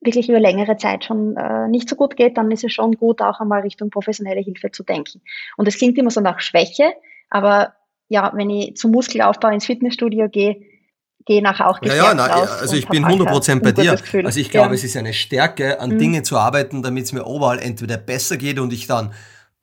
wirklich 0.00 0.28
über 0.28 0.40
längere 0.40 0.76
Zeit 0.76 1.04
schon 1.04 1.36
äh, 1.36 1.66
nicht 1.68 1.88
so 1.88 1.96
gut 1.96 2.16
geht, 2.16 2.36
dann 2.36 2.50
ist 2.50 2.64
es 2.64 2.72
schon 2.72 2.92
gut, 2.92 3.22
auch 3.22 3.40
einmal 3.40 3.62
Richtung 3.62 3.90
professionelle 3.90 4.40
Hilfe 4.40 4.70
zu 4.70 4.82
denken. 4.82 5.22
Und 5.56 5.66
es 5.66 5.78
klingt 5.78 5.96
immer 5.96 6.10
so 6.10 6.20
nach 6.20 6.40
Schwäche, 6.40 6.92
aber 7.30 7.74
ja, 8.08 8.30
wenn 8.34 8.50
ich 8.50 8.76
zum 8.76 8.90
Muskelaufbau 8.90 9.48
ins 9.48 9.64
Fitnessstudio 9.64 10.28
gehe, 10.28 10.60
nachher 11.40 11.68
auch 11.68 11.80
gestärkt 11.80 12.02
ja, 12.02 12.10
ja, 12.10 12.14
na, 12.14 12.26
Also 12.26 12.76
ich 12.76 12.86
bin 12.86 13.04
100% 13.04 13.62
bei 13.62 13.72
dir. 13.72 13.98
Also 14.24 14.40
ich 14.40 14.50
glaube, 14.50 14.68
ja. 14.68 14.74
es 14.74 14.84
ist 14.84 14.96
eine 14.96 15.12
Stärke, 15.12 15.80
an 15.80 15.90
mhm. 15.90 15.98
Dinge 15.98 16.22
zu 16.22 16.38
arbeiten, 16.38 16.82
damit 16.82 17.04
es 17.04 17.12
mir 17.12 17.26
overall 17.26 17.58
entweder 17.58 17.96
besser 17.96 18.36
geht 18.36 18.58
und 18.58 18.72
ich 18.72 18.86
dann 18.86 19.12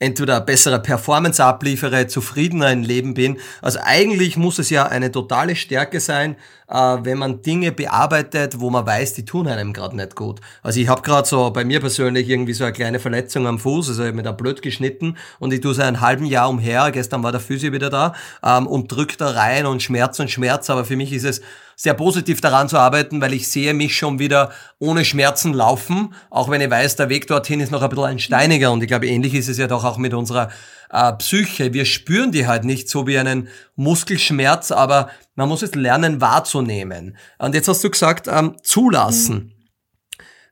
entweder 0.01 0.41
bessere 0.41 0.79
Performance 0.79 1.43
abliefere, 1.43 2.07
zufriedener 2.07 2.71
im 2.71 2.81
Leben 2.81 3.13
bin. 3.13 3.37
Also 3.61 3.79
eigentlich 3.83 4.35
muss 4.35 4.57
es 4.57 4.71
ja 4.71 4.87
eine 4.87 5.11
totale 5.11 5.55
Stärke 5.55 5.99
sein, 5.99 6.35
äh, 6.67 6.97
wenn 7.03 7.19
man 7.19 7.43
Dinge 7.43 7.71
bearbeitet, 7.71 8.59
wo 8.59 8.71
man 8.71 8.85
weiß, 8.85 9.13
die 9.13 9.25
tun 9.25 9.47
einem 9.47 9.73
gerade 9.73 9.95
nicht 9.95 10.15
gut. 10.15 10.41
Also 10.63 10.79
ich 10.79 10.87
habe 10.87 11.03
gerade 11.03 11.27
so 11.27 11.51
bei 11.51 11.63
mir 11.63 11.79
persönlich 11.79 12.27
irgendwie 12.27 12.53
so 12.53 12.63
eine 12.63 12.73
kleine 12.73 12.99
Verletzung 12.99 13.45
am 13.45 13.59
Fuß, 13.59 13.89
also 13.89 14.03
ich 14.03 14.13
mir 14.13 14.23
da 14.23 14.31
blöd 14.31 14.63
geschnitten 14.63 15.17
und 15.39 15.53
ich 15.53 15.61
tue 15.61 15.75
so 15.75 15.83
ein 15.83 16.01
halben 16.01 16.25
Jahr 16.25 16.49
umher, 16.49 16.89
gestern 16.91 17.21
war 17.21 17.31
der 17.31 17.41
Physio 17.41 17.71
wieder 17.71 17.91
da 17.91 18.13
ähm, 18.43 18.65
und 18.65 18.91
drückt 18.91 19.21
da 19.21 19.29
rein 19.29 19.67
und 19.67 19.83
Schmerz 19.83 20.19
und 20.19 20.31
Schmerz, 20.31 20.69
aber 20.71 20.83
für 20.83 20.95
mich 20.95 21.13
ist 21.13 21.25
es 21.25 21.41
sehr 21.81 21.95
positiv 21.95 22.41
daran 22.41 22.69
zu 22.69 22.77
arbeiten, 22.77 23.21
weil 23.21 23.33
ich 23.33 23.47
sehe 23.47 23.73
mich 23.73 23.97
schon 23.97 24.19
wieder 24.19 24.51
ohne 24.77 25.03
Schmerzen 25.03 25.51
laufen, 25.51 26.13
auch 26.29 26.47
wenn 26.47 26.61
ich 26.61 26.69
weiß, 26.69 26.95
der 26.95 27.09
Weg 27.09 27.25
dorthin 27.25 27.59
ist 27.59 27.71
noch 27.71 27.81
ein 27.81 27.89
bisschen 27.89 28.05
ein 28.05 28.19
steiniger 28.19 28.71
und 28.71 28.83
ich 28.83 28.87
glaube, 28.87 29.07
ähnlich 29.07 29.33
ist 29.33 29.49
es 29.49 29.57
ja 29.57 29.65
doch 29.65 29.83
auch 29.83 29.97
mit 29.97 30.13
unserer 30.13 30.49
äh, 30.91 31.11
Psyche. 31.13 31.73
Wir 31.73 31.85
spüren 31.85 32.31
die 32.31 32.45
halt 32.45 32.65
nicht 32.65 32.87
so 32.87 33.07
wie 33.07 33.17
einen 33.17 33.47
Muskelschmerz, 33.75 34.69
aber 34.69 35.09
man 35.33 35.49
muss 35.49 35.63
es 35.63 35.73
lernen 35.73 36.21
wahrzunehmen. 36.21 37.17
Und 37.39 37.55
jetzt 37.55 37.67
hast 37.67 37.83
du 37.83 37.89
gesagt, 37.89 38.27
ähm, 38.27 38.57
zulassen. 38.61 39.55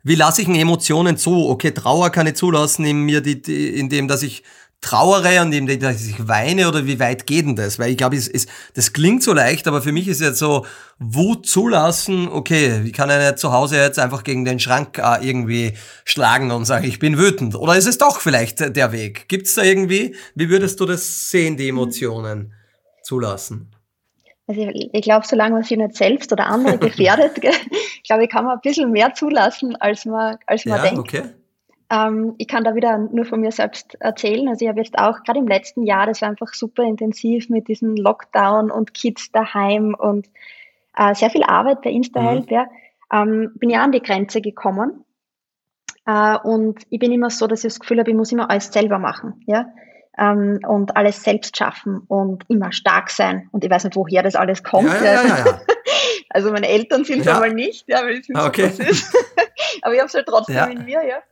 Wie 0.01 0.15
lasse 0.15 0.41
ich 0.41 0.47
Emotionen 0.47 1.15
zu? 1.15 1.47
Okay, 1.47 1.69
Trauer 1.69 2.09
kann 2.09 2.25
ich 2.25 2.37
zulassen, 2.37 2.85
in 2.85 3.03
mir 3.03 3.21
die, 3.21 3.39
die, 3.39 3.67
indem 3.77 4.07
dass 4.07 4.23
ich 4.23 4.41
trauere 4.81 5.41
und 5.41 5.51
indem 5.51 5.79
dass 5.79 6.05
ich 6.05 6.27
weine 6.27 6.67
oder 6.67 6.85
wie 6.85 6.99
weit 6.99 7.27
geht 7.27 7.45
denn 7.45 7.55
das? 7.55 7.79
Weil 7.79 7.91
ich 7.91 7.97
glaube, 7.97 8.15
es, 8.15 8.27
es, 8.27 8.47
das 8.73 8.93
klingt 8.93 9.23
so 9.23 9.33
leicht, 9.33 9.67
aber 9.67 9.81
für 9.81 9.91
mich 9.91 10.07
ist 10.07 10.21
jetzt 10.21 10.39
so 10.39 10.65
Wut 10.99 11.45
zulassen, 11.45 12.29
okay, 12.29 12.83
wie 12.83 12.91
kann 12.91 13.09
er 13.09 13.35
zu 13.35 13.51
Hause 13.51 13.77
jetzt 13.77 13.99
einfach 13.99 14.23
gegen 14.23 14.45
den 14.45 14.59
Schrank 14.59 14.97
äh, 14.97 15.25
irgendwie 15.27 15.73
schlagen 16.05 16.51
und 16.51 16.65
sagen, 16.65 16.85
ich 16.85 16.99
bin 16.99 17.17
wütend? 17.17 17.55
Oder 17.55 17.75
ist 17.75 17.87
es 17.87 17.97
doch 17.97 18.21
vielleicht 18.21 18.75
der 18.75 18.91
Weg? 18.91 19.27
Gibt's 19.27 19.55
da 19.55 19.63
irgendwie, 19.63 20.15
wie 20.35 20.49
würdest 20.49 20.79
du 20.79 20.85
das 20.85 21.29
sehen, 21.29 21.57
die 21.57 21.67
Emotionen 21.67 22.53
zulassen? 23.03 23.75
Also 24.47 24.61
ich, 24.61 24.89
ich 24.93 25.01
glaube, 25.01 25.27
solange 25.27 25.55
man 25.55 25.63
sich 25.63 25.77
nicht 25.77 25.95
selbst 25.95 26.31
oder 26.31 26.47
andere 26.47 26.77
gefährdet, 26.79 27.37
ich 27.37 28.03
glaube, 28.03 28.23
ich 28.23 28.29
kann 28.29 28.45
man 28.45 28.55
ein 28.55 28.61
bisschen 28.61 28.91
mehr 28.91 29.13
zulassen, 29.13 29.75
als 29.75 30.05
man, 30.05 30.37
als 30.47 30.65
man 30.65 30.77
ja, 30.77 30.83
denkt. 30.83 30.99
Okay. 30.99 31.23
Ähm, 31.91 32.35
ich 32.37 32.47
kann 32.47 32.63
da 32.63 32.75
wieder 32.75 32.97
nur 32.97 33.25
von 33.25 33.41
mir 33.41 33.51
selbst 33.51 33.95
erzählen. 33.99 34.47
Also 34.47 34.63
ich 34.63 34.69
habe 34.69 34.79
jetzt 34.79 34.97
auch 34.97 35.23
gerade 35.23 35.39
im 35.39 35.47
letzten 35.47 35.83
Jahr, 35.83 36.05
das 36.05 36.21
war 36.21 36.29
einfach 36.29 36.53
super 36.53 36.83
intensiv 36.83 37.49
mit 37.49 37.67
diesem 37.67 37.95
Lockdown 37.95 38.69
und 38.69 38.93
Kids 38.93 39.31
daheim 39.31 39.95
und 39.97 40.27
äh, 40.95 41.15
sehr 41.15 41.29
viel 41.29 41.43
Arbeit 41.43 41.81
bei 41.81 41.89
InstaHelp, 41.89 42.49
mhm. 42.49 42.55
ja, 42.55 42.67
ähm, 43.11 43.51
bin 43.55 43.69
ja 43.69 43.83
an 43.83 43.91
die 43.91 44.01
Grenze 44.01 44.41
gekommen. 44.41 45.03
Äh, 46.05 46.37
und 46.37 46.81
ich 46.89 46.99
bin 46.99 47.11
immer 47.11 47.29
so, 47.29 47.47
dass 47.47 47.63
ich 47.63 47.73
das 47.73 47.79
Gefühl 47.79 47.99
habe, 47.99 48.11
ich 48.11 48.17
muss 48.17 48.31
immer 48.31 48.49
alles 48.49 48.71
selber 48.71 48.99
machen, 48.99 49.43
ja. 49.47 49.65
Ähm, 50.17 50.59
und 50.67 50.97
alles 50.97 51.23
selbst 51.23 51.57
schaffen 51.57 52.01
und 52.07 52.43
immer 52.49 52.71
stark 52.71 53.09
sein. 53.09 53.47
Und 53.51 53.63
ich 53.63 53.71
weiß 53.71 53.85
nicht, 53.85 53.95
woher 53.95 54.21
das 54.21 54.35
alles 54.35 54.63
kommt. 54.63 54.89
Ja, 54.89 55.03
ja, 55.03 55.25
ja. 55.25 55.61
Also 56.31 56.51
meine 56.51 56.67
Eltern 56.67 57.05
sind 57.05 57.21
es 57.21 57.25
ja. 57.25 57.33
einmal 57.33 57.55
nicht, 57.55 57.85
ja, 57.87 58.03
weil 58.03 58.19
ich 58.19 58.29
okay. 58.35 58.69
so 58.69 58.83
ist. 58.83 59.11
Aber 59.81 59.95
ich 59.95 59.99
habe 59.99 60.09
es 60.09 60.13
halt 60.13 60.27
trotzdem 60.27 60.69
in 60.69 60.85
mir, 60.85 61.03
ja. 61.03 61.23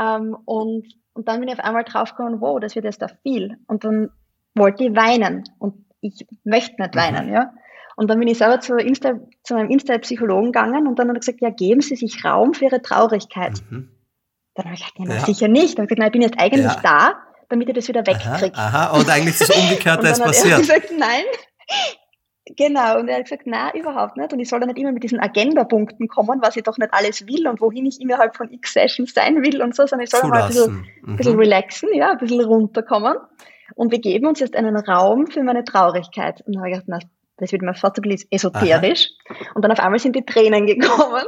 Ähm, 0.00 0.36
und, 0.44 0.86
und 1.14 1.28
dann 1.28 1.40
bin 1.40 1.48
ich 1.48 1.58
auf 1.58 1.64
einmal 1.64 1.84
draufgekommen, 1.84 2.40
wow, 2.40 2.60
das 2.60 2.74
wird 2.74 2.84
jetzt 2.84 3.02
da 3.02 3.08
viel. 3.22 3.56
Und 3.66 3.84
dann 3.84 4.10
wollte 4.54 4.84
ich 4.84 4.96
weinen. 4.96 5.44
Und 5.58 5.84
ich 6.00 6.26
möchte 6.44 6.80
nicht 6.80 6.94
mhm. 6.94 6.98
weinen, 6.98 7.32
ja. 7.32 7.52
Und 7.96 8.08
dann 8.08 8.18
bin 8.18 8.28
ich 8.28 8.38
selber 8.38 8.60
zu, 8.60 8.76
Insta, 8.76 9.14
zu 9.42 9.54
meinem 9.54 9.70
Insta-Psychologen 9.70 10.52
gegangen 10.52 10.86
und 10.86 10.98
dann 10.98 11.08
hat 11.08 11.16
er 11.16 11.20
gesagt, 11.20 11.40
ja, 11.40 11.48
geben 11.48 11.80
Sie 11.80 11.96
sich 11.96 12.24
Raum 12.24 12.52
für 12.52 12.66
Ihre 12.66 12.82
Traurigkeit. 12.82 13.62
Mhm. 13.70 13.90
Dann 14.54 14.66
habe 14.66 14.74
ich 14.74 14.94
gesagt, 14.94 15.10
ja, 15.10 15.20
sicher 15.24 15.48
nicht. 15.48 15.78
Dann 15.78 15.84
habe 15.86 15.94
ich 15.94 15.96
gesagt, 15.96 15.98
nein, 15.98 16.06
ich 16.08 16.12
bin 16.12 16.22
jetzt 16.22 16.38
eigentlich 16.38 16.64
ja. 16.64 16.80
da, 16.82 17.14
damit 17.48 17.68
ich 17.68 17.74
das 17.74 17.88
wieder 17.88 18.06
wegkriege. 18.06 18.54
Aha, 18.54 18.86
aha, 18.88 18.98
und 18.98 19.08
eigentlich 19.08 19.40
ist 19.40 19.48
das 19.48 19.56
Umgekehrte 19.62 20.02
passiert. 20.22 20.52
Er 20.52 20.58
gesagt, 20.58 20.92
nein, 20.98 21.24
Genau, 22.54 23.00
und 23.00 23.08
er 23.08 23.16
hat 23.16 23.24
gesagt, 23.24 23.42
na 23.46 23.74
überhaupt 23.74 24.16
nicht. 24.16 24.32
Und 24.32 24.38
ich 24.38 24.48
soll 24.48 24.60
da 24.60 24.66
nicht 24.66 24.78
immer 24.78 24.92
mit 24.92 25.02
diesen 25.02 25.18
Agenda-Punkten 25.18 26.06
kommen, 26.06 26.40
was 26.40 26.56
ich 26.56 26.62
doch 26.62 26.78
nicht 26.78 26.94
alles 26.94 27.26
will 27.26 27.48
und 27.48 27.60
wohin 27.60 27.86
ich 27.86 28.00
innerhalb 28.00 28.36
von 28.36 28.52
x 28.52 28.72
Sessions 28.72 29.14
sein 29.14 29.42
will 29.42 29.60
und 29.62 29.74
so, 29.74 29.86
sondern 29.86 30.04
ich 30.04 30.10
soll 30.10 30.28
mal 30.28 30.42
ein 30.42 30.48
bisschen, 30.48 30.86
mhm. 31.02 31.16
bisschen 31.16 31.36
relaxen, 31.36 31.88
ja, 31.92 32.12
ein 32.12 32.18
bisschen 32.18 32.44
runterkommen. 32.44 33.16
Und 33.74 33.90
wir 33.90 33.98
geben 33.98 34.26
uns 34.26 34.38
jetzt 34.38 34.54
einen 34.54 34.76
Raum 34.76 35.26
für 35.26 35.42
meine 35.42 35.64
Traurigkeit. 35.64 36.40
Und 36.46 36.54
dann 36.54 36.62
habe 36.62 36.70
ich 36.70 36.76
gedacht, 36.76 37.02
na, 37.02 37.10
das 37.38 37.52
wird 37.52 37.62
mir 37.62 37.74
fast 37.74 37.96
ein 37.96 38.02
bisschen 38.02 38.28
esoterisch. 38.30 39.10
Aha. 39.28 39.36
Und 39.54 39.62
dann 39.62 39.72
auf 39.72 39.78
einmal 39.78 39.98
sind 39.98 40.16
die 40.16 40.24
Tränen 40.24 40.66
gekommen. 40.66 41.24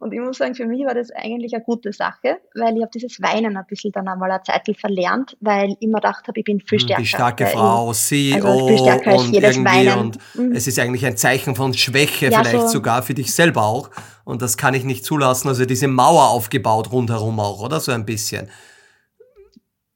Und 0.00 0.12
ich 0.12 0.20
muss 0.20 0.38
sagen, 0.38 0.54
für 0.54 0.66
mich 0.66 0.84
war 0.84 0.94
das 0.94 1.10
eigentlich 1.12 1.54
eine 1.54 1.62
gute 1.62 1.92
Sache, 1.92 2.38
weil 2.54 2.76
ich 2.76 2.82
habe 2.82 2.90
dieses 2.92 3.20
Weinen 3.22 3.56
ein 3.56 3.66
bisschen 3.68 3.92
dann 3.92 4.08
einmal 4.08 4.30
eine 4.30 4.42
Zeit 4.42 4.68
verlernt, 4.78 5.36
weil 5.40 5.70
ich 5.70 5.82
immer 5.82 5.98
gedacht 5.98 6.26
habe, 6.26 6.38
ich 6.38 6.44
bin 6.44 6.60
viel 6.60 6.78
hm, 6.78 6.84
stärker. 6.84 7.02
Die 7.02 7.08
starke 7.08 7.46
Frau, 7.46 7.92
CEO 7.92 8.44
also 8.44 8.68
viel 8.68 8.78
stärker 8.78 9.10
als 9.12 9.22
und 9.22 9.32
jedes 9.32 9.64
Weinen. 9.64 9.98
Und 9.98 10.18
mhm. 10.34 10.52
es 10.52 10.66
ist 10.66 10.78
eigentlich 10.78 11.06
ein 11.06 11.16
Zeichen 11.16 11.54
von 11.54 11.74
Schwäche, 11.74 12.28
ja, 12.28 12.42
vielleicht 12.42 12.68
so 12.68 12.82
sogar 12.82 13.02
für 13.02 13.14
dich 13.14 13.32
selber 13.32 13.62
auch. 13.62 13.90
Und 14.24 14.42
das 14.42 14.56
kann 14.56 14.74
ich 14.74 14.84
nicht 14.84 15.04
zulassen. 15.04 15.48
Also 15.48 15.64
diese 15.64 15.86
Mauer 15.86 16.30
aufgebaut 16.30 16.90
rundherum 16.90 17.38
auch, 17.38 17.62
oder? 17.62 17.80
So 17.80 17.92
ein 17.92 18.04
bisschen. 18.04 18.48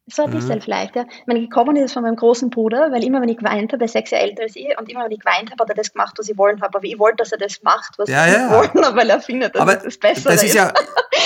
So 0.09 0.23
ein 0.23 0.31
bisschen 0.31 0.57
mhm. 0.57 0.63
vielleicht, 0.63 0.95
ja. 0.95 1.03
Ich 1.03 1.27
meine, 1.27 1.41
gekommen 1.41 1.75
ist 1.75 1.87
es 1.87 1.93
von 1.93 2.05
meinem 2.05 2.15
großen 2.15 2.49
Bruder, 2.49 2.93
weil 2.93 3.03
immer, 3.03 3.21
wenn 3.21 3.29
ich 3.29 3.39
geweint 3.39 3.73
habe, 3.73 3.83
er 3.83 3.87
ist 3.87 3.93
sechs 3.93 4.13
Jahre 4.13 4.25
älter 4.25 4.45
als 4.45 4.55
ich, 4.55 4.69
und 4.79 4.89
immer, 4.89 5.05
wenn 5.05 5.11
ich 5.11 5.19
geweint 5.19 5.51
habe, 5.51 5.61
hat 5.61 5.69
er 5.69 5.75
das 5.75 5.93
gemacht, 5.93 6.15
was 6.17 6.29
ich 6.29 6.39
wollen 6.39 6.61
habe. 6.61 6.79
Aber 6.79 6.85
ich 6.85 6.97
wollte, 6.97 7.17
dass 7.17 7.33
er 7.33 7.39
das 7.39 7.61
macht, 7.63 7.99
was 7.99 8.09
ja, 8.09 8.27
ich 8.27 8.33
ja. 8.33 8.51
wollen 8.51 8.85
habe, 8.85 8.97
weil 9.01 9.11
er 9.11 9.21
findet, 9.21 9.57
dass 9.57 9.63
Aber 9.63 9.75
das 9.75 9.99
besser 9.99 10.31
das 10.31 10.45
ist. 10.45 10.55
Ja, 10.55 10.73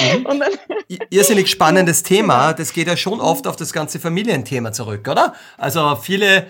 mhm. 0.01 0.43
irrsinnig 1.11 1.51
spannendes 1.51 2.03
Thema. 2.05 2.55
Das 2.55 2.73
geht 2.73 2.87
ja 2.87 2.97
schon 2.97 3.21
oft 3.21 3.47
auf 3.47 3.57
das 3.57 3.75
ganze 3.75 4.01
Familienthema 4.01 4.73
zurück, 4.73 5.07
oder? 5.09 5.35
Also 5.59 5.97
viele 5.97 6.47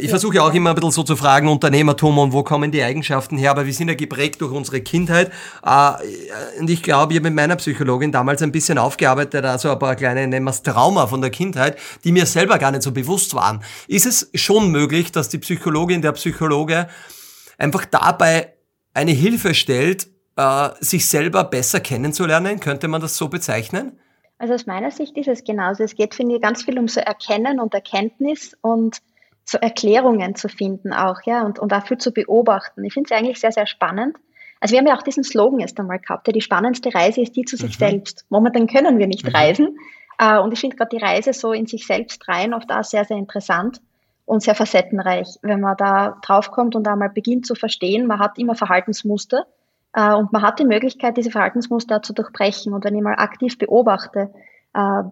ich 0.00 0.10
versuche 0.10 0.36
ja 0.36 0.42
auch 0.42 0.52
immer 0.52 0.70
ein 0.70 0.74
bisschen 0.74 0.90
so 0.90 1.02
zu 1.02 1.14
fragen, 1.14 1.48
Unternehmertum 1.48 2.18
und 2.18 2.32
wo 2.32 2.42
kommen 2.42 2.72
die 2.72 2.82
Eigenschaften 2.82 3.38
her, 3.38 3.52
aber 3.52 3.64
wir 3.64 3.72
sind 3.72 3.88
ja 3.88 3.94
geprägt 3.94 4.40
durch 4.40 4.52
unsere 4.52 4.80
Kindheit. 4.80 5.30
Äh, 5.64 5.92
und 6.58 6.68
ich 6.68 6.82
glaube, 6.82 7.12
ich 7.12 7.18
habe 7.18 7.30
mit 7.30 7.36
meiner 7.36 7.56
Psychologin 7.56 8.10
damals 8.10 8.42
ein 8.42 8.50
bisschen 8.50 8.78
aufgearbeitet, 8.78 9.44
also 9.44 9.70
ein 9.70 9.78
paar 9.78 9.94
kleine, 9.94 10.26
nennen 10.26 10.44
wir 10.44 10.50
es 10.50 10.62
Trauma 10.62 11.06
von 11.06 11.20
der 11.20 11.30
Kindheit, 11.30 11.78
die 12.02 12.12
mir 12.12 12.26
selber 12.26 12.58
gar 12.58 12.72
nicht 12.72 12.82
so 12.82 12.92
bewusst 12.92 13.34
waren. 13.34 13.62
Ist 13.86 14.06
es 14.06 14.30
schon 14.34 14.70
möglich, 14.70 15.12
dass 15.12 15.28
die 15.28 15.38
Psychologin, 15.38 16.02
der 16.02 16.12
Psychologe 16.12 16.88
einfach 17.56 17.84
dabei 17.84 18.54
eine 18.94 19.12
Hilfe 19.12 19.54
stellt, 19.54 20.08
äh, 20.36 20.70
sich 20.80 21.06
selber 21.06 21.44
besser 21.44 21.78
kennenzulernen? 21.80 22.58
Könnte 22.58 22.88
man 22.88 23.00
das 23.00 23.16
so 23.16 23.28
bezeichnen? 23.28 23.98
Also 24.38 24.54
aus 24.54 24.66
meiner 24.66 24.90
Sicht 24.90 25.16
ist 25.16 25.28
es 25.28 25.44
genauso. 25.44 25.84
Es 25.84 25.94
geht, 25.94 26.16
finde 26.16 26.34
ich, 26.34 26.42
ganz 26.42 26.64
viel 26.64 26.76
um 26.76 26.88
so 26.88 26.98
Erkennen 26.98 27.60
und 27.60 27.74
Erkenntnis 27.74 28.56
und 28.60 28.98
so 29.44 29.58
Erklärungen 29.58 30.34
zu 30.34 30.48
finden 30.48 30.92
auch, 30.92 31.22
ja, 31.24 31.42
und, 31.42 31.58
und 31.58 31.72
dafür 31.72 31.98
zu 31.98 32.12
beobachten. 32.12 32.84
Ich 32.84 32.94
finde 32.94 33.12
es 33.12 33.18
eigentlich 33.18 33.40
sehr, 33.40 33.52
sehr 33.52 33.66
spannend. 33.66 34.16
Also 34.60 34.72
wir 34.72 34.78
haben 34.78 34.86
ja 34.86 34.96
auch 34.96 35.02
diesen 35.02 35.24
Slogan 35.24 35.60
erst 35.60 35.78
einmal 35.80 35.98
gehabt, 35.98 36.26
ja, 36.28 36.32
die 36.32 36.40
spannendste 36.40 36.94
Reise 36.94 37.20
ist 37.20 37.34
die 37.34 37.44
zu 37.44 37.56
sich 37.56 37.80
mhm. 37.80 37.84
selbst. 37.84 38.24
Momentan 38.28 38.68
können 38.68 38.98
wir 38.98 39.08
nicht 39.08 39.24
mhm. 39.24 39.34
reisen. 39.34 39.78
Äh, 40.18 40.38
und 40.38 40.52
ich 40.52 40.60
finde 40.60 40.76
gerade 40.76 40.96
die 40.96 41.02
Reise 41.02 41.32
so 41.32 41.52
in 41.52 41.66
sich 41.66 41.86
selbst 41.86 42.26
rein 42.28 42.54
oft 42.54 42.70
auch 42.70 42.84
sehr, 42.84 43.04
sehr 43.04 43.16
interessant 43.16 43.80
und 44.24 44.42
sehr 44.42 44.54
facettenreich, 44.54 45.28
wenn 45.42 45.60
man 45.60 45.76
da 45.76 46.18
draufkommt 46.24 46.76
und 46.76 46.84
da 46.84 46.94
mal 46.94 47.08
beginnt 47.08 47.44
zu 47.44 47.54
verstehen, 47.54 48.06
man 48.06 48.20
hat 48.20 48.38
immer 48.38 48.54
Verhaltensmuster 48.54 49.46
äh, 49.94 50.14
und 50.14 50.32
man 50.32 50.42
hat 50.42 50.58
die 50.60 50.64
Möglichkeit, 50.64 51.16
diese 51.16 51.30
Verhaltensmuster 51.30 52.02
zu 52.02 52.12
durchbrechen. 52.12 52.72
Und 52.72 52.84
wenn 52.84 52.94
ich 52.94 53.02
mal 53.02 53.14
aktiv 53.14 53.58
beobachte, 53.58 54.32
äh, 54.74 55.02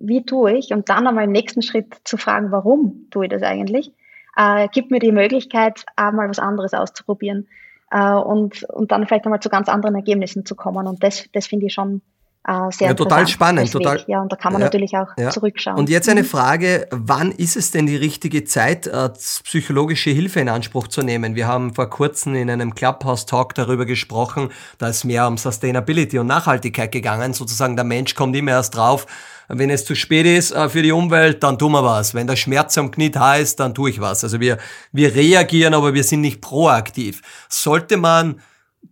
wie 0.00 0.24
tue 0.24 0.52
ich? 0.52 0.72
Und 0.72 0.88
dann 0.88 1.06
einmal 1.06 1.24
im 1.24 1.32
nächsten 1.32 1.62
Schritt 1.62 1.94
zu 2.04 2.16
fragen, 2.16 2.50
warum 2.50 3.06
tue 3.10 3.26
ich 3.26 3.30
das 3.30 3.42
eigentlich? 3.42 3.92
Äh, 4.36 4.68
gibt 4.68 4.90
mir 4.90 4.98
die 4.98 5.12
Möglichkeit, 5.12 5.84
auch 5.96 6.12
mal 6.12 6.28
was 6.28 6.38
anderes 6.38 6.74
auszuprobieren 6.74 7.48
äh, 7.90 8.12
und, 8.12 8.64
und 8.64 8.90
dann 8.90 9.06
vielleicht 9.06 9.26
einmal 9.26 9.40
zu 9.40 9.50
ganz 9.50 9.68
anderen 9.68 9.94
Ergebnissen 9.94 10.46
zu 10.46 10.54
kommen. 10.54 10.86
Und 10.86 11.02
das, 11.02 11.24
das 11.32 11.46
finde 11.46 11.66
ich 11.66 11.74
schon 11.74 12.00
äh, 12.44 12.70
sehr 12.70 12.88
ja, 12.88 12.94
total 12.94 13.28
spannend. 13.28 13.70
Total, 13.70 14.02
ja, 14.08 14.20
und 14.20 14.32
da 14.32 14.36
kann 14.36 14.52
man 14.52 14.62
ja, 14.62 14.66
natürlich 14.66 14.96
auch 14.96 15.08
ja. 15.16 15.30
zurückschauen. 15.30 15.76
Und 15.76 15.88
jetzt 15.88 16.08
eine 16.08 16.22
mhm. 16.22 16.26
Frage, 16.26 16.88
wann 16.90 17.30
ist 17.30 17.56
es 17.56 17.70
denn 17.70 17.86
die 17.86 17.96
richtige 17.96 18.44
Zeit, 18.44 18.86
äh, 18.88 19.10
psychologische 19.10 20.10
Hilfe 20.10 20.40
in 20.40 20.48
Anspruch 20.48 20.88
zu 20.88 21.02
nehmen? 21.02 21.36
Wir 21.36 21.46
haben 21.46 21.72
vor 21.74 21.88
kurzem 21.88 22.34
in 22.34 22.50
einem 22.50 22.74
Clubhouse-Talk 22.74 23.54
darüber 23.54 23.86
gesprochen, 23.86 24.48
da 24.78 24.88
ist 24.88 25.04
mehr 25.04 25.28
um 25.28 25.36
Sustainability 25.36 26.18
und 26.18 26.26
Nachhaltigkeit 26.26 26.90
gegangen. 26.90 27.32
Sozusagen 27.32 27.76
der 27.76 27.84
Mensch 27.84 28.14
kommt 28.14 28.34
immer 28.34 28.52
erst 28.52 28.74
drauf, 28.74 29.06
wenn 29.48 29.70
es 29.70 29.84
zu 29.84 29.94
spät 29.94 30.26
ist 30.26 30.52
äh, 30.52 30.68
für 30.68 30.82
die 30.82 30.92
Umwelt, 30.92 31.42
dann 31.42 31.58
tun 31.58 31.72
wir 31.72 31.84
was. 31.84 32.14
Wenn 32.14 32.26
der 32.26 32.36
Schmerz 32.36 32.76
am 32.78 32.90
Knie 32.90 33.10
da 33.10 33.36
ist, 33.36 33.60
dann 33.60 33.74
tue 33.74 33.90
ich 33.90 34.00
was. 34.00 34.24
Also 34.24 34.40
wir, 34.40 34.58
wir 34.92 35.14
reagieren, 35.14 35.74
aber 35.74 35.94
wir 35.94 36.04
sind 36.04 36.20
nicht 36.20 36.40
proaktiv. 36.40 37.22
Sollte 37.48 37.96
man 37.96 38.40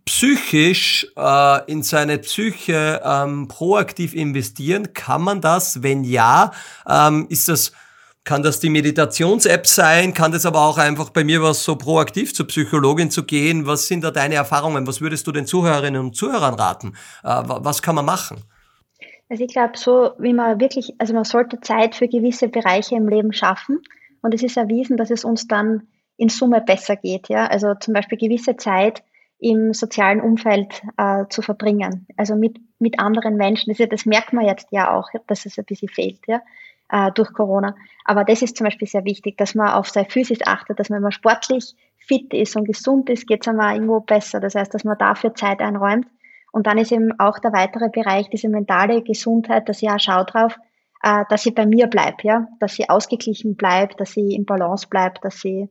psychisch 0.05 1.07
äh, 1.17 1.71
in 1.71 1.83
seine 1.83 2.17
Psyche 2.19 3.01
ähm, 3.03 3.47
proaktiv 3.47 4.13
investieren? 4.13 4.93
Kann 4.93 5.21
man 5.21 5.41
das? 5.41 5.83
Wenn 5.83 6.03
ja, 6.03 6.51
ähm, 6.87 7.27
ist 7.29 7.47
das 7.47 7.71
kann 8.23 8.43
das 8.43 8.59
die 8.59 8.69
Meditations-App 8.69 9.65
sein? 9.65 10.13
Kann 10.13 10.31
das 10.31 10.45
aber 10.45 10.61
auch 10.61 10.77
einfach 10.77 11.09
bei 11.09 11.23
mir 11.23 11.41
was 11.41 11.63
so 11.63 11.75
proaktiv 11.75 12.35
zur 12.35 12.45
Psychologin 12.47 13.09
zu 13.09 13.23
gehen? 13.23 13.65
Was 13.65 13.87
sind 13.87 14.03
da 14.03 14.11
deine 14.11 14.35
Erfahrungen? 14.35 14.85
Was 14.85 15.01
würdest 15.01 15.25
du 15.25 15.31
den 15.31 15.47
Zuhörerinnen 15.47 15.99
und 15.99 16.15
Zuhörern 16.15 16.53
raten? 16.53 16.93
Äh, 17.23 17.41
was 17.45 17.81
kann 17.81 17.95
man 17.95 18.05
machen? 18.05 18.43
Also 19.31 19.45
ich 19.45 19.53
glaube, 19.53 19.77
so 19.77 20.11
wie 20.19 20.33
man 20.33 20.59
wirklich, 20.59 20.93
also 20.97 21.13
man 21.13 21.23
sollte 21.23 21.61
Zeit 21.61 21.95
für 21.95 22.09
gewisse 22.09 22.49
Bereiche 22.49 22.95
im 22.95 23.07
Leben 23.07 23.31
schaffen. 23.31 23.79
Und 24.21 24.33
es 24.33 24.43
ist 24.43 24.57
erwiesen, 24.57 24.97
dass 24.97 25.09
es 25.09 25.23
uns 25.23 25.47
dann 25.47 25.87
in 26.17 26.27
Summe 26.27 26.59
besser 26.59 26.97
geht. 26.97 27.29
Ja? 27.29 27.45
Also 27.47 27.73
zum 27.75 27.93
Beispiel 27.93 28.17
gewisse 28.17 28.57
Zeit 28.57 29.03
im 29.39 29.73
sozialen 29.73 30.19
Umfeld 30.19 30.83
äh, 30.97 31.23
zu 31.29 31.41
verbringen, 31.41 32.07
also 32.17 32.35
mit, 32.35 32.59
mit 32.77 32.99
anderen 32.99 33.37
Menschen. 33.37 33.71
Das, 33.71 33.77
ja, 33.77 33.85
das 33.85 34.05
merkt 34.05 34.33
man 34.33 34.45
jetzt 34.45 34.67
ja 34.71 34.93
auch, 34.93 35.07
dass 35.27 35.45
es 35.45 35.57
ein 35.57 35.63
bisschen 35.63 35.87
fehlt 35.87 36.19
ja, 36.27 36.41
äh, 36.89 37.09
durch 37.13 37.31
Corona. 37.31 37.75
Aber 38.03 38.25
das 38.25 38.41
ist 38.41 38.57
zum 38.57 38.65
Beispiel 38.65 38.89
sehr 38.89 39.05
wichtig, 39.05 39.37
dass 39.37 39.55
man 39.55 39.69
auf 39.69 39.87
seine 39.87 40.09
Physis 40.09 40.39
achtet, 40.45 40.77
dass 40.77 40.89
man 40.89 40.99
immer 40.99 41.13
sportlich 41.13 41.73
fit 41.99 42.33
ist 42.33 42.57
und 42.57 42.65
gesund 42.65 43.09
ist, 43.09 43.27
geht 43.27 43.43
es 43.43 43.47
einem 43.47 43.61
auch 43.61 43.71
irgendwo 43.71 44.01
besser. 44.01 44.41
Das 44.41 44.55
heißt, 44.55 44.73
dass 44.73 44.83
man 44.83 44.97
dafür 44.97 45.33
Zeit 45.35 45.61
einräumt. 45.61 46.05
Und 46.51 46.67
dann 46.67 46.77
ist 46.77 46.91
eben 46.91 47.17
auch 47.19 47.39
der 47.39 47.53
weitere 47.53 47.89
Bereich, 47.89 48.29
diese 48.29 48.49
mentale 48.49 49.01
Gesundheit, 49.01 49.69
dass 49.69 49.81
ich 49.81 49.89
auch 49.89 49.99
schaue 49.99 50.25
drauf, 50.25 50.57
äh, 51.03 51.23
dass 51.29 51.43
sie 51.43 51.51
bei 51.51 51.65
mir 51.65 51.87
bleibt, 51.87 52.23
ja, 52.23 52.47
dass 52.59 52.73
sie 52.73 52.89
ausgeglichen 52.89 53.55
bleibt, 53.55 53.99
dass 53.99 54.11
sie 54.11 54.35
im 54.35 54.45
Balance 54.45 54.87
bleibt, 54.87 55.23
dass 55.23 55.39
sie 55.39 55.69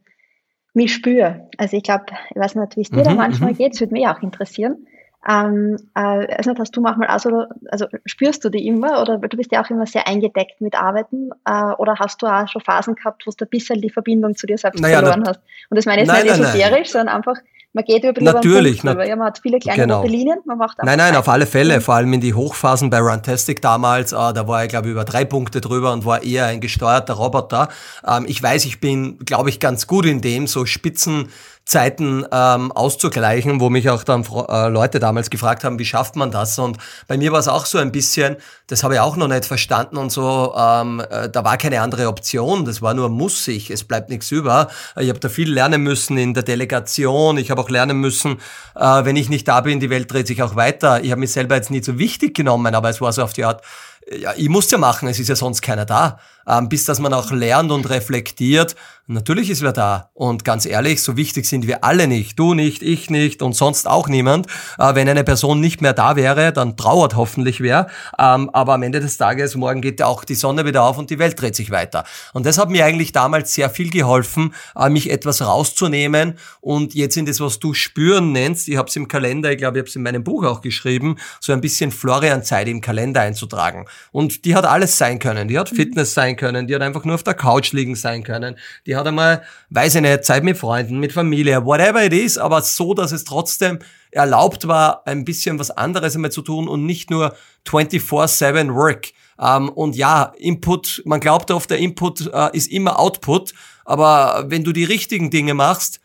mich 0.73 0.95
spüre. 0.95 1.49
Also 1.59 1.77
ich 1.77 1.83
glaube, 1.83 2.07
ich 2.31 2.37
weiß 2.37 2.55
nicht, 2.55 2.77
wie 2.77 2.83
es 2.83 2.91
dir 2.91 3.01
mhm, 3.01 3.05
da 3.05 3.15
manchmal 3.15 3.53
mhm. 3.53 3.57
geht, 3.57 3.75
es 3.75 3.81
würde 3.81 3.93
mich 3.93 4.07
auch 4.07 4.23
interessieren. 4.23 4.87
Ähm, 5.29 5.77
äh, 5.95 6.35
also 6.35 6.55
hast 6.59 6.75
du 6.75 6.81
manchmal 6.81 7.09
auch 7.09 7.19
so, 7.19 7.45
also 7.71 7.87
spürst 8.07 8.43
du 8.43 8.49
die 8.49 8.67
immer 8.67 9.03
oder 9.03 9.19
du 9.19 9.37
bist 9.37 9.53
ja 9.53 9.63
auch 9.63 9.69
immer 9.69 9.85
sehr 9.85 10.09
eingedeckt 10.09 10.63
mit 10.63 10.75
Arbeiten 10.75 11.31
äh, 11.45 11.73
oder 11.77 11.97
hast 11.99 12.23
du 12.23 12.27
auch 12.27 12.49
schon 12.49 12.63
Phasen 12.63 12.95
gehabt, 12.95 13.27
wo 13.27 13.31
du 13.31 13.45
ein 13.45 13.49
bisschen 13.51 13.83
die 13.83 13.91
Verbindung 13.91 14.35
zu 14.35 14.47
dir 14.47 14.57
selbst 14.57 14.81
naja, 14.81 15.01
verloren 15.01 15.25
hast? 15.27 15.41
Und 15.69 15.77
das 15.77 15.85
meine 15.85 16.03
ich 16.03 16.09
nein, 16.09 16.23
nicht 16.23 16.39
esoterisch, 16.39 16.89
sondern 16.89 17.17
einfach 17.17 17.37
man 17.73 17.85
geht 17.85 18.03
über, 18.03 18.21
Natürlich, 18.21 18.83
über 18.83 19.07
ja, 19.07 19.15
man 19.15 19.29
hat 19.29 19.39
viele 19.41 19.59
kleine 19.61 19.83
genau. 19.83 20.05
Linien, 20.05 20.41
man 20.45 20.59
macht 20.59 20.79
Nein, 20.83 20.99
nein, 20.99 21.15
auf 21.15 21.29
alle 21.29 21.47
Fälle, 21.47 21.81
vor 21.81 21.95
allem 21.95 22.13
in 22.13 22.21
die 22.21 22.35
Hochphasen 22.35 22.91
bei 22.91 22.99
Runtastic 22.99 23.63
damals, 23.63 24.13
äh, 24.13 24.17
da 24.17 24.49
war 24.49 24.65
ich 24.65 24.71
glaube 24.71 24.89
über 24.89 25.05
drei 25.05 25.25
Punkte 25.25 25.61
drüber 25.61 25.93
und 25.93 26.05
war 26.05 26.23
eher 26.23 26.47
ein 26.47 26.61
gesteuerter 26.61 27.15
Roboter. 27.15 27.69
Ähm, 28.07 28.25
ich 28.27 28.43
weiß, 28.43 28.65
ich 28.65 28.81
bin, 28.81 29.19
glaube 29.19 29.51
ich, 29.51 29.61
ganz 29.61 29.87
gut 29.87 30.05
in 30.05 30.21
dem, 30.21 30.49
so 30.49 30.67
Spitzen 30.67 31.29
Zeiten 31.65 32.25
ähm, 32.33 32.73
auszugleichen, 32.73 33.61
wo 33.61 33.71
mich 33.71 33.89
auch 33.91 34.03
dann 34.03 34.25
äh, 34.25 34.69
Leute 34.69 34.99
damals 34.99 35.31
gefragt 35.31 35.63
haben, 35.63 35.79
wie 35.79 35.85
schafft 35.85 36.17
man 36.17 36.31
das? 36.31 36.59
Und 36.59 36.79
bei 37.07 37.17
mir 37.17 37.31
war 37.31 37.39
es 37.39 37.47
auch 37.47 37.65
so 37.65 37.79
ein 37.79 37.93
bisschen, 37.93 38.37
das 38.67 38.83
habe 38.83 38.95
ich 38.95 39.01
auch 39.01 39.17
noch 39.17 39.29
nicht 39.29 39.45
verstanden 39.45 39.97
und 39.97 40.11
so, 40.11 40.53
ähm, 40.57 41.01
äh, 41.11 41.29
da 41.29 41.45
war 41.45 41.57
keine 41.59 41.81
andere 41.81 42.09
Option, 42.09 42.65
das 42.65 42.83
war 42.83 42.95
nur 42.95 43.09
muss 43.09 43.47
ich, 43.47 43.71
es 43.71 43.85
bleibt 43.85 44.11
nichts 44.11 44.31
über. 44.33 44.69
Ich 44.99 45.09
habe 45.09 45.21
da 45.21 45.29
viel 45.29 45.53
lernen 45.53 45.83
müssen 45.83 46.19
in 46.19 46.35
der 46.35 46.43
Delegation, 46.43 47.39
ich 47.39 47.51
habe 47.51 47.61
auch 47.61 47.71
lernen 47.71 47.99
müssen, 47.99 48.41
äh, 48.75 49.05
wenn 49.05 49.15
ich 49.17 49.29
nicht 49.29 49.47
da 49.47 49.61
bin, 49.61 49.79
die 49.79 49.91
Welt 49.91 50.11
dreht 50.13 50.27
sich 50.27 50.43
auch 50.43 50.57
weiter. 50.57 51.05
Ich 51.05 51.13
habe 51.13 51.21
mich 51.21 51.33
selber 51.33 51.55
jetzt 51.55 51.71
nicht 51.71 51.85
so 51.85 51.99
wichtig 51.99 52.35
genommen, 52.35 52.75
aber 52.75 52.89
es 52.91 53.01
war 53.01 53.13
so 53.13 53.23
auf 53.23 53.33
die 53.33 53.45
Art, 53.45 53.63
ja, 54.11 54.33
ich 54.37 54.49
muss 54.49 54.71
ja 54.71 54.79
machen, 54.79 55.09
es 55.09 55.21
ist 55.21 55.29
ja 55.29 55.37
sonst 55.37 55.63
keiner 55.63 55.85
da. 55.85 56.19
Ähm, 56.47 56.69
bis 56.69 56.85
dass 56.85 57.01
man 57.01 57.13
auch 57.13 57.31
lernt 57.31 57.71
und 57.71 57.89
reflektiert, 57.89 58.77
natürlich 59.07 59.51
ist 59.51 59.63
wer 59.63 59.73
da. 59.73 60.11
Und 60.15 60.45
ganz 60.45 60.67
ehrlich, 60.67 61.03
so 61.03 61.17
wichtig 61.17 61.47
sind 61.47 61.67
wir 61.67 61.85
alle 61.85 62.07
nicht. 62.07 62.39
Du 62.39 62.55
nicht, 62.55 62.83
ich 62.83 63.11
nicht 63.11 63.43
und 63.43 63.55
sonst 63.55 63.89
auch 63.89 64.09
niemand. 64.09 64.47
Äh, 64.79 64.95
wenn 64.95 65.09
eine 65.09 65.25
Person 65.25 65.61
nicht 65.61 65.81
mehr 65.81 65.93
da 65.93 66.17
wäre, 66.17 66.53
dann 66.53 66.77
trauert 66.77 67.17
hoffentlich 67.17 67.61
wer. 67.61 67.89
Ähm, 68.19 68.51
aber 68.51 68.75
am 68.75 68.83
Ende 68.83 69.01
des 69.01 69.17
Tages, 69.17 69.57
morgen 69.57 69.81
geht 69.81 70.01
ja 70.01 70.07
auch 70.07 70.25
die 70.25 70.35
Sonne 70.35 70.65
wieder 70.65 70.85
auf 70.85 70.99
und 70.99 71.11
die 71.11 71.19
Welt 71.19 71.41
dreht 71.41 71.57
sich 71.57 71.71
weiter. 71.71 72.05
Und 72.33 72.47
das 72.47 72.59
hat 72.59 72.71
mir 72.71 72.85
eigentlich 72.85 73.13
damals 73.13 73.55
sehr 73.55 73.71
viel 73.71 73.91
geholfen, 73.91 74.55
äh, 74.77 74.89
mich 74.89 75.11
etwas 75.11 75.43
rauszunehmen 75.43 76.39
und 76.61 76.95
jetzt 76.95 77.17
in 77.17 77.27
das, 77.27 77.41
was 77.41 77.59
du 77.59 77.75
spüren 77.75 78.33
nennst, 78.33 78.69
ich 78.69 78.77
habe 78.77 78.89
es 78.89 78.97
im 78.97 79.09
Kalender, 79.09 79.51
ich 79.51 79.59
glaube, 79.59 79.79
ich 79.79 79.83
habe 79.83 79.89
es 79.89 79.97
in 79.97 80.03
meinem 80.03 80.25
Buch 80.25 80.45
auch 80.45 80.61
geschrieben, 80.61 81.17
so 81.41 81.53
ein 81.53 81.61
bisschen 81.61 81.91
Florian-Zeit 81.91 82.69
im 82.69 82.81
Kalender 82.81 83.23
einzutragen. 83.23 83.87
Und 84.13 84.45
die 84.45 84.55
hat 84.55 84.65
alles 84.65 84.99
sein 84.99 85.19
können. 85.19 85.49
Die 85.49 85.59
hat. 85.59 85.71
Fitness 85.71 86.15
sein 86.15 86.30
können, 86.37 86.67
die 86.67 86.75
hat 86.75 86.83
einfach 86.83 87.05
nur 87.05 87.15
auf 87.15 87.23
der 87.23 87.35
Couch 87.35 87.73
liegen 87.73 87.95
sein 87.95 88.23
können, 88.23 88.57
die 88.87 88.97
hat 88.97 89.07
einmal, 89.07 89.43
weiß 89.71 89.97
ich 89.97 90.01
nicht, 90.03 90.25
Zeit 90.25 90.45
mit 90.45 90.57
Freunden, 90.57 90.99
mit 90.99 91.13
Familie, 91.13 91.65
whatever 91.65 92.05
it 92.05 92.13
is, 92.13 92.39
aber 92.39 92.63
so, 92.63 92.95
dass 92.95 93.13
es 93.13 93.25
trotzdem 93.25 93.79
erlaubt 94.11 94.67
war, 94.69 95.07
ein 95.07 95.25
bisschen 95.25 95.59
was 95.59 95.71
anderes 95.71 96.15
einmal 96.15 96.33
zu 96.33 96.43
tun 96.43 96.69
und 96.69 96.87
nicht 96.87 97.11
nur 97.11 97.35
24-7 97.67 98.75
Work. 98.75 99.09
Ähm, 99.41 99.69
und 99.69 99.97
ja, 99.97 100.33
Input, 100.39 101.03
man 101.05 101.21
glaubt 101.21 101.51
oft, 101.51 101.71
der 101.71 101.79
Input 101.79 102.31
äh, 102.33 102.51
ist 102.53 102.71
immer 102.71 102.99
Output, 102.99 103.55
aber 103.85 104.45
wenn 104.49 104.65
du 104.65 104.73
die 104.73 104.85
richtigen 104.85 105.31
Dinge 105.31 105.55
machst, 105.55 106.01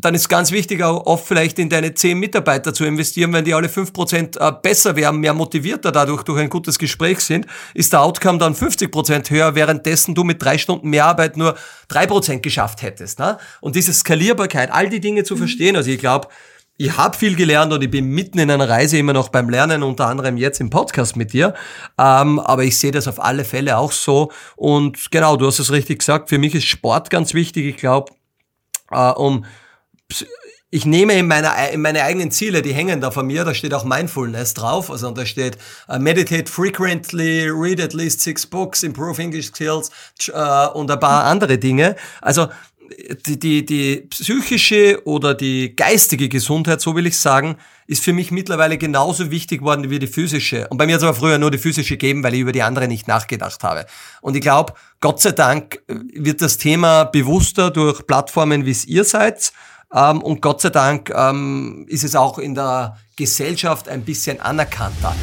dann 0.00 0.14
ist 0.14 0.28
ganz 0.28 0.52
wichtig 0.52 0.82
auch 0.82 1.06
oft 1.06 1.26
vielleicht 1.26 1.58
in 1.58 1.68
deine 1.68 1.92
zehn 1.92 2.18
Mitarbeiter 2.18 2.72
zu 2.72 2.84
investieren, 2.84 3.32
wenn 3.32 3.44
die 3.44 3.52
alle 3.52 3.68
fünf 3.68 3.92
Prozent 3.92 4.36
äh, 4.36 4.52
besser 4.62 4.94
werden, 4.94 5.20
mehr 5.20 5.34
motivierter 5.34 5.90
dadurch 5.90 6.22
durch 6.22 6.40
ein 6.40 6.48
gutes 6.48 6.78
Gespräch 6.78 7.18
sind, 7.20 7.46
ist 7.74 7.92
der 7.92 8.02
Outcome 8.02 8.38
dann 8.38 8.54
50 8.54 8.92
Prozent 8.92 9.28
höher, 9.30 9.56
währenddessen 9.56 10.14
du 10.14 10.22
mit 10.22 10.40
drei 10.40 10.56
Stunden 10.56 10.88
mehr 10.88 11.06
Arbeit 11.06 11.36
nur 11.36 11.56
drei 11.88 12.06
Prozent 12.06 12.44
geschafft 12.44 12.82
hättest. 12.82 13.18
Ne? 13.18 13.38
Und 13.60 13.74
diese 13.74 13.92
Skalierbarkeit, 13.92 14.70
all 14.72 14.88
die 14.88 15.00
Dinge 15.00 15.24
zu 15.24 15.34
mhm. 15.34 15.38
verstehen, 15.38 15.76
also 15.76 15.90
ich 15.90 15.98
glaube, 15.98 16.28
ich 16.80 16.96
habe 16.96 17.16
viel 17.16 17.34
gelernt 17.34 17.72
und 17.72 17.82
ich 17.82 17.90
bin 17.90 18.06
mitten 18.06 18.38
in 18.38 18.52
einer 18.52 18.68
Reise 18.68 18.98
immer 18.98 19.12
noch 19.12 19.30
beim 19.30 19.50
Lernen, 19.50 19.82
unter 19.82 20.06
anderem 20.06 20.36
jetzt 20.36 20.60
im 20.60 20.70
Podcast 20.70 21.16
mit 21.16 21.32
dir. 21.32 21.54
Ähm, 21.98 22.38
aber 22.38 22.62
ich 22.62 22.78
sehe 22.78 22.92
das 22.92 23.08
auf 23.08 23.18
alle 23.18 23.44
Fälle 23.44 23.76
auch 23.76 23.90
so. 23.90 24.30
Und 24.54 25.10
genau, 25.10 25.36
du 25.36 25.48
hast 25.48 25.58
es 25.58 25.72
richtig 25.72 25.98
gesagt, 25.98 26.28
für 26.28 26.38
mich 26.38 26.54
ist 26.54 26.66
Sport 26.66 27.10
ganz 27.10 27.34
wichtig. 27.34 27.66
Ich 27.66 27.76
glaube, 27.78 28.12
äh, 28.92 29.10
um 29.10 29.44
ich 30.70 30.84
nehme 30.84 31.14
in, 31.14 31.26
meiner, 31.26 31.70
in 31.70 31.80
meine 31.80 32.02
eigenen 32.02 32.30
Ziele, 32.30 32.60
die 32.60 32.74
hängen 32.74 33.00
da 33.00 33.10
von 33.10 33.26
mir, 33.26 33.44
da 33.44 33.54
steht 33.54 33.72
auch 33.72 33.84
Mindfulness 33.84 34.52
drauf, 34.52 34.90
also 34.90 35.10
da 35.10 35.24
steht 35.24 35.56
uh, 35.88 35.98
meditate 35.98 36.50
frequently, 36.50 37.48
read 37.48 37.80
at 37.80 37.94
least 37.94 38.20
six 38.20 38.44
books, 38.44 38.82
improve 38.82 39.20
English 39.20 39.46
skills 39.46 39.90
uh, 40.28 40.68
und 40.74 40.90
ein 40.90 41.00
paar 41.00 41.24
andere 41.24 41.56
Dinge. 41.56 41.96
Also 42.20 42.48
die, 43.26 43.38
die, 43.38 43.64
die 43.64 43.96
psychische 44.10 45.02
oder 45.04 45.34
die 45.34 45.74
geistige 45.74 46.28
Gesundheit, 46.28 46.80
so 46.80 46.94
will 46.96 47.06
ich 47.06 47.18
sagen, 47.18 47.56
ist 47.86 48.04
für 48.04 48.12
mich 48.12 48.30
mittlerweile 48.30 48.76
genauso 48.76 49.30
wichtig 49.30 49.62
worden 49.62 49.90
wie 49.90 49.98
die 49.98 50.06
physische. 50.06 50.68
Und 50.68 50.76
bei 50.78 50.86
mir 50.86 50.94
hat 50.94 51.00
es 51.00 51.04
aber 51.04 51.16
früher 51.16 51.38
nur 51.38 51.50
die 51.50 51.58
physische 51.58 51.94
gegeben, 51.94 52.22
weil 52.22 52.34
ich 52.34 52.40
über 52.40 52.52
die 52.52 52.62
andere 52.62 52.88
nicht 52.88 53.08
nachgedacht 53.08 53.62
habe. 53.62 53.86
Und 54.20 54.36
ich 54.36 54.42
glaube, 54.42 54.74
Gott 55.00 55.20
sei 55.20 55.32
Dank 55.32 55.82
wird 55.86 56.42
das 56.42 56.58
Thema 56.58 57.04
bewusster 57.04 57.70
durch 57.70 58.06
Plattformen, 58.06 58.66
wie 58.66 58.70
es 58.70 58.84
ihr 58.84 59.04
seid 59.04 59.52
ähm, 59.94 60.22
und 60.22 60.42
Gott 60.42 60.60
sei 60.60 60.70
Dank 60.70 61.10
ähm, 61.14 61.86
ist 61.88 62.04
es 62.04 62.14
auch 62.14 62.38
in 62.38 62.54
der 62.54 62.96
Gesellschaft 63.16 63.88
ein 63.88 64.02
bisschen 64.02 64.40
anerkannter. 64.40 65.14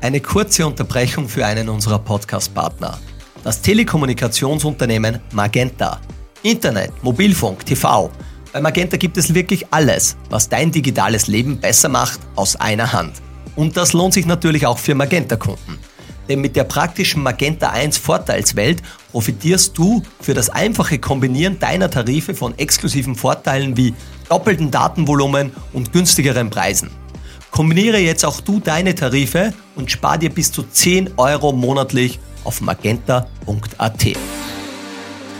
Eine 0.00 0.20
kurze 0.20 0.66
Unterbrechung 0.66 1.28
für 1.28 1.44
einen 1.44 1.68
unserer 1.68 1.98
Podcast-Partner. 1.98 2.98
Das 3.42 3.62
Telekommunikationsunternehmen 3.62 5.20
Magenta. 5.32 6.00
Internet, 6.42 6.92
Mobilfunk, 7.02 7.66
TV. 7.66 8.10
Bei 8.52 8.60
Magenta 8.60 8.96
gibt 8.96 9.16
es 9.16 9.34
wirklich 9.34 9.66
alles, 9.72 10.16
was 10.30 10.48
dein 10.48 10.70
digitales 10.70 11.26
Leben 11.26 11.58
besser 11.58 11.88
macht, 11.88 12.20
aus 12.36 12.56
einer 12.56 12.92
Hand. 12.92 13.14
Und 13.56 13.76
das 13.76 13.92
lohnt 13.92 14.14
sich 14.14 14.26
natürlich 14.26 14.66
auch 14.66 14.78
für 14.78 14.94
Magenta-Kunden. 14.94 15.78
Denn 16.28 16.40
mit 16.40 16.56
der 16.56 16.64
praktischen 16.64 17.22
Magenta 17.22 17.70
1 17.70 17.96
Vorteilswelt 17.96 18.82
profitierst 19.10 19.76
du 19.76 20.02
für 20.20 20.34
das 20.34 20.50
einfache 20.50 20.98
Kombinieren 20.98 21.58
deiner 21.58 21.90
Tarife 21.90 22.34
von 22.34 22.58
exklusiven 22.58 23.14
Vorteilen 23.14 23.76
wie 23.76 23.94
doppelten 24.28 24.70
Datenvolumen 24.70 25.52
und 25.72 25.92
günstigeren 25.92 26.50
Preisen. 26.50 26.90
Kombiniere 27.50 27.98
jetzt 27.98 28.24
auch 28.24 28.40
du 28.40 28.60
deine 28.60 28.94
Tarife 28.94 29.54
und 29.74 29.90
spar 29.90 30.18
dir 30.18 30.30
bis 30.30 30.52
zu 30.52 30.62
10 30.62 31.14
Euro 31.16 31.52
monatlich 31.52 32.20
auf 32.44 32.60
magenta.at. 32.60 34.06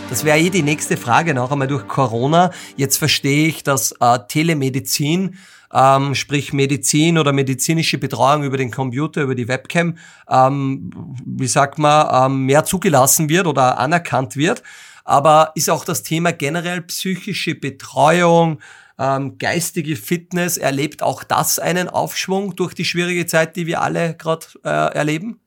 Das 0.09 0.24
wäre 0.24 0.39
eh 0.39 0.49
die 0.49 0.62
nächste 0.62 0.97
Frage 0.97 1.34
noch 1.34 1.53
einmal 1.53 1.68
durch 1.68 1.86
Corona. 1.86 2.51
Jetzt 2.76 2.97
verstehe 2.97 3.47
ich, 3.47 3.62
dass 3.62 3.93
äh, 4.01 4.18
Telemedizin 4.26 5.36
ähm, 5.73 6.14
sprich 6.14 6.53
Medizin 6.53 7.19
oder 7.19 7.33
medizinische 7.33 7.99
Betreuung 7.99 8.45
über 8.45 8.57
den 8.57 8.71
Computer, 8.71 9.23
über 9.23 9.35
die 9.35 9.49
Webcam, 9.49 9.97
ähm, 10.29 10.91
wie 11.25 11.47
sagt 11.47 11.79
man, 11.79 12.33
ähm, 12.33 12.47
mehr 12.47 12.64
zugelassen 12.64 13.29
wird 13.29 13.47
oder 13.47 13.79
anerkannt 13.79 14.37
wird. 14.37 14.62
Aber 15.05 15.53
ist 15.55 15.71
auch 15.71 15.85
das 15.85 16.03
Thema 16.03 16.33
generell 16.33 16.83
psychische 16.83 17.55
Betreuung, 17.55 18.61
ähm, 18.99 19.39
geistige 19.39 19.97
Fitness, 19.97 20.57
erlebt 20.57 21.03
auch 21.03 21.25
das 21.25 21.59
einen 21.59 21.89
Aufschwung 21.89 22.57
durch 22.57 22.75
die 22.75 22.85
schwierige 22.85 23.27
Zeit, 23.27 23.57
die 23.57 23.66
wir 23.66 23.81
alle 23.81 24.14
gerade 24.14 24.47
äh, 24.64 24.69
erleben? 24.69 25.41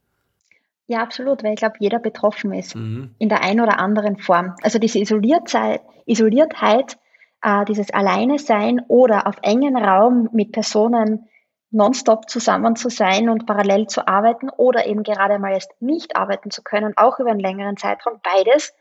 Ja, 0.88 1.02
absolut, 1.02 1.44
weil 1.44 1.54
ich 1.54 1.60
glaube, 1.60 1.76
jeder 1.80 2.00
betroffen 2.00 2.54
ist 2.54 2.76
mhm. 2.76 3.12
in 3.18 3.30
der 3.30 3.42
einen 3.44 3.62
oder 3.62 3.80
anderen 3.80 4.18
Form. 4.18 4.56
Also 4.62 4.78
diese 4.78 5.00
Isoliertheit, 5.00 5.82
Isoliertheit 6.06 6.98
äh, 7.42 7.66
dieses 7.66 7.92
Alleine 7.92 8.40
sein 8.40 8.82
oder 8.88 9.28
auf 9.28 9.36
engen 9.42 9.76
Raum 9.76 10.30
mit 10.32 10.52
Personen 10.52 11.28
nonstop 11.72 12.30
zusammen 12.30 12.76
zu 12.76 12.90
sein 12.90 13.30
und 13.30 13.46
parallel 13.46 13.88
zu 13.88 14.08
arbeiten 14.08 14.50
oder 14.50 14.86
eben 14.86 15.04
gerade 15.04 15.40
mal 15.40 15.54
erst 15.54 15.72
nicht 15.82 16.16
arbeiten 16.18 16.52
zu 16.52 16.62
können, 16.64 16.94
auch 16.98 17.20
über 17.20 17.32
einen 17.32 17.40
längeren 17.40 17.78
Zeitraum. 17.78 18.20
Beides 18.22 18.76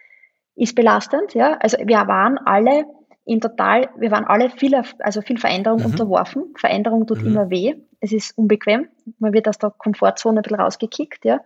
ist 0.56 0.74
belastend, 0.74 1.34
ja. 1.34 1.56
Also 1.61 1.78
wir 1.78 2.06
waren 2.08 2.38
alle 2.38 2.84
in 3.24 3.40
total, 3.40 3.88
wir 3.96 4.11
waren 4.11 4.24
alle 4.24 4.50
viel, 4.50 4.74
also 4.98 5.22
viel 5.22 5.38
Veränderung 5.38 5.80
mhm. 5.80 5.86
unterworfen. 5.86 6.54
Veränderung 6.56 7.06
tut 7.06 7.22
mhm. 7.22 7.28
immer 7.28 7.50
weh. 7.50 7.76
Es 8.00 8.12
ist 8.12 8.36
unbequem. 8.36 8.88
Man 9.18 9.32
wird 9.32 9.46
aus 9.46 9.58
der 9.58 9.70
Komfortzone 9.70 10.40
ein 10.40 10.42
bisschen 10.42 10.61
rausgekickt, 10.61 11.24
ja. 11.24 11.40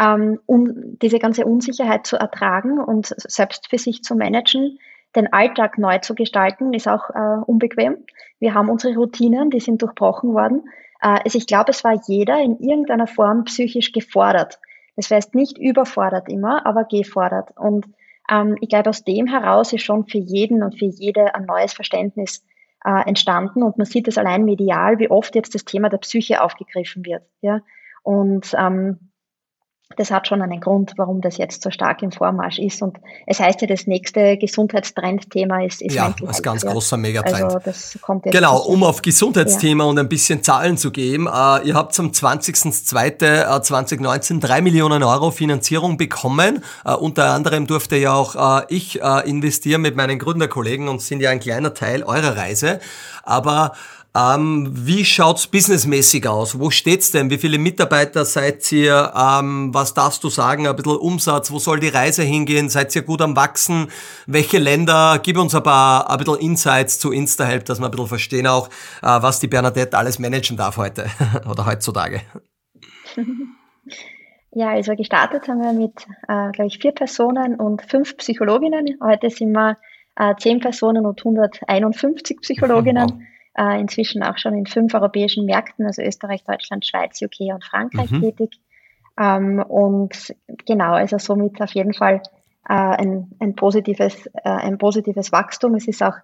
Ähm, 0.00 0.40
um 0.46 0.98
diese 0.98 1.18
ganze 1.18 1.44
Unsicherheit 1.44 2.06
zu 2.06 2.16
ertragen 2.16 2.78
und 2.78 3.06
selbst 3.16 3.68
für 3.68 3.78
sich 3.78 4.02
zu 4.02 4.14
managen, 4.14 4.78
den 5.16 5.32
Alltag 5.32 5.78
neu 5.78 5.98
zu 5.98 6.14
gestalten, 6.14 6.72
ist 6.72 6.88
auch 6.88 7.10
äh, 7.10 7.42
unbequem. 7.46 8.04
Wir 8.38 8.54
haben 8.54 8.68
unsere 8.68 8.94
Routinen, 8.94 9.50
die 9.50 9.60
sind 9.60 9.82
durchbrochen 9.82 10.34
worden. 10.34 10.68
Äh, 11.00 11.20
also 11.24 11.38
ich 11.38 11.46
glaube, 11.46 11.70
es 11.70 11.84
war 11.84 11.98
jeder 12.06 12.40
in 12.40 12.58
irgendeiner 12.58 13.06
Form 13.06 13.44
psychisch 13.44 13.92
gefordert. 13.92 14.58
Das 14.96 15.10
heißt 15.10 15.34
nicht 15.34 15.58
überfordert 15.58 16.28
immer, 16.28 16.66
aber 16.66 16.84
gefordert. 16.84 17.52
Und 17.56 17.86
ähm, 18.30 18.56
ich 18.60 18.68
glaube, 18.68 18.90
aus 18.90 19.04
dem 19.04 19.26
heraus 19.26 19.72
ist 19.72 19.82
schon 19.82 20.06
für 20.06 20.18
jeden 20.18 20.62
und 20.62 20.78
für 20.78 20.86
jede 20.86 21.34
ein 21.34 21.46
neues 21.46 21.72
Verständnis 21.72 22.44
äh, 22.84 23.08
entstanden 23.08 23.62
und 23.62 23.78
man 23.78 23.86
sieht 23.86 24.08
es 24.08 24.18
allein 24.18 24.44
medial, 24.44 24.98
wie 24.98 25.10
oft 25.10 25.34
jetzt 25.34 25.54
das 25.54 25.64
Thema 25.64 25.88
der 25.88 25.98
Psyche 25.98 26.42
aufgegriffen 26.42 27.04
wird. 27.04 27.22
Ja? 27.40 27.60
Und 28.02 28.54
ähm, 28.58 29.07
das 29.96 30.10
hat 30.10 30.28
schon 30.28 30.42
einen 30.42 30.60
Grund, 30.60 30.92
warum 30.96 31.22
das 31.22 31.38
jetzt 31.38 31.62
so 31.62 31.70
stark 31.70 32.02
im 32.02 32.12
Vormarsch 32.12 32.58
ist. 32.58 32.82
Und 32.82 32.98
es 33.26 33.40
heißt 33.40 33.62
ja, 33.62 33.66
das 33.66 33.86
nächste 33.86 34.36
Gesundheitstrendthema 34.36 35.64
ist, 35.64 35.80
ist 35.80 35.94
Ja, 35.94 36.14
als 36.26 36.42
ganz 36.42 36.62
großer 36.64 36.98
Megatrend. 36.98 37.42
Also 37.42 37.58
das 37.64 37.98
kommt 38.02 38.26
jetzt 38.26 38.34
genau, 38.34 38.58
um 38.58 38.84
auf 38.84 39.00
Gesundheitsthema 39.00 39.84
ja. 39.84 39.90
und 39.90 39.98
ein 39.98 40.08
bisschen 40.08 40.42
Zahlen 40.42 40.76
zu 40.76 40.90
geben. 40.90 41.26
Äh, 41.26 41.66
ihr 41.66 41.74
habt 41.74 41.98
am 41.98 42.10
20.02.2019 42.10 44.40
drei 44.40 44.60
Millionen 44.60 45.02
Euro 45.02 45.30
Finanzierung 45.30 45.96
bekommen. 45.96 46.62
Äh, 46.84 46.92
unter 46.92 47.32
anderem 47.32 47.66
durfte 47.66 47.96
ja 47.96 48.12
auch 48.12 48.60
äh, 48.60 48.66
ich 48.68 49.00
äh, 49.00 49.28
investieren 49.28 49.80
mit 49.80 49.96
meinen 49.96 50.18
Gründerkollegen 50.18 50.88
und 50.88 51.00
sind 51.00 51.20
ja 51.20 51.30
ein 51.30 51.40
kleiner 51.40 51.72
Teil 51.72 52.02
eurer 52.02 52.36
Reise. 52.36 52.78
Aber 53.22 53.72
ähm, 54.18 54.68
wie 54.72 55.04
schaut's 55.04 55.46
businessmäßig 55.46 56.26
aus? 56.26 56.58
Wo 56.58 56.70
steht's 56.70 57.10
denn? 57.10 57.30
Wie 57.30 57.38
viele 57.38 57.58
Mitarbeiter 57.58 58.24
seid 58.24 58.70
ihr? 58.72 59.12
Ähm, 59.14 59.72
was 59.72 59.94
darfst 59.94 60.24
du 60.24 60.28
sagen? 60.28 60.66
Ein 60.66 60.74
bisschen 60.74 60.96
Umsatz? 60.96 61.52
Wo 61.52 61.58
soll 61.58 61.78
die 61.78 61.88
Reise 61.88 62.22
hingehen? 62.22 62.68
Seid 62.68 62.94
ihr 62.96 63.02
gut 63.02 63.22
am 63.22 63.36
Wachsen? 63.36 63.88
Welche 64.26 64.58
Länder? 64.58 65.20
Gib 65.22 65.38
uns 65.38 65.54
ein 65.54 65.62
paar 65.62 66.10
ein 66.10 66.18
bisschen 66.18 66.38
Insights 66.38 66.98
zu 66.98 67.12
InstaHelp, 67.12 67.64
dass 67.66 67.78
wir 67.78 67.86
ein 67.86 67.90
bisschen 67.90 68.08
verstehen 68.08 68.46
auch, 68.46 68.68
äh, 69.02 69.22
was 69.22 69.40
die 69.40 69.48
Bernadette 69.48 69.96
alles 69.96 70.18
managen 70.18 70.56
darf 70.56 70.78
heute 70.78 71.06
oder 71.50 71.66
heutzutage. 71.66 72.22
Ja, 74.52 74.70
also 74.70 74.96
gestartet 74.96 75.46
haben 75.46 75.60
wir 75.60 75.72
mit, 75.72 76.06
äh, 76.26 76.50
glaube 76.52 76.66
ich, 76.66 76.78
vier 76.78 76.92
Personen 76.92 77.54
und 77.56 77.82
fünf 77.82 78.16
Psychologinnen. 78.16 78.98
Heute 79.02 79.30
sind 79.30 79.52
wir 79.52 79.76
äh, 80.16 80.34
zehn 80.38 80.60
Personen 80.60 81.06
und 81.06 81.20
151 81.20 82.38
Psychologinnen. 82.42 83.27
Äh, 83.58 83.80
inzwischen 83.80 84.22
auch 84.22 84.38
schon 84.38 84.54
in 84.54 84.66
fünf 84.66 84.94
europäischen 84.94 85.44
Märkten, 85.44 85.84
also 85.84 86.00
Österreich, 86.00 86.44
Deutschland, 86.44 86.86
Schweiz, 86.86 87.20
UK 87.20 87.52
und 87.52 87.64
Frankreich 87.64 88.08
mhm. 88.08 88.20
tätig. 88.20 88.60
Ähm, 89.18 89.60
und 89.60 90.32
genau, 90.64 90.92
also 90.92 91.18
somit 91.18 91.60
auf 91.60 91.74
jeden 91.74 91.92
Fall 91.92 92.22
äh, 92.68 92.72
ein, 92.72 93.32
ein, 93.40 93.56
positives, 93.56 94.26
äh, 94.26 94.48
ein 94.48 94.78
positives 94.78 95.32
Wachstum. 95.32 95.74
Es 95.74 95.88
ist 95.88 96.04
auch 96.04 96.14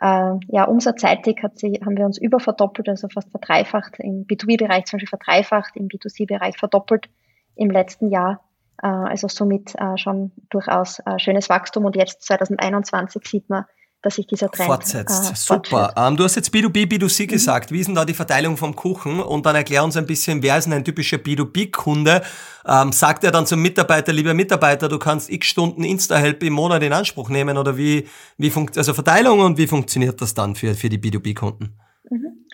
äh, 0.00 0.34
ja, 0.46 0.64
umsatzseitig 0.64 1.42
hat 1.42 1.58
sie, 1.58 1.80
haben 1.84 1.96
wir 1.96 2.06
uns 2.06 2.18
überverdoppelt, 2.18 2.88
also 2.88 3.08
fast 3.08 3.30
verdreifacht, 3.30 3.98
im 3.98 4.24
B2B-Bereich 4.24 4.84
zum 4.84 4.98
Beispiel 4.98 5.08
verdreifacht, 5.08 5.74
im 5.74 5.88
B2C-Bereich 5.88 6.56
verdoppelt 6.56 7.08
im 7.56 7.72
letzten 7.72 8.10
Jahr. 8.10 8.44
Äh, 8.80 8.86
also 8.86 9.26
somit 9.26 9.74
äh, 9.74 9.96
schon 9.96 10.30
durchaus 10.50 11.00
äh, 11.00 11.18
schönes 11.18 11.48
Wachstum. 11.48 11.84
Und 11.84 11.96
jetzt 11.96 12.22
2021 12.22 13.26
sieht 13.26 13.50
man, 13.50 13.64
dass 14.06 14.14
sich 14.14 14.26
dieser 14.28 14.48
Trend 14.48 14.68
fortsetzt. 14.68 15.32
Äh, 15.32 15.34
Super. 15.34 15.92
Ähm, 15.96 16.16
du 16.16 16.22
hast 16.22 16.36
jetzt 16.36 16.54
B2B, 16.54 16.86
B2C 16.86 17.24
mhm. 17.24 17.26
gesagt. 17.26 17.72
Wie 17.72 17.80
ist 17.80 17.88
denn 17.88 17.96
da 17.96 18.04
die 18.04 18.14
Verteilung 18.14 18.56
vom 18.56 18.76
Kuchen? 18.76 19.18
Und 19.18 19.44
dann 19.46 19.56
erklär 19.56 19.82
uns 19.82 19.96
ein 19.96 20.06
bisschen, 20.06 20.44
wer 20.44 20.56
ist 20.56 20.64
denn 20.64 20.74
ein 20.74 20.84
typischer 20.84 21.16
B2B-Kunde? 21.16 22.22
Ähm, 22.64 22.92
sagt 22.92 23.24
er 23.24 23.32
dann 23.32 23.46
zum 23.46 23.60
Mitarbeiter, 23.60 24.12
lieber 24.12 24.32
Mitarbeiter, 24.32 24.88
du 24.88 25.00
kannst 25.00 25.28
x 25.28 25.48
Stunden 25.48 25.82
Insta-Help 25.82 26.44
im 26.44 26.52
Monat 26.52 26.84
in 26.84 26.92
Anspruch 26.92 27.30
nehmen 27.30 27.58
oder 27.58 27.76
wie, 27.76 28.06
wie 28.38 28.50
funkt, 28.50 28.78
also 28.78 28.94
Verteilung 28.94 29.40
und 29.40 29.58
wie 29.58 29.66
funktioniert 29.66 30.20
das 30.20 30.34
dann 30.34 30.54
für, 30.54 30.74
für 30.74 30.88
die 30.88 30.98
B2B-Kunden? 30.98 31.76
Mhm. 32.08 32.46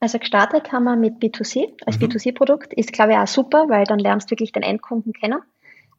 Also 0.00 0.18
gestartet 0.18 0.72
haben 0.72 0.84
wir 0.84 0.96
mit 0.96 1.22
B2C 1.22 1.74
als 1.86 2.00
mhm. 2.00 2.06
B2C-Produkt. 2.06 2.74
Ist, 2.74 2.92
glaube 2.92 3.12
ich, 3.12 3.18
auch 3.18 3.28
super, 3.28 3.66
weil 3.68 3.84
dann 3.84 4.00
lernst 4.00 4.28
du 4.28 4.32
wirklich 4.32 4.50
den 4.50 4.64
Endkunden 4.64 5.12
kennen. 5.12 5.38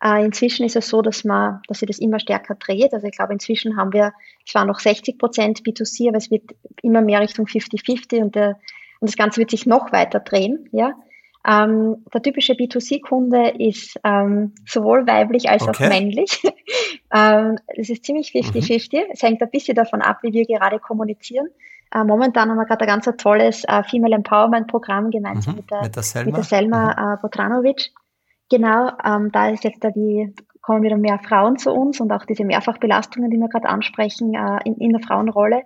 Äh, 0.03 0.25
inzwischen 0.25 0.65
ist 0.65 0.75
es 0.75 0.87
so, 0.87 1.01
dass 1.01 1.23
man, 1.23 1.61
dass 1.67 1.79
sich 1.79 1.87
das 1.87 1.99
immer 1.99 2.19
stärker 2.19 2.55
dreht. 2.55 2.93
Also 2.93 3.07
ich 3.07 3.15
glaube, 3.15 3.33
inzwischen 3.33 3.77
haben 3.77 3.93
wir 3.93 4.13
zwar 4.45 4.65
noch 4.65 4.79
60 4.79 5.17
Prozent 5.17 5.61
B2C, 5.61 6.09
aber 6.09 6.17
es 6.17 6.29
wird 6.29 6.43
immer 6.81 7.01
mehr 7.01 7.19
Richtung 7.19 7.45
50-50 7.45 8.21
und, 8.21 8.35
der, 8.35 8.59
und 8.99 9.09
das 9.09 9.17
Ganze 9.17 9.39
wird 9.39 9.49
sich 9.49 9.65
noch 9.65 9.91
weiter 9.91 10.19
drehen. 10.19 10.69
Ja? 10.71 10.93
Ähm, 11.47 12.05
der 12.13 12.21
typische 12.21 12.53
B2C-Kunde 12.53 13.53
ist 13.57 13.99
ähm, 14.03 14.53
sowohl 14.67 15.07
weiblich 15.07 15.49
als 15.49 15.63
okay. 15.63 15.85
auch 15.85 15.89
männlich. 15.89 16.43
ähm, 17.13 17.57
es 17.67 17.89
ist 17.89 18.05
ziemlich 18.05 18.31
50-50. 18.31 18.97
Mhm. 18.97 19.11
Es 19.13 19.23
hängt 19.23 19.41
ein 19.41 19.49
bisschen 19.49 19.75
davon 19.75 20.01
ab, 20.01 20.19
wie 20.21 20.33
wir 20.33 20.45
gerade 20.45 20.79
kommunizieren. 20.79 21.47
Äh, 21.91 22.03
momentan 22.03 22.49
haben 22.49 22.57
wir 22.57 22.65
gerade 22.65 22.81
ein 22.81 22.87
ganz 22.87 23.09
tolles 23.17 23.63
äh, 23.63 23.81
Female 23.83 24.15
Empowerment 24.15 24.67
Programm 24.67 25.09
gemeinsam 25.09 25.53
mhm. 25.53 25.59
mit, 25.59 25.71
der, 25.71 25.81
mit 25.83 25.95
der 25.95 26.03
Selma, 26.03 26.25
mit 26.25 26.37
der 26.37 26.43
Selma 26.43 26.85
mhm. 26.85 27.13
äh, 27.13 27.17
Botranovic. 27.21 27.91
Genau, 28.49 28.91
ähm, 29.03 29.31
da 29.31 29.49
ist 29.49 29.63
jetzt 29.63 29.83
da 29.83 29.91
die, 29.91 30.33
kommen 30.61 30.83
wieder 30.83 30.97
mehr 30.97 31.19
Frauen 31.19 31.57
zu 31.57 31.71
uns 31.71 31.99
und 31.99 32.11
auch 32.11 32.25
diese 32.25 32.45
Mehrfachbelastungen, 32.45 33.29
die 33.29 33.37
wir 33.37 33.49
gerade 33.49 33.69
ansprechen, 33.69 34.33
äh, 34.33 34.59
in, 34.65 34.75
in 34.77 34.91
der 34.91 35.01
Frauenrolle. 35.01 35.63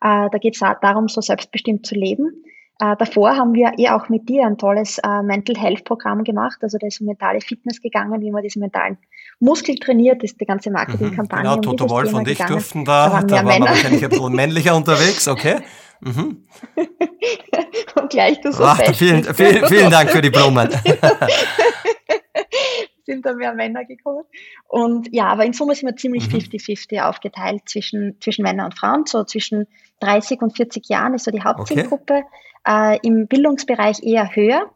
Äh, 0.00 0.30
da 0.30 0.38
geht 0.38 0.54
es 0.54 0.60
darum, 0.60 1.08
so 1.08 1.20
selbstbestimmt 1.20 1.86
zu 1.86 1.94
leben. 1.94 2.44
Äh, 2.80 2.96
davor 2.96 3.36
haben 3.36 3.54
wir 3.54 3.72
eh 3.78 3.88
auch 3.90 4.08
mit 4.08 4.28
dir 4.28 4.44
ein 4.46 4.58
tolles 4.58 4.98
äh, 4.98 5.22
Mental 5.22 5.56
Health 5.56 5.84
Programm 5.84 6.24
gemacht. 6.24 6.58
Also 6.62 6.76
da 6.78 6.86
ist 6.86 7.00
um 7.00 7.06
mentale 7.06 7.40
Fitness 7.40 7.80
gegangen, 7.80 8.20
wie 8.20 8.30
man 8.30 8.42
diesen 8.42 8.60
mentalen 8.60 8.98
Muskel 9.38 9.76
trainiert, 9.76 10.22
ist 10.24 10.40
die 10.40 10.44
ganze 10.44 10.70
Marketingkampagne. 10.70 11.48
Mhm, 11.48 11.60
genau, 11.60 11.74
Toto 11.76 11.90
Wolf 11.90 12.12
und 12.12 12.26
ich 12.26 12.38
durften 12.38 12.84
da, 12.84 13.06
da 13.06 13.12
waren, 13.12 13.28
da 13.28 13.36
waren 13.44 13.62
wir 13.62 13.68
wahrscheinlich 13.68 14.02
ein 14.02 14.10
bisschen 14.10 14.32
männlicher 14.34 14.76
unterwegs, 14.76 15.28
okay. 15.28 15.60
Mhm. 16.04 16.46
und 18.00 18.10
gleich 18.10 18.40
du 18.42 18.52
so 18.52 18.64
Ach, 18.64 18.80
vielen, 18.94 19.24
vielen, 19.34 19.66
vielen 19.66 19.90
Dank 19.90 20.10
für 20.10 20.20
die 20.20 20.30
Blumen. 20.36 20.68
sind 23.04 23.24
da 23.26 23.34
mehr 23.34 23.54
Männer 23.54 23.84
gekommen. 23.84 24.24
Und 24.66 25.08
ja, 25.12 25.26
aber 25.26 25.44
in 25.44 25.52
Summe 25.52 25.74
sind 25.74 25.88
wir 25.88 25.96
ziemlich 25.96 26.24
50-50 26.24 26.94
mhm. 26.94 27.00
aufgeteilt 27.00 27.62
zwischen, 27.66 28.16
zwischen 28.20 28.42
Männern 28.42 28.66
und 28.66 28.78
Frauen. 28.78 29.04
So 29.06 29.24
zwischen 29.24 29.66
30 30.00 30.40
und 30.42 30.56
40 30.56 30.88
Jahren 30.88 31.14
ist 31.14 31.24
so 31.24 31.30
die 31.30 31.42
Hauptzielgruppe. 31.42 32.22
Okay. 32.64 32.96
Äh, 32.96 32.98
Im 33.02 33.26
Bildungsbereich 33.26 34.02
eher 34.02 34.34
höher. 34.34 34.70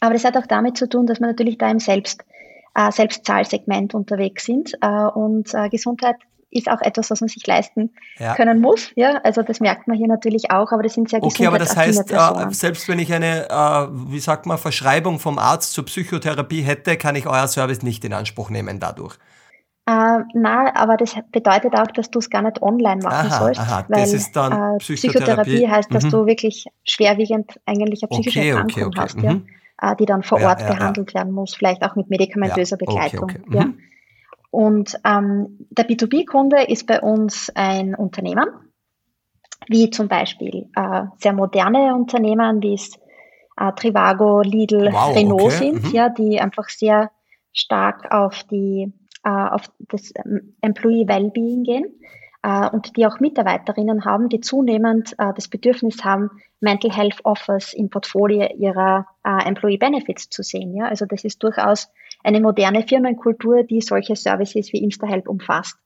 Aber 0.00 0.12
das 0.12 0.24
hat 0.24 0.36
auch 0.36 0.46
damit 0.46 0.76
zu 0.76 0.88
tun, 0.88 1.06
dass 1.06 1.20
wir 1.20 1.26
natürlich 1.26 1.58
da 1.58 1.70
im 1.70 1.78
Selbst, 1.78 2.24
äh, 2.74 2.90
Selbstzahlsegment 2.90 3.94
unterwegs 3.94 4.44
sind. 4.44 4.74
Äh, 4.80 4.86
und 4.86 5.54
äh, 5.54 5.68
Gesundheit 5.68 6.16
ist 6.54 6.70
auch 6.70 6.80
etwas, 6.80 7.10
was 7.10 7.20
man 7.20 7.28
sich 7.28 7.46
leisten 7.46 7.90
ja. 8.18 8.34
können 8.34 8.60
muss. 8.60 8.90
Ja, 8.96 9.20
also 9.24 9.42
das 9.42 9.60
merkt 9.60 9.88
man 9.88 9.96
hier 9.96 10.08
natürlich 10.08 10.50
auch, 10.50 10.72
aber 10.72 10.82
das 10.82 10.94
sind 10.94 11.10
sehr 11.10 11.22
Okay, 11.22 11.46
aber 11.46 11.58
das 11.58 11.76
heißt, 11.76 12.10
äh, 12.10 12.50
selbst 12.50 12.88
wenn 12.88 12.98
ich 12.98 13.12
eine, 13.12 13.48
äh, 13.50 13.88
wie 14.10 14.20
sagt 14.20 14.46
man, 14.46 14.58
Verschreibung 14.58 15.18
vom 15.18 15.38
Arzt 15.38 15.72
zur 15.72 15.84
Psychotherapie 15.84 16.62
hätte, 16.62 16.96
kann 16.96 17.16
ich 17.16 17.26
euer 17.26 17.48
Service 17.48 17.82
nicht 17.82 18.04
in 18.04 18.12
Anspruch 18.12 18.50
nehmen 18.50 18.80
dadurch. 18.80 19.18
Äh, 19.86 20.20
na, 20.32 20.74
aber 20.74 20.96
das 20.96 21.14
bedeutet 21.30 21.74
auch, 21.74 21.88
dass 21.88 22.10
du 22.10 22.18
es 22.18 22.30
gar 22.30 22.40
nicht 22.40 22.62
online 22.62 23.02
machen 23.02 23.28
aha, 23.30 23.38
sollst. 23.38 23.60
Aha, 23.60 23.84
weil, 23.88 24.02
äh, 24.02 24.06
Psychotherapie. 24.06 24.78
Psychotherapie 24.78 25.68
heißt, 25.68 25.94
dass 25.94 26.04
mhm. 26.04 26.10
du 26.10 26.26
wirklich 26.26 26.66
schwerwiegend 26.84 27.60
eigentlich 27.66 28.02
eine 28.02 28.08
psychische 28.08 28.38
okay, 28.38 28.48
Erkrankung 28.48 28.82
okay, 28.82 28.84
okay. 28.86 29.00
hast, 29.00 29.16
mhm. 29.18 29.46
ja, 29.82 29.92
äh, 29.92 29.96
die 29.96 30.06
dann 30.06 30.22
vor 30.22 30.40
Ort 30.40 30.60
ja, 30.60 30.68
ja, 30.68 30.74
behandelt 30.74 31.12
werden 31.12 31.32
muss, 31.32 31.54
vielleicht 31.54 31.82
auch 31.82 31.96
mit 31.96 32.08
medikamentöser 32.08 32.78
Begleitung. 32.78 33.32
Ja. 33.50 33.64
Mhm. 33.66 33.78
Und 34.54 34.96
ähm, 35.04 35.66
der 35.70 35.88
B2B-Kunde 35.88 36.62
ist 36.62 36.86
bei 36.86 37.00
uns 37.00 37.50
ein 37.56 37.96
Unternehmen, 37.96 38.46
wie 39.66 39.90
zum 39.90 40.06
Beispiel 40.06 40.68
äh, 40.76 41.02
sehr 41.18 41.32
moderne 41.32 41.92
Unternehmen, 41.92 42.62
wie 42.62 42.74
es 42.74 42.96
äh, 43.56 43.72
Trivago, 43.72 44.42
Lidl, 44.42 44.92
wow, 44.92 45.16
Renault 45.16 45.42
okay. 45.42 45.56
sind, 45.56 45.84
mhm. 45.86 45.90
ja, 45.90 46.08
die 46.08 46.40
einfach 46.40 46.68
sehr 46.68 47.10
stark 47.52 48.12
auf 48.12 48.44
die 48.44 48.92
äh, 49.24 49.28
auf 49.28 49.62
das 49.80 50.12
ähm, 50.24 50.54
Employee 50.60 51.08
Wellbeing 51.08 51.64
gehen 51.64 51.86
äh, 52.44 52.68
und 52.70 52.96
die 52.98 53.06
auch 53.06 53.20
Mitarbeiterinnen 53.20 54.04
haben, 54.04 54.28
die 54.28 54.40
zunehmend 54.40 55.14
äh, 55.18 55.32
das 55.34 55.48
Bedürfnis 55.48 56.04
haben, 56.04 56.30
Mental 56.60 56.92
Health 56.92 57.24
Offers 57.24 57.72
im 57.72 57.88
Portfolio 57.88 58.46
ihrer 58.54 59.06
äh, 59.24 59.48
Employee 59.48 59.78
Benefits 59.78 60.28
zu 60.28 60.42
sehen. 60.42 60.74
Ja? 60.74 60.86
Also 60.88 61.06
das 61.06 61.24
ist 61.24 61.42
durchaus 61.42 61.88
eine 62.22 62.40
moderne 62.40 62.82
Firmenkultur, 62.86 63.62
die 63.62 63.80
solche 63.80 64.14
Services 64.14 64.74
wie 64.74 64.82
InstaHelp 64.82 65.26
umfasst. 65.26 65.78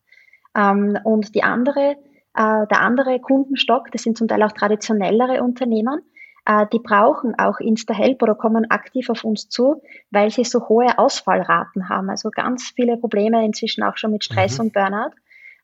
Ähm, 0.56 0.98
und 1.04 1.34
die 1.36 1.44
andere, 1.44 1.96
der 2.36 2.82
andere 2.82 3.18
Kundenstock, 3.18 3.90
das 3.90 4.02
sind 4.02 4.16
zum 4.16 4.28
Teil 4.28 4.44
auch 4.44 4.52
traditionellere 4.52 5.42
Unternehmen, 5.42 6.02
die 6.72 6.78
brauchen 6.78 7.36
auch 7.36 7.58
InstaHelp 7.58 8.22
oder 8.22 8.36
kommen 8.36 8.70
aktiv 8.70 9.10
auf 9.10 9.24
uns 9.24 9.48
zu, 9.48 9.82
weil 10.12 10.30
sie 10.30 10.44
so 10.44 10.68
hohe 10.68 10.98
Ausfallraten 10.98 11.88
haben. 11.88 12.10
Also 12.10 12.30
ganz 12.30 12.70
viele 12.76 12.96
Probleme 12.96 13.44
inzwischen 13.44 13.82
auch 13.82 13.96
schon 13.96 14.12
mit 14.12 14.22
Stress 14.22 14.58
mhm. 14.58 14.66
und 14.66 14.72
Burnout 14.72 15.16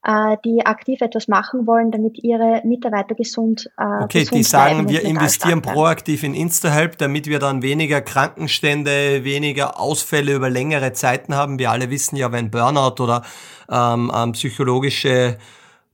äh, 0.05 0.37
die 0.45 0.67
aktiv 0.67 1.01
etwas 1.01 1.29
machen 1.29 1.67
wollen, 1.67 1.91
damit 1.91 2.23
ihre 2.23 2.61
Mitarbeiter 2.65 3.15
gesund 3.15 3.71
äh, 3.79 4.05
Okay, 4.05 4.21
gesund 4.21 4.39
die 4.39 4.43
sagen, 4.43 4.89
wir 4.89 5.03
investieren 5.03 5.63
proaktiv 5.63 6.23
in 6.23 6.35
InstaHelp, 6.35 6.99
damit 6.99 7.27
wir 7.27 7.39
dann 7.39 7.63
weniger 7.63 8.03
Krankenstände, 8.03 9.25
weniger 9.25 9.81
Ausfälle 9.81 10.35
über 10.35 10.51
längere 10.51 10.93
Zeiten 10.93 11.35
haben. 11.35 11.59
Wir 11.59 11.71
alle 11.71 11.91
wissen 11.91 12.17
ja, 12.17 12.31
wenn 12.33 12.51
Burnout 12.51 13.03
oder 13.03 13.23
ähm, 13.71 14.13
ähm, 14.15 14.33
psychologische 14.33 15.39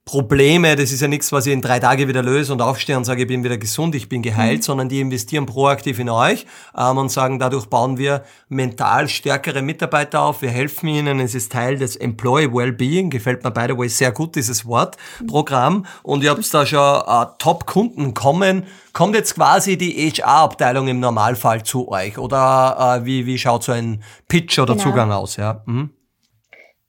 Probleme, 0.05 0.75
das 0.75 0.91
ist 0.91 1.03
ja 1.03 1.09
nichts, 1.09 1.31
was 1.31 1.47
ich 1.47 1.53
in 1.53 1.61
drei 1.61 1.79
Tage 1.79 2.09
wieder 2.09 2.23
löse 2.23 2.53
und 2.53 2.61
aufstehe 2.63 2.97
und 2.97 3.05
sage, 3.05 3.23
ich 3.23 3.29
bin 3.29 3.45
wieder 3.45 3.59
gesund, 3.59 3.95
ich 3.95 4.09
bin 4.09 4.23
geheilt, 4.23 4.59
mhm. 4.59 4.63
sondern 4.63 4.89
die 4.89 5.01
investieren 5.01 5.47
proaktiv 5.47 6.01
in 6.01 6.09
euch 6.09 6.47
ähm, 6.77 6.99
und 6.99 7.11
sagen, 7.11 7.39
dadurch 7.39 7.67
bauen 7.67 7.97
wir 7.97 8.25
mental 8.49 9.09
stärkere 9.09 9.63
Mitarbeiter 9.63 10.23
auf, 10.23 10.43
wir 10.43 10.51
helfen 10.51 10.89
ihnen, 10.89 11.21
es 11.21 11.37
ist 11.37 11.53
Teil 11.53 11.79
des 11.79 11.95
Employee 11.95 12.53
Wellbeing, 12.53 13.11
gefällt 13.11 13.45
mir 13.45 13.53
by 13.53 13.67
the 13.69 13.79
way 13.79 13.89
sehr 13.89 14.11
gut, 14.11 14.35
dieses 14.35 14.67
Wort, 14.67 14.97
mhm. 15.21 15.27
Programm 15.29 15.87
und 16.03 16.25
ihr 16.25 16.31
habt 16.31 16.55
da 16.55 16.67
schon 16.67 17.03
äh, 17.07 17.27
Top-Kunden 17.39 18.13
kommen, 18.13 18.65
kommt 18.93 19.15
jetzt 19.15 19.37
quasi 19.37 19.79
die 19.79 20.11
HR-Abteilung 20.11 20.89
im 20.89 20.99
Normalfall 20.99 21.63
zu 21.63 21.89
euch 21.89 22.19
oder 22.19 22.99
äh, 23.01 23.05
wie, 23.05 23.27
wie 23.27 23.39
schaut 23.39 23.63
so 23.63 23.71
ein 23.71 24.03
Pitch 24.27 24.59
oder 24.59 24.75
genau. 24.75 24.85
Zugang 24.85 25.13
aus? 25.13 25.37
Ja? 25.37 25.63
Mhm. 25.67 25.91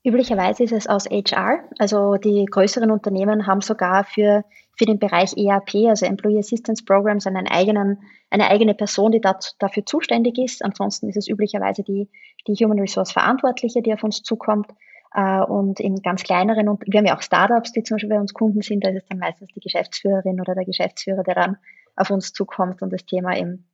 Üblicherweise 0.03 0.63
ist 0.63 0.71
es 0.71 0.87
aus 0.87 1.05
HR. 1.05 1.63
Also 1.77 2.15
die 2.15 2.45
größeren 2.45 2.89
Unternehmen 2.89 3.45
haben 3.45 3.61
sogar 3.61 4.03
für, 4.03 4.43
für 4.75 4.85
den 4.85 4.97
Bereich 4.97 5.37
ERP, 5.37 5.89
also 5.89 6.07
Employee 6.07 6.39
Assistance 6.39 6.83
Programs, 6.83 7.27
einen 7.27 7.47
eigenen, 7.47 7.99
eine 8.31 8.49
eigene 8.49 8.73
Person, 8.73 9.11
die 9.11 9.21
dazu, 9.21 9.53
dafür 9.59 9.85
zuständig 9.85 10.39
ist. 10.39 10.65
Ansonsten 10.65 11.07
ist 11.09 11.17
es 11.17 11.27
üblicherweise 11.27 11.83
die, 11.83 12.09
die 12.47 12.53
Human 12.55 12.79
Resource 12.79 13.11
Verantwortliche, 13.11 13.83
die 13.83 13.93
auf 13.93 14.03
uns 14.03 14.23
zukommt. 14.23 14.67
Uh, 15.13 15.43
und 15.43 15.81
in 15.81 15.97
ganz 15.97 16.23
kleineren, 16.23 16.69
und 16.69 16.85
wir 16.87 16.99
haben 16.99 17.05
ja 17.05 17.17
auch 17.17 17.21
Startups, 17.21 17.73
die 17.73 17.83
zum 17.83 17.95
Beispiel 17.95 18.11
bei 18.11 18.19
uns 18.21 18.33
Kunden 18.33 18.61
sind, 18.61 18.85
da 18.85 18.91
ist 18.91 19.03
es 19.03 19.05
dann 19.09 19.17
meistens 19.17 19.49
die 19.53 19.59
Geschäftsführerin 19.59 20.39
oder 20.39 20.55
der 20.55 20.63
Geschäftsführer, 20.63 21.23
der 21.23 21.35
dann 21.35 21.57
auf 21.97 22.11
uns 22.11 22.31
zukommt 22.31 22.81
und 22.81 22.93
das 22.93 23.05
Thema 23.05 23.35
eben 23.35 23.67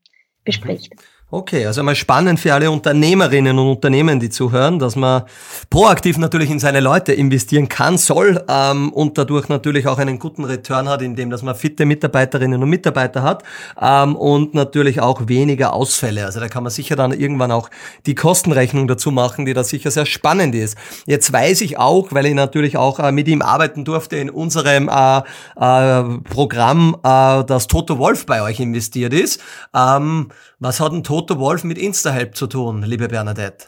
bespricht. 0.44 0.96
Mhm. 0.96 1.17
Okay, 1.30 1.66
also 1.66 1.84
mal 1.84 1.94
spannend 1.94 2.40
für 2.40 2.54
alle 2.54 2.72
Unternehmerinnen 2.72 3.60
und 3.60 3.68
Unternehmen, 3.68 4.18
die 4.18 4.30
zuhören, 4.30 4.80
dass 4.80 4.96
man 4.96 5.24
proaktiv 5.70 6.18
natürlich 6.18 6.50
in 6.50 6.60
seine 6.60 6.80
Leute 6.80 7.12
investieren 7.12 7.68
kann, 7.68 7.98
soll 7.98 8.46
ähm, 8.48 8.94
und 8.94 9.18
dadurch 9.18 9.50
natürlich 9.50 9.88
auch 9.88 9.98
einen 9.98 10.20
guten 10.20 10.46
Return 10.46 10.88
hat, 10.88 11.02
indem 11.02 11.30
dass 11.30 11.44
man 11.44 11.54
fitte 11.56 11.86
Mitarbeiterinnen 11.86 12.64
und 12.64 12.70
Mitarbeiter 12.70 13.24
hat 13.24 13.44
ähm, 13.78 14.16
und 14.16 14.54
natürlich 14.54 15.02
auch 15.02 15.28
weniger 15.28 15.74
Ausfälle. 15.74 16.24
Also 16.24 16.40
da 16.40 16.48
kann 16.48 16.64
man 16.64 16.72
sicher 16.72 16.96
dann 16.96 17.12
irgendwann 17.12 17.52
auch 17.52 17.70
die 18.06 18.16
Kostenrechnung 18.16 18.88
dazu 18.88 19.12
machen, 19.12 19.46
die 19.46 19.54
da 19.54 19.66
sicher 19.66 19.92
sehr 19.92 20.06
spannend 20.06 20.56
ist. 20.56 20.78
Jetzt 21.08 21.34
weiß 21.34 21.60
ich 21.60 21.78
auch, 21.78 22.08
weil 22.12 22.26
ich 22.28 22.36
natürlich 22.36 22.78
auch 22.78 23.00
äh, 23.00 23.12
mit 23.12 23.28
ihm 23.28 23.42
arbeiten 23.42 23.84
durfte 23.84 24.16
in 24.16 24.30
unserem 24.30 24.88
äh, 24.88 25.18
äh, 25.58 26.20
Programm, 26.24 26.96
äh, 27.04 27.44
dass 27.44 27.68
Toto 27.68 27.98
Wolf 27.98 28.26
bei 28.26 28.42
euch 28.42 28.62
investiert 28.62 29.12
ist. 29.14 29.42
Ähm, 29.76 30.30
was 30.60 30.80
hat 30.80 30.92
ein 30.92 31.04
Toto 31.04 31.40
Wolf 31.40 31.64
mit 31.64 31.78
InstaHelp 31.78 32.36
zu 32.36 32.48
tun, 32.48 32.82
liebe 32.82 33.08
Bernadette? 33.08 33.68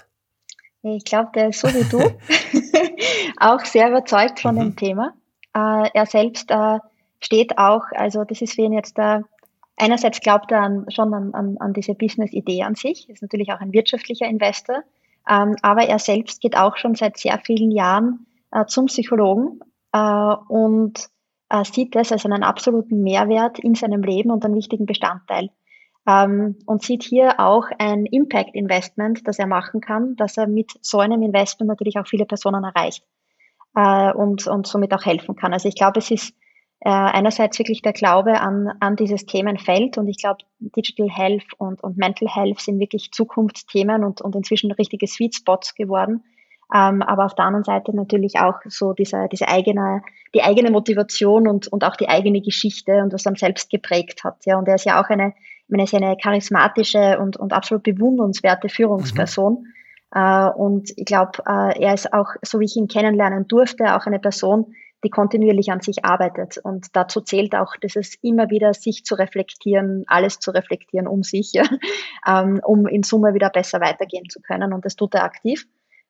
Ich 0.81 1.03
glaube, 1.03 1.29
der 1.35 1.49
ist 1.49 1.59
so 1.59 1.67
wie 1.67 1.83
du 1.89 1.99
auch 3.39 3.59
sehr 3.65 3.89
überzeugt 3.89 4.39
von 4.39 4.55
mhm. 4.55 4.59
dem 4.59 4.75
Thema. 4.75 5.13
Äh, 5.53 5.89
er 5.93 6.05
selbst 6.05 6.49
äh, 6.51 6.79
steht 7.19 7.57
auch, 7.57 7.83
also 7.91 8.23
das 8.23 8.41
ist 8.41 8.53
für 8.53 8.61
ihn 8.61 8.73
jetzt 8.73 8.97
der, 8.97 9.23
einerseits 9.75 10.21
glaubt 10.21 10.51
er 10.51 10.61
an, 10.61 10.85
schon 10.89 11.13
an, 11.13 11.33
an, 11.33 11.57
an 11.59 11.73
diese 11.73 11.95
Business-Idee 11.95 12.63
an 12.63 12.75
sich, 12.75 13.09
ist 13.09 13.21
natürlich 13.21 13.51
auch 13.51 13.59
ein 13.59 13.73
wirtschaftlicher 13.73 14.25
Investor, 14.25 14.83
ähm, 15.29 15.55
aber 15.61 15.83
er 15.83 15.99
selbst 15.99 16.41
geht 16.41 16.57
auch 16.57 16.77
schon 16.77 16.95
seit 16.95 17.17
sehr 17.17 17.39
vielen 17.39 17.71
Jahren 17.71 18.25
äh, 18.51 18.65
zum 18.65 18.85
Psychologen 18.85 19.59
äh, 19.91 20.35
und 20.47 21.09
äh, 21.49 21.63
sieht 21.65 21.93
das 21.95 22.11
als 22.11 22.25
einen 22.25 22.43
absoluten 22.43 23.03
Mehrwert 23.03 23.59
in 23.59 23.75
seinem 23.75 24.01
Leben 24.01 24.31
und 24.31 24.45
einen 24.45 24.55
wichtigen 24.55 24.85
Bestandteil 24.85 25.49
ähm, 26.09 26.55
und 26.65 26.81
sieht 26.81 27.03
hier 27.03 27.39
auch 27.39 27.65
ein 27.77 28.05
Impact 28.05 28.55
Investment, 28.55 29.27
das 29.27 29.37
er 29.37 29.47
machen 29.47 29.79
kann, 29.79 30.15
dass 30.15 30.37
er 30.37 30.47
mit 30.47 30.71
so 30.81 30.99
einem 30.99 31.21
Investment 31.21 31.69
natürlich 31.69 31.99
auch 31.99 32.07
viele 32.07 32.25
Personen 32.25 32.63
erreicht 32.63 33.03
äh, 33.75 34.11
und, 34.13 34.47
und 34.47 34.65
somit 34.65 34.93
auch 34.93 35.05
helfen 35.05 35.35
kann. 35.35 35.53
Also 35.53 35.69
ich 35.69 35.75
glaube, 35.75 35.99
es 35.99 36.09
ist 36.09 36.33
äh, 36.79 36.89
einerseits 36.89 37.59
wirklich 37.59 37.81
der 37.81 37.93
Glaube 37.93 38.41
an, 38.41 38.71
an 38.79 38.95
dieses 38.95 39.25
Themenfeld 39.25 39.97
und 39.97 40.07
ich 40.07 40.17
glaube, 40.17 40.39
Digital 40.59 41.09
Health 41.09 41.53
und, 41.57 41.83
und 41.83 41.97
Mental 41.97 42.27
Health 42.27 42.61
sind 42.61 42.79
wirklich 42.79 43.11
Zukunftsthemen 43.11 44.03
und, 44.03 44.21
und 44.21 44.35
inzwischen 44.35 44.71
richtige 44.71 45.05
Sweet 45.05 45.35
Spots 45.35 45.75
geworden. 45.75 46.23
Ähm, 46.73 47.01
aber 47.01 47.25
auf 47.25 47.35
der 47.35 47.45
anderen 47.45 47.63
Seite 47.63 47.95
natürlich 47.95 48.39
auch 48.39 48.59
so 48.67 48.93
diese, 48.93 49.27
diese 49.31 49.47
eigene, 49.47 50.03
die 50.35 50.43
eigene 50.43 50.71
Motivation 50.71 51.47
und, 51.47 51.67
und 51.67 51.83
auch 51.83 51.95
die 51.95 52.07
eigene 52.07 52.41
Geschichte 52.41 53.01
und 53.03 53.11
was 53.11 53.25
er 53.25 53.35
selbst 53.35 53.69
geprägt 53.69 54.23
hat. 54.23 54.45
Ja, 54.45 54.57
und 54.57 54.67
er 54.67 54.75
ist 54.75 54.85
ja 54.85 55.01
auch 55.01 55.09
eine 55.09 55.33
meine, 55.69 55.83
ist 55.83 55.93
eine 55.93 56.17
charismatische 56.17 57.19
und, 57.19 57.37
und 57.37 57.53
absolut 57.53 57.83
bewundernswerte 57.83 58.69
Führungsperson. 58.69 59.53
Mhm. 59.53 59.65
Äh, 60.13 60.49
und 60.49 60.91
ich 60.95 61.05
glaube, 61.05 61.43
äh, 61.47 61.81
er 61.81 61.93
ist 61.93 62.13
auch, 62.13 62.29
so 62.41 62.59
wie 62.59 62.65
ich 62.65 62.75
ihn 62.75 62.87
kennenlernen 62.87 63.47
durfte, 63.47 63.95
auch 63.95 64.05
eine 64.05 64.19
Person, 64.19 64.73
die 65.03 65.09
kontinuierlich 65.09 65.71
an 65.71 65.81
sich 65.81 66.03
arbeitet. 66.03 66.57
Und 66.57 66.87
dazu 66.93 67.21
zählt 67.21 67.55
auch, 67.55 67.75
dass 67.81 67.95
es 67.95 68.15
immer 68.21 68.49
wieder 68.49 68.73
sich 68.73 69.05
zu 69.05 69.15
reflektieren, 69.15 70.03
alles 70.07 70.39
zu 70.39 70.51
reflektieren 70.51 71.07
um 71.07 71.23
sich, 71.23 71.53
ja, 71.53 71.63
ähm, 72.27 72.59
um 72.63 72.87
in 72.87 73.03
Summe 73.03 73.33
wieder 73.33 73.49
besser 73.49 73.79
weitergehen 73.79 74.29
zu 74.29 74.41
können. 74.41 74.73
Und 74.73 74.85
das 74.85 74.95
tut 74.95 75.13
er 75.15 75.23
aktiv. 75.23 75.65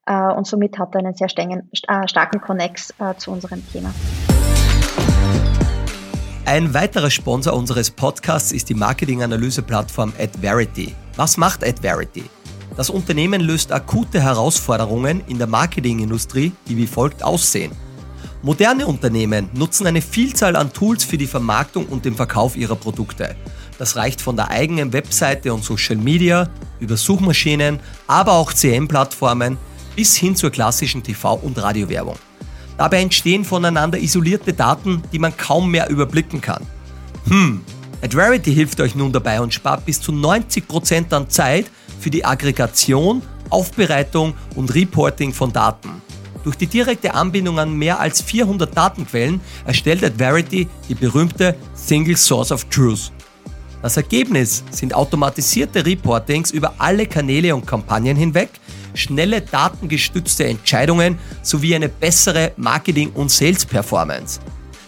Äh, 0.05 0.34
und 0.34 0.47
somit 0.47 0.80
hat 0.80 0.95
er 0.95 0.99
einen 0.99 1.14
sehr 1.14 1.30
strengen, 1.30 1.70
starken 2.05 2.41
Connex 2.41 2.93
äh, 2.99 3.16
zu 3.16 3.32
unserem 3.32 3.68
Thema. 3.72 3.93
Ein 6.50 6.74
weiterer 6.74 7.12
Sponsor 7.12 7.54
unseres 7.54 7.91
Podcasts 7.91 8.52
ist 8.52 8.70
die 8.70 8.74
Marketinganalyse-Plattform 8.74 10.14
AdVerity. 10.18 10.95
Was 11.16 11.38
macht 11.38 11.64
AdVerity? 11.64 12.24
Das 12.76 12.89
Unternehmen 12.89 13.41
löst 13.41 13.72
akute 13.72 14.20
Herausforderungen 14.20 15.22
in 15.28 15.38
der 15.38 15.45
Marketingindustrie, 15.45 16.52
die 16.68 16.76
wie 16.76 16.88
folgt 16.88 17.22
aussehen. 17.22 17.72
Moderne 18.41 18.88
Unternehmen 18.88 19.47
nutzen 19.54 19.86
eine 19.86 20.02
Vielzahl 20.02 20.56
an 20.56 20.74
Tools 20.74 21.04
für 21.04 21.20
die 21.20 21.28
Vermarktung 21.28 21.86
und 21.86 22.04
den 22.04 22.16
Verkauf 22.16 22.58
ihrer 22.58 22.76
Produkte. 22.76 23.36
Das 23.78 23.95
reicht 23.95 24.20
von 24.20 24.36
der 24.36 24.50
eigenen 24.50 24.91
Webseite 24.91 25.54
und 25.54 25.64
Social 25.64 25.97
Media 25.97 26.50
über 26.80 26.97
Suchmaschinen, 26.97 27.80
aber 28.08 28.34
auch 28.34 28.54
CM-Plattformen 28.54 29.60
bis 29.95 30.16
hin 30.16 30.36
zur 30.36 30.50
klassischen 30.50 31.04
TV- 31.04 31.39
und 31.43 31.62
Radiowerbung. 31.62 32.18
Dabei 32.80 33.02
entstehen 33.02 33.44
voneinander 33.44 34.00
isolierte 34.00 34.54
Daten, 34.54 35.04
die 35.12 35.20
man 35.20 35.36
kaum 35.36 35.70
mehr 35.70 35.90
überblicken 35.90 36.40
kann. 36.40 36.66
Hm, 37.28 37.60
Adverity 38.02 38.54
hilft 38.54 38.80
euch 38.80 38.96
nun 38.96 39.12
dabei 39.12 39.42
und 39.42 39.54
spart 39.54 39.86
bis 39.86 40.00
zu 40.00 40.14
90% 40.14 41.14
an 41.14 41.30
Zeit 41.30 41.70
für 42.00 42.10
die 42.10 42.24
Aggregation, 42.24 43.22
Aufbereitung 43.50 44.34
und 44.56 44.74
Reporting 44.74 45.34
von 45.34 45.52
Daten. 45.52 46.02
Durch 46.46 46.56
die 46.56 46.68
direkte 46.68 47.14
Anbindung 47.16 47.60
an 47.60 47.78
mehr 47.78 48.00
als 48.00 48.22
400 48.22 48.76
Datenquellen 48.76 49.42
erstellt 49.66 50.02
Adverity 50.02 50.70
die 50.88 50.96
berühmte 50.96 51.56
Single 51.74 52.16
Source 52.16 52.54
of 52.54 52.64
Truth. 52.70 53.12
Das 53.82 53.96
Ergebnis 53.96 54.64
sind 54.72 54.94
automatisierte 54.94 55.86
Reportings 55.86 56.52
über 56.52 56.74
alle 56.80 57.06
Kanäle 57.06 57.56
und 57.56 57.66
Kampagnen 57.66 58.18
hinweg, 58.18 58.50
schnelle 58.94 59.42
datengestützte 59.42 60.46
Entscheidungen 60.46 61.18
sowie 61.42 61.76
eine 61.76 61.88
bessere 61.88 62.52
Marketing- 62.58 63.12
und 63.14 63.32
Sales-Performance. 63.32 64.42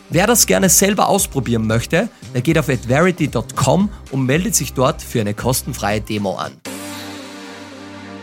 Wer 0.09 0.27
das 0.27 0.45
gerne 0.45 0.67
selber 0.67 1.07
ausprobieren 1.07 1.67
möchte, 1.67 2.09
der 2.33 2.41
geht 2.41 2.57
auf 2.57 2.67
adverity.com 2.67 3.89
und 4.11 4.25
meldet 4.25 4.55
sich 4.55 4.73
dort 4.73 5.01
für 5.01 5.21
eine 5.21 5.33
kostenfreie 5.33 6.01
Demo 6.01 6.35
an. 6.35 6.51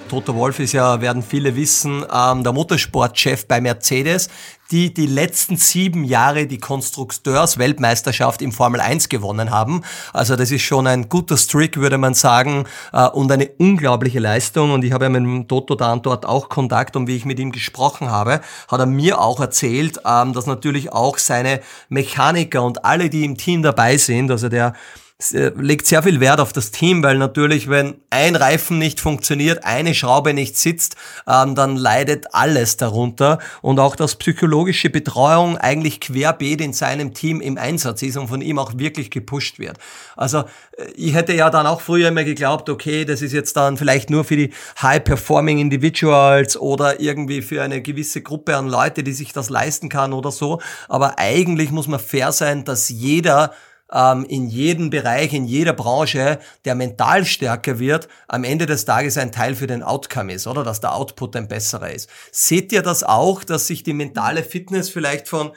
Toto 0.08 0.34
Wolf 0.34 0.58
ist 0.58 0.72
ja, 0.72 1.00
werden 1.02 1.22
viele 1.22 1.54
wissen, 1.54 2.04
ähm, 2.12 2.42
der 2.42 2.52
Motorsportchef 2.54 3.46
bei 3.46 3.60
Mercedes, 3.60 4.28
die 4.70 4.92
die 4.92 5.06
letzten 5.06 5.56
sieben 5.56 6.04
Jahre 6.04 6.46
die 6.46 6.58
Konstrukteursweltmeisterschaft 6.58 8.40
im 8.40 8.52
Formel 8.52 8.80
1 8.80 9.10
gewonnen 9.10 9.50
haben. 9.50 9.82
Also 10.14 10.34
das 10.36 10.50
ist 10.50 10.62
schon 10.62 10.86
ein 10.86 11.10
guter 11.10 11.36
Streak, 11.36 11.76
würde 11.76 11.98
man 11.98 12.14
sagen, 12.14 12.64
äh, 12.92 13.06
und 13.08 13.30
eine 13.30 13.48
unglaubliche 13.58 14.18
Leistung. 14.18 14.72
Und 14.72 14.82
ich 14.82 14.92
habe 14.92 15.04
ja 15.04 15.10
mit 15.10 15.22
dem 15.22 15.46
Toto 15.46 15.74
da 15.74 15.92
und 15.92 16.06
dort 16.06 16.24
auch 16.24 16.48
Kontakt 16.48 16.96
und 16.96 17.06
wie 17.06 17.16
ich 17.16 17.26
mit 17.26 17.38
ihm 17.38 17.52
gesprochen 17.52 18.10
habe, 18.10 18.40
hat 18.68 18.80
er 18.80 18.86
mir 18.86 19.20
auch 19.20 19.40
erzählt, 19.40 20.00
ähm, 20.06 20.32
dass 20.32 20.46
natürlich 20.46 20.90
auch 20.92 21.18
seine 21.18 21.60
Mechaniker 21.90 22.62
und 22.62 22.84
alle, 22.84 23.10
die 23.10 23.24
im 23.26 23.36
Team 23.36 23.62
dabei 23.62 23.98
sind, 23.98 24.30
also 24.30 24.48
der 24.48 24.72
legt 25.20 25.88
sehr 25.88 26.04
viel 26.04 26.20
Wert 26.20 26.38
auf 26.38 26.52
das 26.52 26.70
Team, 26.70 27.02
weil 27.02 27.18
natürlich, 27.18 27.68
wenn 27.68 27.96
ein 28.08 28.36
Reifen 28.36 28.78
nicht 28.78 29.00
funktioniert, 29.00 29.64
eine 29.64 29.92
Schraube 29.92 30.32
nicht 30.32 30.56
sitzt, 30.56 30.94
ähm, 31.26 31.56
dann 31.56 31.74
leidet 31.74 32.34
alles 32.34 32.76
darunter. 32.76 33.40
Und 33.60 33.80
auch, 33.80 33.96
dass 33.96 34.14
psychologische 34.14 34.90
Betreuung 34.90 35.58
eigentlich 35.58 35.98
querbeet 36.00 36.60
in 36.60 36.72
seinem 36.72 37.14
Team 37.14 37.40
im 37.40 37.58
Einsatz 37.58 38.02
ist 38.02 38.16
und 38.16 38.28
von 38.28 38.40
ihm 38.40 38.60
auch 38.60 38.74
wirklich 38.76 39.10
gepusht 39.10 39.58
wird. 39.58 39.76
Also 40.16 40.44
äh, 40.76 40.84
ich 40.94 41.14
hätte 41.14 41.34
ja 41.34 41.50
dann 41.50 41.66
auch 41.66 41.80
früher 41.80 42.08
immer 42.08 42.22
geglaubt, 42.22 42.70
okay, 42.70 43.04
das 43.04 43.20
ist 43.20 43.32
jetzt 43.32 43.56
dann 43.56 43.76
vielleicht 43.76 44.10
nur 44.10 44.22
für 44.22 44.36
die 44.36 44.52
High-Performing 44.80 45.58
Individuals 45.58 46.56
oder 46.56 47.00
irgendwie 47.00 47.42
für 47.42 47.60
eine 47.60 47.82
gewisse 47.82 48.22
Gruppe 48.22 48.56
an 48.56 48.68
Leute, 48.68 49.02
die 49.02 49.12
sich 49.12 49.32
das 49.32 49.50
leisten 49.50 49.88
kann 49.88 50.12
oder 50.12 50.30
so. 50.30 50.60
Aber 50.88 51.18
eigentlich 51.18 51.72
muss 51.72 51.88
man 51.88 51.98
fair 51.98 52.30
sein, 52.30 52.64
dass 52.64 52.88
jeder 52.88 53.52
ähm, 53.92 54.24
in 54.28 54.48
jedem 54.48 54.90
Bereich, 54.90 55.32
in 55.32 55.44
jeder 55.44 55.72
Branche, 55.72 56.38
der 56.64 56.74
mental 56.74 57.24
stärker 57.24 57.78
wird, 57.78 58.08
am 58.26 58.44
Ende 58.44 58.66
des 58.66 58.84
Tages 58.84 59.16
ein 59.16 59.32
Teil 59.32 59.54
für 59.54 59.66
den 59.66 59.82
Outcome 59.82 60.32
ist, 60.32 60.46
oder? 60.46 60.64
Dass 60.64 60.80
der 60.80 60.94
Output 60.94 61.36
ein 61.36 61.48
besserer 61.48 61.90
ist. 61.90 62.08
Seht 62.32 62.72
ihr 62.72 62.82
das 62.82 63.02
auch, 63.02 63.44
dass 63.44 63.66
sich 63.66 63.82
die 63.82 63.94
mentale 63.94 64.42
Fitness 64.42 64.90
vielleicht 64.90 65.28
von 65.28 65.52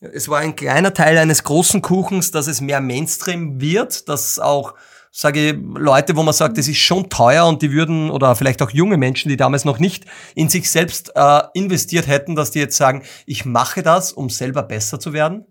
Es 0.00 0.28
war 0.28 0.40
ein 0.40 0.56
kleiner 0.56 0.92
Teil 0.94 1.18
eines 1.18 1.42
großen 1.42 1.82
Kuchens, 1.82 2.30
dass 2.30 2.46
es 2.46 2.60
mehr 2.60 2.80
Mainstream 2.80 3.60
wird, 3.60 4.08
dass 4.08 4.38
auch 4.38 4.74
sage 5.16 5.48
ich, 5.48 5.56
Leute, 5.78 6.14
wo 6.14 6.22
man 6.22 6.34
sagt, 6.34 6.58
das 6.58 6.68
ist 6.68 6.76
schon 6.76 7.08
teuer 7.08 7.46
und 7.46 7.62
die 7.62 7.72
würden, 7.72 8.10
oder 8.10 8.36
vielleicht 8.36 8.60
auch 8.60 8.70
junge 8.70 8.98
Menschen, 8.98 9.30
die 9.30 9.38
damals 9.38 9.64
noch 9.64 9.78
nicht 9.78 10.04
in 10.34 10.50
sich 10.50 10.70
selbst 10.70 11.10
äh, 11.14 11.40
investiert 11.54 12.06
hätten, 12.06 12.36
dass 12.36 12.50
die 12.50 12.58
jetzt 12.58 12.76
sagen, 12.76 13.02
ich 13.24 13.46
mache 13.46 13.82
das, 13.82 14.12
um 14.12 14.28
selber 14.28 14.62
besser 14.62 15.00
zu 15.00 15.14
werden? 15.14 15.46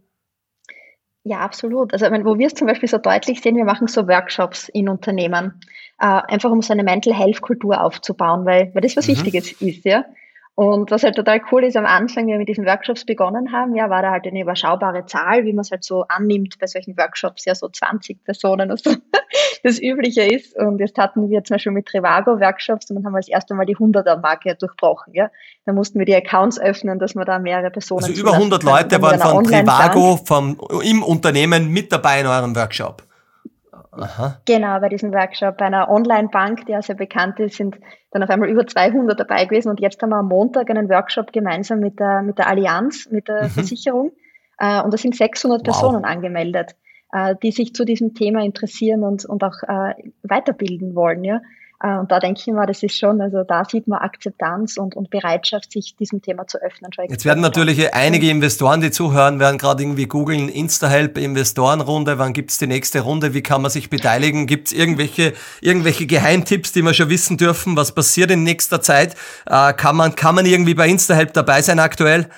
Ja, 1.28 1.40
absolut. 1.40 1.92
Also 1.92 2.08
meine, 2.12 2.24
wo 2.24 2.38
wir 2.38 2.46
es 2.46 2.54
zum 2.54 2.68
Beispiel 2.68 2.88
so 2.88 3.00
deutlich 3.00 3.42
sehen, 3.42 3.56
wir 3.56 3.66
machen 3.66 3.88
so 3.88 4.08
Workshops 4.08 4.70
in 4.70 4.88
Unternehmen, 4.88 5.60
äh, 6.00 6.06
einfach 6.06 6.52
um 6.52 6.62
so 6.62 6.72
eine 6.72 6.84
Mental 6.84 7.16
Health 7.16 7.42
Kultur 7.42 7.82
aufzubauen, 7.82 8.46
weil, 8.46 8.70
weil 8.76 8.82
das 8.84 8.96
was 8.96 9.08
mhm. 9.08 9.14
Wichtiges 9.14 9.54
ist, 9.60 9.86
ja. 9.86 10.06
Und 10.56 10.90
was 10.90 11.04
halt 11.04 11.16
total 11.18 11.42
cool 11.52 11.66
ist, 11.66 11.76
am 11.76 11.86
Anfang, 11.86 12.28
wie 12.28 12.32
wir 12.32 12.38
mit 12.38 12.48
diesen 12.48 12.66
Workshops 12.66 13.04
begonnen 13.04 13.52
haben, 13.52 13.76
ja, 13.76 13.90
war 13.90 14.02
da 14.02 14.12
halt 14.12 14.26
eine 14.26 14.42
überschaubare 14.42 15.06
Zahl, 15.06 15.44
wie 15.44 15.52
man 15.52 15.64
es 15.64 15.72
halt 15.72 15.84
so 15.84 16.06
annimmt 16.08 16.58
bei 16.60 16.68
solchen 16.68 16.98
Workshops, 16.98 17.44
ja, 17.44 17.54
so 17.54 17.68
20 17.68 18.24
Personen, 18.24 18.70
was 18.70 18.82
so 18.82 18.92
das 19.64 19.82
Übliche 19.82 20.22
ist. 20.22 20.56
Und 20.56 20.80
jetzt 20.80 20.98
hatten 20.98 21.30
wir 21.30 21.44
zum 21.44 21.56
Beispiel 21.56 21.74
mit 21.74 21.88
Trivago 21.88 22.40
Workshops 22.40 22.90
und 22.90 22.96
dann 22.96 23.06
haben 23.06 23.12
wir 23.12 23.20
das 23.20 23.28
erste 23.28 23.54
Mal 23.54 23.66
die 23.66 23.76
100er-Marke 23.76 24.56
durchbrochen, 24.56 25.14
ja. 25.14 25.30
Da 25.66 25.74
mussten 25.74 26.00
wir 26.00 26.06
die 26.06 26.16
Accounts 26.16 26.58
öffnen, 26.58 27.00
dass 27.00 27.16
wir 27.16 27.26
da 27.26 27.38
mehrere 27.38 27.70
Personen 27.70 28.06
Also 28.06 28.22
über 28.22 28.32
100 28.32 28.64
Leute 28.64 29.02
waren 29.02 29.20
von 29.20 29.44
Trivago 29.44 30.16
vom, 30.24 30.58
im 30.82 31.04
Unternehmen 31.04 31.70
mit 31.70 31.92
dabei 31.92 32.22
in 32.22 32.28
eurem 32.28 32.56
Workshop. 32.56 33.04
Aha. 33.98 34.42
Genau, 34.46 34.80
bei 34.80 34.90
diesem 34.90 35.14
Workshop. 35.14 35.58
Bei 35.58 35.66
einer 35.66 35.90
Online-Bank, 35.90 36.66
die 36.66 36.74
ja 36.74 36.82
sehr 36.82 36.96
bekannt 36.96 37.40
ist, 37.40 37.56
sind 37.56 37.78
dann 38.12 38.24
auf 38.24 38.30
einmal 38.30 38.50
über 38.50 38.66
200 38.66 39.20
dabei 39.20 39.46
gewesen. 39.46 39.70
Und 39.70 39.80
jetzt 39.80 40.02
haben 40.02 40.10
wir 40.10 40.18
am 40.18 40.28
Montag 40.28 40.70
einen 40.70 40.90
Workshop 40.90 41.32
gemeinsam 41.32 41.80
mit 41.80 42.00
der, 42.00 42.22
mit 42.22 42.38
der 42.38 42.48
Allianz, 42.48 43.10
mit 43.10 43.28
der 43.28 43.44
mhm. 43.44 43.50
Versicherung. 43.50 44.12
Äh, 44.58 44.82
und 44.82 44.94
da 44.94 44.98
sind 44.98 45.16
600 45.16 45.60
wow. 45.60 45.64
Personen 45.64 46.06
angemeldet, 46.06 46.76
äh, 47.12 47.36
die 47.42 47.52
sich 47.52 47.74
zu 47.74 47.86
diesem 47.86 48.14
Thema 48.14 48.44
interessieren 48.44 49.04
und, 49.04 49.26
und 49.26 49.44
auch 49.44 49.64
äh, 49.64 49.94
weiterbilden 50.24 50.96
wollen. 50.96 51.24
Ja? 51.24 51.42
Äh, 51.86 51.98
und 52.00 52.12
da 52.12 52.20
denke 52.20 52.42
ich 52.46 52.54
mal, 52.54 52.66
das 52.66 52.82
ist 52.82 52.98
schon, 52.98 53.22
also 53.22 53.44
da 53.44 53.64
sieht 53.66 53.88
man 53.88 54.00
Akzeptanz 54.00 54.78
und, 54.78 54.96
und 54.96 55.10
Bereitschaft, 55.10 55.72
sich 55.72 55.96
diesem 55.96 56.22
Thema 56.22 56.48
zu 56.48 56.58
öffnen. 56.58 56.92
Jetzt 57.10 57.26
werden 57.26 57.42
natürlich 57.42 57.94
einige 57.94 58.30
Investoren, 58.30 58.82
die 58.82 58.92
zuhören, 58.92 59.40
werden 59.40 59.58
gerade 59.58 59.84
irgendwie 59.84 60.08
googeln, 60.08 60.50
Instahelp 60.50 61.18
Investorenrunde, 61.18 62.18
wann 62.18 62.34
gibt's 62.34 62.58
die 62.58 62.68
nächste 62.68 63.02
Runde, 63.02 63.34
wie 63.34 63.44
kann 63.44 63.62
man 63.62 63.72
sich 63.72 63.90
beteiligen, 63.90 64.48
gibt's 64.48 64.72
irgendwelche, 64.72 65.34
irgendwelche 65.62 66.08
Geheimtipps, 66.08 66.72
die 66.72 66.82
wir 66.82 66.94
schon 66.94 67.10
wissen 67.10 67.38
dürfen, 67.38 67.76
was 67.78 67.94
passiert 67.94 68.32
in 68.32 68.44
nächster 68.44 68.82
Zeit, 68.82 69.16
äh, 69.46 69.74
kann, 69.74 69.96
man, 69.96 70.16
kann 70.16 70.36
man 70.36 70.46
irgendwie 70.46 70.74
bei 70.74 70.88
Instahelp 70.88 71.34
dabei 71.34 71.62
sein 71.62 71.80
aktuell? 71.80 72.30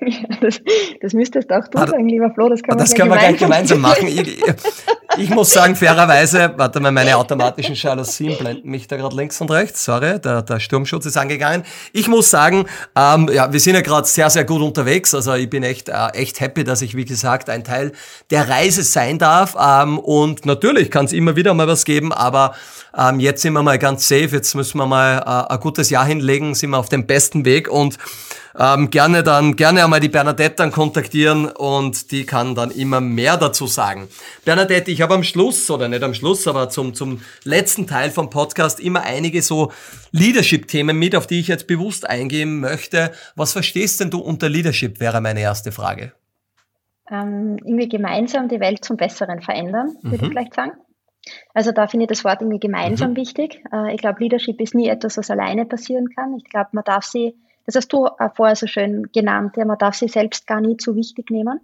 Ja, 0.00 0.36
das, 0.40 0.60
das 1.00 1.12
müsstest 1.14 1.50
auch 1.50 1.66
du 1.68 1.78
sagen, 1.78 2.08
lieber 2.08 2.30
Flo. 2.30 2.48
Das, 2.48 2.62
kann 2.62 2.76
das 2.76 2.94
können 2.94 3.10
wir 3.10 3.16
gleich 3.16 3.38
gemeinsam 3.38 3.80
machen. 3.80 4.08
Ich, 4.08 4.42
ich, 5.16 5.30
muss 5.30 5.50
sagen, 5.50 5.74
fairerweise, 5.74 6.52
warte 6.56 6.80
mal, 6.80 6.92
meine 6.92 7.16
automatischen 7.16 7.74
Jalousien 7.74 8.36
blenden 8.36 8.70
mich 8.70 8.86
da 8.88 8.96
gerade 8.96 9.16
links 9.16 9.40
und 9.40 9.50
rechts. 9.50 9.84
Sorry, 9.84 10.20
der, 10.20 10.42
der 10.42 10.60
Sturmschutz 10.60 11.06
ist 11.06 11.16
angegangen. 11.16 11.64
Ich 11.92 12.08
muss 12.08 12.30
sagen, 12.30 12.66
ähm, 12.94 13.30
ja, 13.32 13.50
wir 13.52 13.58
sind 13.58 13.74
ja 13.74 13.80
gerade 13.80 14.06
sehr, 14.06 14.28
sehr 14.28 14.44
gut 14.44 14.60
unterwegs. 14.60 15.14
Also 15.14 15.32
ich 15.34 15.48
bin 15.48 15.62
echt, 15.62 15.88
äh, 15.88 16.08
echt 16.12 16.40
happy, 16.40 16.62
dass 16.62 16.82
ich, 16.82 16.94
wie 16.94 17.06
gesagt, 17.06 17.48
ein 17.48 17.64
Teil 17.64 17.92
der 18.30 18.48
Reise 18.48 18.82
sein 18.82 19.18
darf. 19.18 19.56
Ähm, 19.58 19.98
und 19.98 20.44
natürlich 20.44 20.90
kann 20.90 21.06
es 21.06 21.14
immer 21.14 21.36
wieder 21.36 21.54
mal 21.54 21.68
was 21.68 21.86
geben, 21.86 22.12
aber 22.12 22.54
ähm, 22.96 23.20
jetzt 23.20 23.42
sind 23.42 23.54
wir 23.54 23.62
mal 23.62 23.78
ganz 23.78 24.06
safe. 24.08 24.28
Jetzt 24.32 24.54
müssen 24.54 24.78
wir 24.78 24.86
mal 24.86 25.18
äh, 25.18 25.54
ein 25.54 25.60
gutes 25.60 25.88
Jahr 25.90 26.04
hinlegen, 26.04 26.54
sind 26.54 26.70
wir 26.70 26.78
auf 26.78 26.88
dem 26.88 27.06
besten 27.06 27.44
Weg 27.44 27.68
und 27.68 27.96
ähm, 28.58 28.90
gerne 28.90 29.22
dann, 29.22 29.56
gerne 29.56 29.84
einmal 29.84 30.00
die 30.00 30.08
Bernadette 30.08 30.56
dann 30.56 30.72
kontaktieren 30.72 31.46
und 31.46 32.10
die 32.10 32.24
kann 32.24 32.54
dann 32.54 32.70
immer 32.70 33.00
mehr 33.00 33.36
dazu 33.36 33.66
sagen. 33.66 34.08
Bernadette, 34.44 34.90
ich 34.90 35.02
habe 35.02 35.14
am 35.14 35.22
Schluss, 35.22 35.70
oder 35.70 35.88
nicht 35.88 36.02
am 36.02 36.14
Schluss, 36.14 36.46
aber 36.48 36.68
zum, 36.68 36.94
zum 36.94 37.20
letzten 37.44 37.86
Teil 37.86 38.10
vom 38.10 38.30
Podcast 38.30 38.80
immer 38.80 39.02
einige 39.02 39.42
so 39.42 39.72
Leadership-Themen 40.12 40.98
mit, 40.98 41.14
auf 41.14 41.26
die 41.26 41.40
ich 41.40 41.48
jetzt 41.48 41.66
bewusst 41.66 42.08
eingehen 42.08 42.60
möchte. 42.60 43.12
Was 43.34 43.52
verstehst 43.52 44.00
denn 44.00 44.10
du 44.10 44.20
unter 44.20 44.48
Leadership, 44.48 45.00
wäre 45.00 45.20
meine 45.20 45.40
erste 45.40 45.72
Frage. 45.72 46.12
Ähm, 47.10 47.58
irgendwie 47.64 47.88
gemeinsam 47.88 48.48
die 48.48 48.58
Welt 48.60 48.84
zum 48.84 48.96
Besseren 48.96 49.40
verändern, 49.40 49.96
würde 50.02 50.16
mhm. 50.16 50.22
ich 50.24 50.28
vielleicht 50.28 50.54
sagen. 50.54 50.72
Also 51.54 51.72
da 51.72 51.86
finde 51.86 52.04
ich 52.04 52.08
das 52.08 52.24
Wort 52.24 52.40
irgendwie 52.40 52.60
gemeinsam 52.60 53.10
mhm. 53.10 53.16
wichtig. 53.16 53.62
Äh, 53.72 53.94
ich 53.94 54.00
glaube, 54.00 54.20
Leadership 54.20 54.60
ist 54.60 54.74
nie 54.74 54.88
etwas, 54.88 55.16
was 55.16 55.30
alleine 55.30 55.66
passieren 55.66 56.08
kann. 56.14 56.34
Ich 56.36 56.44
glaube, 56.44 56.70
man 56.72 56.84
darf 56.84 57.04
sie 57.04 57.34
das 57.66 57.74
hast 57.74 57.92
du 57.92 58.08
vorher 58.34 58.56
so 58.56 58.66
schön 58.66 59.10
genannt. 59.12 59.56
Ja, 59.56 59.64
man 59.64 59.78
darf 59.78 59.94
sie 59.94 60.08
selbst 60.08 60.46
gar 60.46 60.60
nie 60.60 60.76
zu 60.76 60.94
wichtig 60.94 61.30
nehmen, 61.30 61.60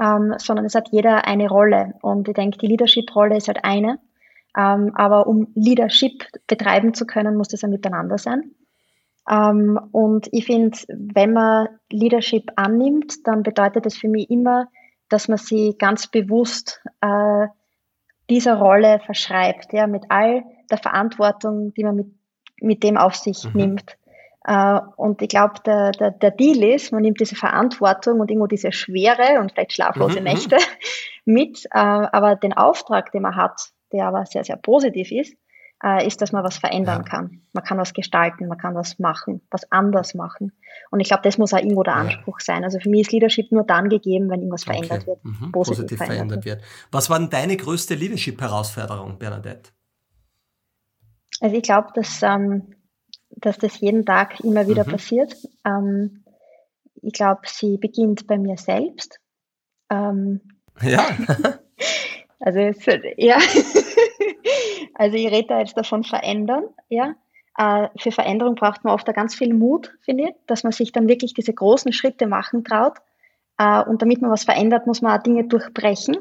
ähm, 0.00 0.34
sondern 0.38 0.64
es 0.64 0.74
hat 0.74 0.88
jeder 0.90 1.26
eine 1.26 1.48
Rolle. 1.48 1.94
Und 2.02 2.28
ich 2.28 2.34
denke, 2.34 2.58
die 2.58 2.66
Leadership-Rolle 2.66 3.36
ist 3.36 3.48
halt 3.48 3.64
eine. 3.64 3.98
Ähm, 4.56 4.92
aber 4.94 5.26
um 5.26 5.48
Leadership 5.54 6.24
betreiben 6.46 6.94
zu 6.94 7.06
können, 7.06 7.36
muss 7.36 7.48
das 7.48 7.64
ein 7.64 7.70
Miteinander 7.70 8.18
sein. 8.18 8.52
Ähm, 9.28 9.78
und 9.92 10.28
ich 10.32 10.46
finde, 10.46 10.76
wenn 10.88 11.32
man 11.32 11.68
Leadership 11.90 12.52
annimmt, 12.56 13.26
dann 13.26 13.42
bedeutet 13.42 13.86
das 13.86 13.96
für 13.96 14.08
mich 14.08 14.30
immer, 14.30 14.68
dass 15.08 15.28
man 15.28 15.38
sie 15.38 15.76
ganz 15.78 16.06
bewusst 16.06 16.82
äh, 17.00 17.46
dieser 18.30 18.56
Rolle 18.56 19.00
verschreibt, 19.04 19.72
ja, 19.72 19.86
mit 19.86 20.04
all 20.08 20.44
der 20.70 20.78
Verantwortung, 20.78 21.74
die 21.74 21.84
man 21.84 21.96
mit, 21.96 22.06
mit 22.60 22.82
dem 22.82 22.96
auf 22.96 23.14
sich 23.14 23.44
mhm. 23.44 23.52
nimmt. 23.60 23.96
Äh, 24.44 24.80
und 24.96 25.22
ich 25.22 25.28
glaube, 25.28 25.54
der, 25.64 25.92
der, 25.92 26.10
der 26.10 26.30
Deal 26.30 26.62
ist, 26.62 26.92
man 26.92 27.02
nimmt 27.02 27.20
diese 27.20 27.34
Verantwortung 27.34 28.20
und 28.20 28.30
irgendwo 28.30 28.46
diese 28.46 28.72
Schwere 28.72 29.40
und 29.40 29.52
vielleicht 29.52 29.72
schlaflose 29.72 30.18
mhm. 30.18 30.24
Nächte 30.24 30.58
mit, 31.24 31.64
äh, 31.66 31.78
aber 31.78 32.36
den 32.36 32.52
Auftrag, 32.52 33.10
den 33.12 33.22
man 33.22 33.36
hat, 33.36 33.70
der 33.92 34.06
aber 34.06 34.26
sehr, 34.26 34.44
sehr 34.44 34.56
positiv 34.56 35.10
ist, 35.10 35.34
äh, 35.82 36.06
ist, 36.06 36.20
dass 36.20 36.32
man 36.32 36.44
was 36.44 36.58
verändern 36.58 37.04
ja. 37.04 37.10
kann. 37.10 37.42
Man 37.52 37.64
kann 37.64 37.78
was 37.78 37.94
gestalten, 37.94 38.46
man 38.48 38.58
kann 38.58 38.74
was 38.74 38.98
machen, 38.98 39.40
was 39.50 39.70
anders 39.72 40.14
machen. 40.14 40.52
Und 40.90 41.00
ich 41.00 41.08
glaube, 41.08 41.22
das 41.22 41.38
muss 41.38 41.54
auch 41.54 41.58
irgendwo 41.58 41.82
der 41.82 41.96
Anspruch 41.96 42.38
ja. 42.40 42.44
sein. 42.44 42.64
Also 42.64 42.78
für 42.80 42.90
mich 42.90 43.02
ist 43.02 43.12
Leadership 43.12 43.50
nur 43.50 43.64
dann 43.64 43.88
gegeben, 43.88 44.28
wenn 44.28 44.40
irgendwas 44.40 44.66
okay. 44.66 44.76
verändert 44.76 45.06
wird. 45.06 45.24
Mhm. 45.24 45.52
Positiv, 45.52 45.78
positiv 45.78 45.98
verändert, 45.98 46.16
verändert 46.16 46.44
wird. 46.44 46.62
Was 46.90 47.08
war 47.08 47.18
denn 47.18 47.30
deine 47.30 47.56
größte 47.56 47.94
Leadership-Herausforderung, 47.94 49.18
Bernadette? 49.18 49.70
Also 51.40 51.56
ich 51.56 51.62
glaube, 51.62 51.88
dass 51.94 52.22
ähm, 52.22 52.74
dass 53.36 53.58
das 53.58 53.80
jeden 53.80 54.04
Tag 54.04 54.40
immer 54.40 54.68
wieder 54.68 54.86
mhm. 54.86 54.90
passiert. 54.90 55.36
Ähm, 55.64 56.24
ich 57.02 57.12
glaube, 57.12 57.42
sie 57.44 57.76
beginnt 57.76 58.26
bei 58.26 58.38
mir 58.38 58.56
selbst. 58.56 59.20
Ähm, 59.90 60.40
ja. 60.82 61.06
also, 62.40 62.58
ja. 63.16 63.38
also 64.94 65.16
ich 65.16 65.26
rede 65.30 65.48
da 65.48 65.58
jetzt 65.60 65.76
davon 65.76 66.04
verändern, 66.04 66.64
ja. 66.88 67.14
Äh, 67.56 67.88
für 67.98 68.10
Veränderung 68.10 68.56
braucht 68.56 68.82
man 68.84 68.94
oft 68.94 69.06
ganz 69.14 69.34
viel 69.34 69.54
Mut, 69.54 69.94
finde 70.00 70.24
ich, 70.24 70.34
dass 70.46 70.64
man 70.64 70.72
sich 70.72 70.90
dann 70.90 71.06
wirklich 71.06 71.34
diese 71.34 71.52
großen 71.52 71.92
Schritte 71.92 72.26
machen 72.26 72.64
traut. 72.64 72.98
Äh, 73.58 73.82
und 73.84 74.02
damit 74.02 74.20
man 74.20 74.30
was 74.30 74.44
verändert, 74.44 74.86
muss 74.86 75.02
man 75.02 75.16
auch 75.16 75.22
Dinge 75.22 75.44
durchbrechen 75.44 76.16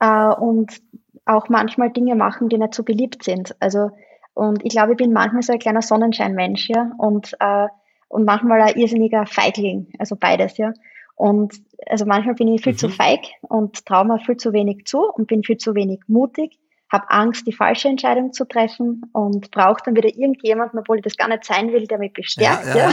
äh, 0.00 0.28
und 0.28 0.80
auch 1.26 1.48
manchmal 1.48 1.90
Dinge 1.90 2.14
machen, 2.14 2.48
die 2.48 2.56
nicht 2.56 2.74
so 2.74 2.84
beliebt 2.84 3.22
sind. 3.24 3.54
Also 3.60 3.90
und 4.36 4.62
ich 4.66 4.72
glaube, 4.72 4.92
ich 4.92 4.98
bin 4.98 5.14
manchmal 5.14 5.40
so 5.40 5.54
ein 5.54 5.58
kleiner 5.58 5.80
Sonnenscheinmensch, 5.80 6.68
ja, 6.68 6.90
und, 6.98 7.34
äh, 7.40 7.68
und 8.08 8.26
manchmal 8.26 8.60
ein 8.60 8.76
irrsinniger 8.76 9.24
Feigling, 9.24 9.88
also 9.98 10.14
beides, 10.14 10.58
ja. 10.58 10.74
Und 11.14 11.54
also 11.86 12.04
manchmal 12.04 12.34
bin 12.34 12.48
ich 12.48 12.62
viel 12.62 12.74
mhm. 12.74 12.76
zu 12.76 12.90
feig 12.90 13.20
und 13.40 13.86
traue 13.86 14.04
mir 14.04 14.18
viel 14.18 14.36
zu 14.36 14.52
wenig 14.52 14.84
zu 14.84 15.10
und 15.10 15.26
bin 15.26 15.42
viel 15.42 15.56
zu 15.56 15.74
wenig 15.74 16.00
mutig, 16.06 16.58
habe 16.92 17.10
Angst, 17.10 17.46
die 17.46 17.54
falsche 17.54 17.88
Entscheidung 17.88 18.34
zu 18.34 18.44
treffen 18.44 19.06
und 19.14 19.50
brauche 19.50 19.80
dann 19.82 19.96
wieder 19.96 20.10
irgendjemanden, 20.10 20.78
obwohl 20.80 20.98
ich 20.98 21.04
das 21.04 21.16
gar 21.16 21.28
nicht 21.28 21.44
sein 21.44 21.72
will, 21.72 21.86
der 21.86 21.96
mich 21.96 22.12
bestärkt. 22.12 22.66
Ja, 22.66 22.76
ja. 22.76 22.90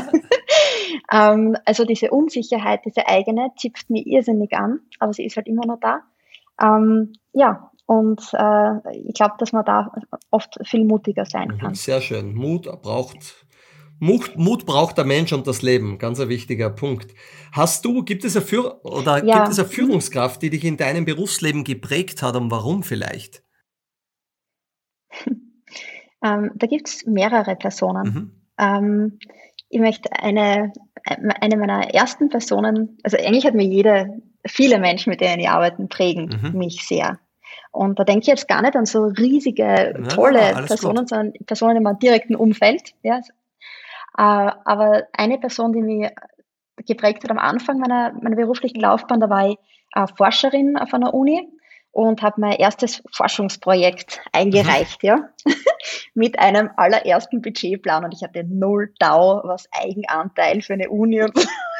ja. 1.11 1.33
ähm, 1.33 1.57
also 1.65 1.83
diese 1.83 2.09
Unsicherheit, 2.11 2.85
diese 2.85 3.05
eigene, 3.05 3.51
zipft 3.57 3.89
mich 3.89 4.07
irrsinnig 4.07 4.53
an, 4.53 4.79
aber 4.99 5.11
sie 5.11 5.25
ist 5.25 5.35
halt 5.35 5.47
immer 5.47 5.65
noch 5.65 5.81
da. 5.81 6.03
Ähm, 6.61 7.11
ja, 7.33 7.69
und 7.85 8.21
äh, 8.33 8.97
ich 9.07 9.13
glaube, 9.13 9.35
dass 9.39 9.51
man 9.51 9.65
da 9.65 9.91
oft 10.31 10.57
viel 10.65 10.85
mutiger 10.85 11.25
sein 11.25 11.49
mhm, 11.49 11.57
kann. 11.57 11.75
Sehr 11.75 12.01
schön. 12.01 12.33
Mut 12.33 12.63
braucht 12.81 13.45
Mut, 13.99 14.35
Mut 14.35 14.65
braucht 14.65 14.97
der 14.97 15.05
Mensch 15.05 15.31
und 15.31 15.47
das 15.47 15.61
Leben. 15.61 15.97
Ganz 15.97 16.19
ein 16.19 16.27
wichtiger 16.27 16.69
Punkt. 16.69 17.13
Hast 17.53 17.85
du, 17.85 18.03
gibt 18.03 18.25
es 18.25 18.35
eine, 18.35 18.45
Führ 18.45 18.83
oder 18.83 19.23
ja. 19.23 19.37
gibt 19.37 19.53
es 19.53 19.59
eine 19.59 19.67
Führungskraft, 19.67 20.41
die 20.41 20.49
dich 20.49 20.65
in 20.65 20.75
deinem 20.77 21.05
Berufsleben 21.05 21.63
geprägt 21.63 22.21
hat 22.21 22.35
und 22.35 22.51
warum 22.51 22.83
vielleicht? 22.83 23.43
ähm, 25.25 26.51
da 26.55 26.67
gibt 26.67 26.89
es 26.89 27.05
mehrere 27.05 27.55
Personen. 27.55 28.03
Mhm. 28.03 28.31
Ähm, 28.57 29.19
ich 29.69 29.79
möchte 29.79 30.11
eine, 30.11 30.73
eine 31.05 31.57
meiner 31.57 31.93
ersten 31.93 32.29
Personen, 32.29 32.97
also 33.03 33.17
eigentlich 33.17 33.45
hat 33.45 33.55
mir 33.55 33.65
jede, 33.65 34.21
viele 34.45 34.79
Menschen, 34.79 35.11
mit 35.11 35.21
denen 35.21 35.39
ich 35.39 35.49
arbeite, 35.49 35.85
prägen 35.87 36.41
mhm. 36.41 36.57
mich 36.57 36.85
sehr. 36.85 37.19
Und 37.73 37.99
da 37.99 38.03
denke 38.03 38.21
ich 38.21 38.27
jetzt 38.27 38.47
gar 38.47 38.61
nicht 38.61 38.75
an 38.75 38.85
so 38.85 39.05
riesige, 39.05 39.99
tolle 40.07 40.51
ja, 40.51 40.61
Personen, 40.61 40.97
gut. 40.97 41.09
sondern 41.09 41.33
Personen 41.45 41.77
in 41.77 41.83
meinem 41.83 41.97
direkten 41.97 42.35
Umfeld. 42.35 42.93
Ja. 43.01 43.17
Äh, 43.17 43.21
aber 44.15 45.07
eine 45.11 45.39
Person, 45.39 45.73
die 45.73 45.81
mich 45.81 46.11
geprägt 46.85 47.23
hat 47.23 47.31
am 47.31 47.39
Anfang 47.39 47.79
meiner, 47.79 48.13
meiner 48.21 48.35
beruflichen 48.35 48.79
Laufbahn. 48.79 49.19
Da 49.19 49.29
war 49.29 49.49
ich 49.49 49.57
äh, 49.95 50.05
Forscherin 50.15 50.77
auf 50.77 50.93
einer 50.93 51.15
Uni 51.15 51.49
und 51.91 52.21
habe 52.21 52.41
mein 52.41 52.53
erstes 52.53 53.01
Forschungsprojekt 53.11 54.21
eingereicht, 54.31 55.01
mhm. 55.01 55.07
ja, 55.07 55.29
mit 56.13 56.37
einem 56.37 56.69
allerersten 56.77 57.41
Budgetplan 57.41 58.05
und 58.05 58.13
ich 58.13 58.23
hatte 58.23 58.43
null 58.43 58.93
Dau, 58.99 59.41
was 59.43 59.67
Eigenanteil 59.71 60.61
für 60.61 60.73
eine 60.73 60.89
Uni 60.89 61.23
und 61.23 61.33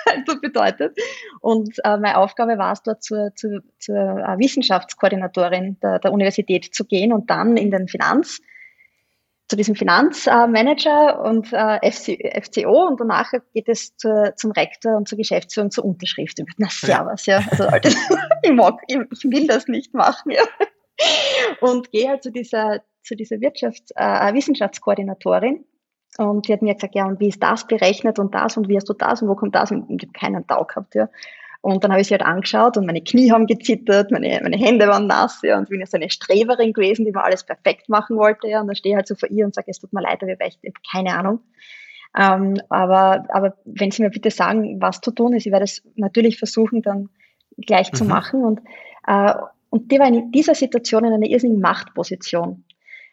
so 0.28 0.39
bedeutet. 0.39 0.97
Und 1.39 1.78
äh, 1.84 1.97
meine 1.97 2.18
Aufgabe 2.18 2.58
war 2.58 2.74
es 2.74 2.84
dort 2.84 3.04
zur, 3.04 3.34
zur, 3.36 3.62
zur 3.80 3.95
äh, 3.95 4.38
Wissenschaftskoordinatorin 4.38 5.78
der, 5.82 5.99
der 5.99 6.12
Universität 6.12 6.74
zu 6.74 6.86
gehen 6.86 7.14
und 7.14 7.30
dann 7.30 7.58
in 7.58 7.72
den 7.72 7.88
Finanz 7.88 8.39
zu 9.49 9.58
diesem 9.58 9.76
Finanzmanager 9.76 11.22
und 11.22 11.51
äh, 11.51 11.91
FC, 11.91 12.18
FCO 12.43 12.88
und 12.88 12.99
danach 12.99 13.32
geht 13.54 13.68
es 13.68 13.95
zur, 13.97 14.34
zum 14.36 14.51
Rektor 14.51 14.95
und 14.97 15.08
zur 15.08 15.18
Geschäftsführung 15.18 15.70
zur 15.70 15.86
Unterschrift. 15.86 16.39
Na, 16.58 16.68
servus, 16.70 17.26
ja. 17.26 17.43
Also, 17.51 17.66
ich, 18.43 18.51
mag, 18.51 18.80
ich, 18.88 18.97
ich 19.12 19.24
will 19.26 19.45
das 19.47 19.68
nicht 19.68 19.93
machen, 19.93 20.32
ja. 20.32 20.43
Und 21.60 21.91
gehe 21.91 22.10
halt 22.10 22.24
zu 22.24 22.32
dieser, 22.32 22.82
zu 23.04 23.16
dieser 23.16 23.36
Wirtschafts-, 23.38 23.91
äh, 23.95 24.34
Wissenschaftskoordinatorin 24.34 25.66
und 26.18 26.47
die 26.47 26.53
hat 26.53 26.61
mir 26.61 26.76
gesagt, 26.76 26.95
ja, 26.95 27.05
und 27.05 27.20
wie 27.20 27.30
ist 27.30 27.41
das 27.41 27.66
berechnet 27.68 28.20
und 28.20 28.34
das 28.36 28.57
und 28.57 28.68
wie 28.68 28.76
hast 28.76 28.89
du 28.89 28.93
das 28.93 29.22
und 29.22 29.30
wo 29.30 29.36
kommt 29.36 29.55
das? 29.55 29.72
Und 29.72 29.89
ich 29.89 30.07
habe 30.07 30.14
keinen 30.14 30.47
Tau 30.47 30.64
gehabt, 30.66 30.95
ja. 30.95 31.09
Und 31.61 31.84
dann 31.84 31.91
habe 31.91 32.01
ich 32.01 32.07
sie 32.07 32.14
halt 32.14 32.24
angeschaut 32.24 32.76
und 32.76 32.86
meine 32.86 33.01
Knie 33.01 33.32
haben 33.32 33.47
gezittert, 33.47 34.11
meine, 34.11 34.41
meine 34.43 34.57
Hände 34.57 34.86
waren 34.88 35.07
nass, 35.07 35.39
ja, 35.43 35.57
und 35.57 35.70
bin 35.70 35.80
ja 35.80 35.86
so 35.86 35.95
eine 35.95 36.09
Streberin 36.09 36.74
gewesen, 36.74 37.05
die 37.05 37.11
mir 37.14 37.24
alles 37.24 37.45
perfekt 37.45 37.88
machen 37.88 38.18
wollte, 38.18 38.49
ja, 38.49 38.59
und 38.59 38.68
dann 38.68 38.76
stehe 38.76 38.93
ich 38.93 38.97
halt 38.97 39.07
so 39.07 39.16
vor 39.16 39.30
ihr 39.30 39.45
und 39.45 39.55
sage, 39.55 39.72
es 39.72 39.80
tut 39.80 39.93
mir 39.93 40.01
leid, 40.01 40.22
aber 40.22 40.34
ich 40.45 40.57
habe 40.57 40.74
keine 40.91 41.18
Ahnung. 41.18 41.39
Ähm, 42.16 42.61
aber, 42.70 43.26
aber 43.30 43.57
wenn 43.66 43.91
Sie 43.91 44.03
mir 44.03 44.09
bitte 44.09 44.30
sagen, 44.30 44.82
was 44.82 45.01
zu 45.01 45.11
tun 45.11 45.34
ist, 45.34 45.45
ich 45.45 45.51
werde 45.51 45.66
es 45.66 45.84
natürlich 45.95 46.38
versuchen, 46.38 46.82
dann 46.82 47.09
gleich 47.57 47.91
mhm. 47.91 47.95
zu 47.95 48.05
machen. 48.05 48.43
Und, 48.43 48.61
äh, 49.07 49.34
und 49.70 49.91
die 49.91 49.99
war 49.99 50.07
in 50.07 50.32
dieser 50.32 50.55
Situation 50.55 51.05
in 51.05 51.14
einer 51.14 51.26
irrsinnigen 51.26 51.61
Machtposition 51.61 52.66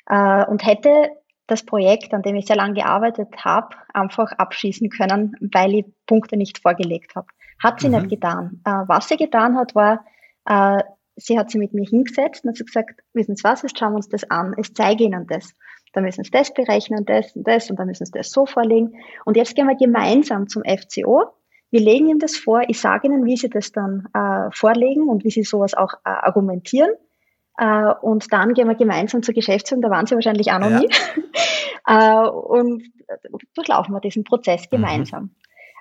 äh, 0.06 0.44
und 0.44 0.66
hätte 0.66 1.10
das 1.50 1.64
Projekt, 1.64 2.14
an 2.14 2.22
dem 2.22 2.36
ich 2.36 2.46
sehr 2.46 2.56
lange 2.56 2.74
gearbeitet 2.74 3.28
habe, 3.44 3.76
einfach 3.92 4.32
abschließen 4.32 4.88
können, 4.90 5.36
weil 5.52 5.74
ich 5.74 5.84
Punkte 6.06 6.36
nicht 6.36 6.58
vorgelegt 6.58 7.14
habe. 7.16 7.26
Hat 7.62 7.80
sie 7.80 7.88
mhm. 7.88 7.96
nicht 7.96 8.10
getan. 8.10 8.60
Äh, 8.64 8.70
was 8.86 9.08
sie 9.08 9.16
getan 9.16 9.56
hat, 9.56 9.74
war, 9.74 10.04
äh, 10.46 10.82
sie 11.16 11.38
hat 11.38 11.50
sie 11.50 11.58
mit 11.58 11.74
mir 11.74 11.84
hingesetzt 11.84 12.44
und 12.44 12.58
hat 12.58 12.66
gesagt, 12.66 13.00
wissen 13.12 13.36
Sie 13.36 13.44
was, 13.44 13.62
jetzt 13.62 13.78
schauen 13.78 13.92
wir 13.92 13.96
uns 13.96 14.08
das 14.08 14.30
an, 14.30 14.54
ich 14.58 14.74
zeige 14.74 15.04
Ihnen 15.04 15.26
das. 15.26 15.54
Da 15.92 16.00
müssen 16.00 16.24
Sie 16.24 16.30
das 16.30 16.54
berechnen, 16.54 17.04
das 17.04 17.34
und 17.34 17.46
das 17.46 17.68
und 17.68 17.78
dann 17.78 17.88
müssen 17.88 18.06
Sie 18.06 18.12
das 18.12 18.30
so 18.30 18.46
vorlegen. 18.46 18.94
Und 19.24 19.36
jetzt 19.36 19.56
gehen 19.56 19.66
wir 19.66 19.76
gemeinsam 19.76 20.48
zum 20.48 20.62
FCO. 20.62 21.24
Wir 21.70 21.80
legen 21.80 22.08
Ihnen 22.08 22.18
das 22.18 22.36
vor, 22.36 22.62
ich 22.68 22.80
sage 22.80 23.08
Ihnen, 23.08 23.24
wie 23.24 23.36
Sie 23.36 23.50
das 23.50 23.72
dann 23.72 24.06
äh, 24.14 24.50
vorlegen 24.52 25.08
und 25.08 25.24
wie 25.24 25.30
Sie 25.30 25.42
sowas 25.42 25.74
auch 25.74 25.94
äh, 26.04 26.10
argumentieren. 26.10 26.90
Uh, 27.62 27.92
und 28.00 28.32
dann 28.32 28.54
gehen 28.54 28.68
wir 28.68 28.74
gemeinsam 28.74 29.22
zur 29.22 29.34
Geschäftsführung, 29.34 29.82
da 29.82 29.90
waren 29.90 30.06
sie 30.06 30.14
wahrscheinlich 30.14 30.50
auch 30.50 30.60
noch 30.60 30.70
ja. 30.70 30.80
nie. 30.80 30.88
uh, 31.86 32.28
und 32.58 32.84
durchlaufen 33.54 33.94
wir 33.94 34.00
diesen 34.00 34.24
Prozess 34.24 34.62
mhm. 34.62 34.76
gemeinsam. 34.76 35.22
Mhm. 35.24 35.30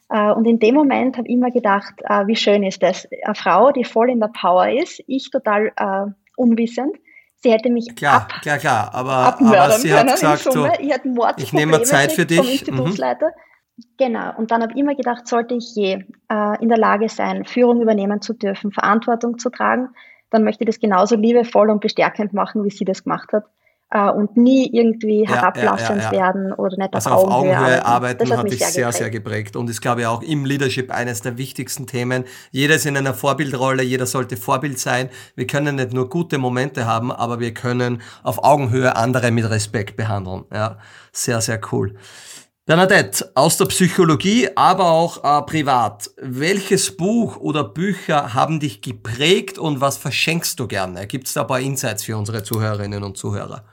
Äh, 0.10 0.32
und 0.32 0.46
in 0.46 0.60
dem 0.60 0.76
Moment 0.76 1.18
habe 1.18 1.28
ich 1.28 1.34
immer 1.34 1.52
gedacht, 1.52 1.94
äh, 2.04 2.26
wie 2.28 2.36
schön 2.36 2.64
ist 2.64 2.82
das. 2.82 3.08
Eine 3.24 3.36
Frau, 3.36 3.72
die 3.72 3.84
voll 3.84 4.10
in 4.10 4.20
der 4.20 4.30
Power 4.30 4.70
ist, 4.70 5.02
ich 5.08 5.30
total 5.30 5.72
äh, 5.76 6.12
unwissend. 6.36 6.98
Sie 7.42 7.52
hätte 7.52 7.70
mich 7.70 7.96
klar, 7.96 8.24
ab, 8.24 8.42
klar, 8.42 8.58
klar, 8.58 8.90
aber, 8.94 9.40
aber 9.40 9.72
sie 9.72 9.94
hat 9.94 10.12
gesagt, 10.12 10.52
so, 10.52 10.66
ich, 10.66 10.92
ich 11.38 11.54
nehme 11.54 11.84
Zeit 11.84 12.12
für 12.12 12.26
dich. 12.26 12.38
Vom 12.38 12.46
mhm. 12.46 12.52
Institutsleiter. 12.52 13.28
Mhm. 13.28 13.84
Genau. 13.98 14.38
Und 14.38 14.52
dann 14.52 14.62
habe 14.62 14.74
ich 14.74 14.80
immer 14.80 14.96
gedacht, 14.96 15.26
sollte 15.26 15.56
ich 15.56 15.74
je 15.74 16.04
äh, 16.30 16.62
in 16.62 16.68
der 16.68 16.78
Lage 16.78 17.08
sein, 17.08 17.46
Führung 17.46 17.82
übernehmen 17.82 18.22
zu 18.22 18.34
dürfen, 18.34 18.74
Verantwortung 18.74 19.38
zu 19.38 19.50
tragen, 19.50 19.90
dann 20.30 20.44
möchte 20.44 20.64
ich 20.64 20.68
das 20.68 20.80
genauso 20.80 21.16
liebevoll 21.16 21.70
und 21.70 21.82
bestärkend 21.82 22.34
machen, 22.34 22.64
wie 22.64 22.70
sie 22.70 22.86
das 22.86 23.04
gemacht 23.04 23.34
hat 23.34 23.46
äh, 23.92 24.10
und 24.10 24.38
nie 24.38 24.70
irgendwie 24.72 25.28
herablassend 25.28 26.02
ja, 26.02 26.12
ja, 26.12 26.18
ja, 26.18 26.24
werden 26.24 26.54
oder 26.54 26.78
nicht 26.78 26.94
also 26.94 27.10
auf, 27.10 27.24
Augenhöhe, 27.24 27.58
Augenhöhe 27.58 27.86
arbeiten. 27.86 28.20
Das 28.20 28.38
hat, 28.38 28.44
mich 28.44 28.60
sehr, 28.60 28.70
sehr, 28.70 28.92
sehr 28.92 29.10
geprägt. 29.10 29.56
Und 29.56 29.70
ist, 29.70 29.82
glaube 29.82 30.02
ich, 30.02 30.08
auch 30.08 30.22
im 30.22 30.46
Leadership 30.46 30.92
eines 30.92 31.22
der 31.22 31.38
wichtigsten 31.38 31.88
Themen. 31.88 32.26
Jeder 32.52 32.76
ist 32.76 32.86
in 32.86 32.98
einer 32.98 33.14
Vorbildrolle, 33.14 33.84
jeder 33.84 34.06
sollte 34.06 34.38
Vorbild 34.38 34.80
sein. 34.80 35.10
Wir 35.36 35.48
können 35.48 35.76
nicht 35.76 35.94
nur 35.94 36.10
gute 36.10 36.38
Momente 36.38 36.86
haben, 36.86 37.12
aber 37.12 37.40
wir 37.40 37.54
können 37.54 38.02
auf 38.24 38.44
Augenhöhe 38.44 38.96
andere 38.96 39.32
mit 39.32 39.50
Respekt 39.50 39.96
behandeln. 39.98 40.46
Ja, 40.54 40.78
sehr, 41.12 41.42
sehr 41.42 41.60
cool. 41.72 41.96
Bernadette, 42.70 43.32
aus 43.34 43.58
der 43.58 43.66
Psychologie, 43.66 44.48
aber 44.56 44.92
auch 44.92 45.24
äh, 45.24 45.42
privat. 45.42 46.12
Welches 46.18 46.96
Buch 46.96 47.38
oder 47.38 47.64
Bücher 47.64 48.36
haben 48.36 48.60
dich 48.60 48.82
geprägt 48.82 49.58
und 49.58 49.82
was 49.82 49.98
verschenkst 49.98 50.60
du 50.60 50.68
gerne? 50.68 51.08
Gibt 51.08 51.26
es 51.26 51.34
da 51.34 51.42
ein 51.42 51.48
paar 51.48 51.62
Insights 51.62 52.04
für 52.04 52.16
unsere 52.16 52.44
Zuhörerinnen 52.44 53.04
und 53.04 53.18
Zuhörer? 53.18 53.64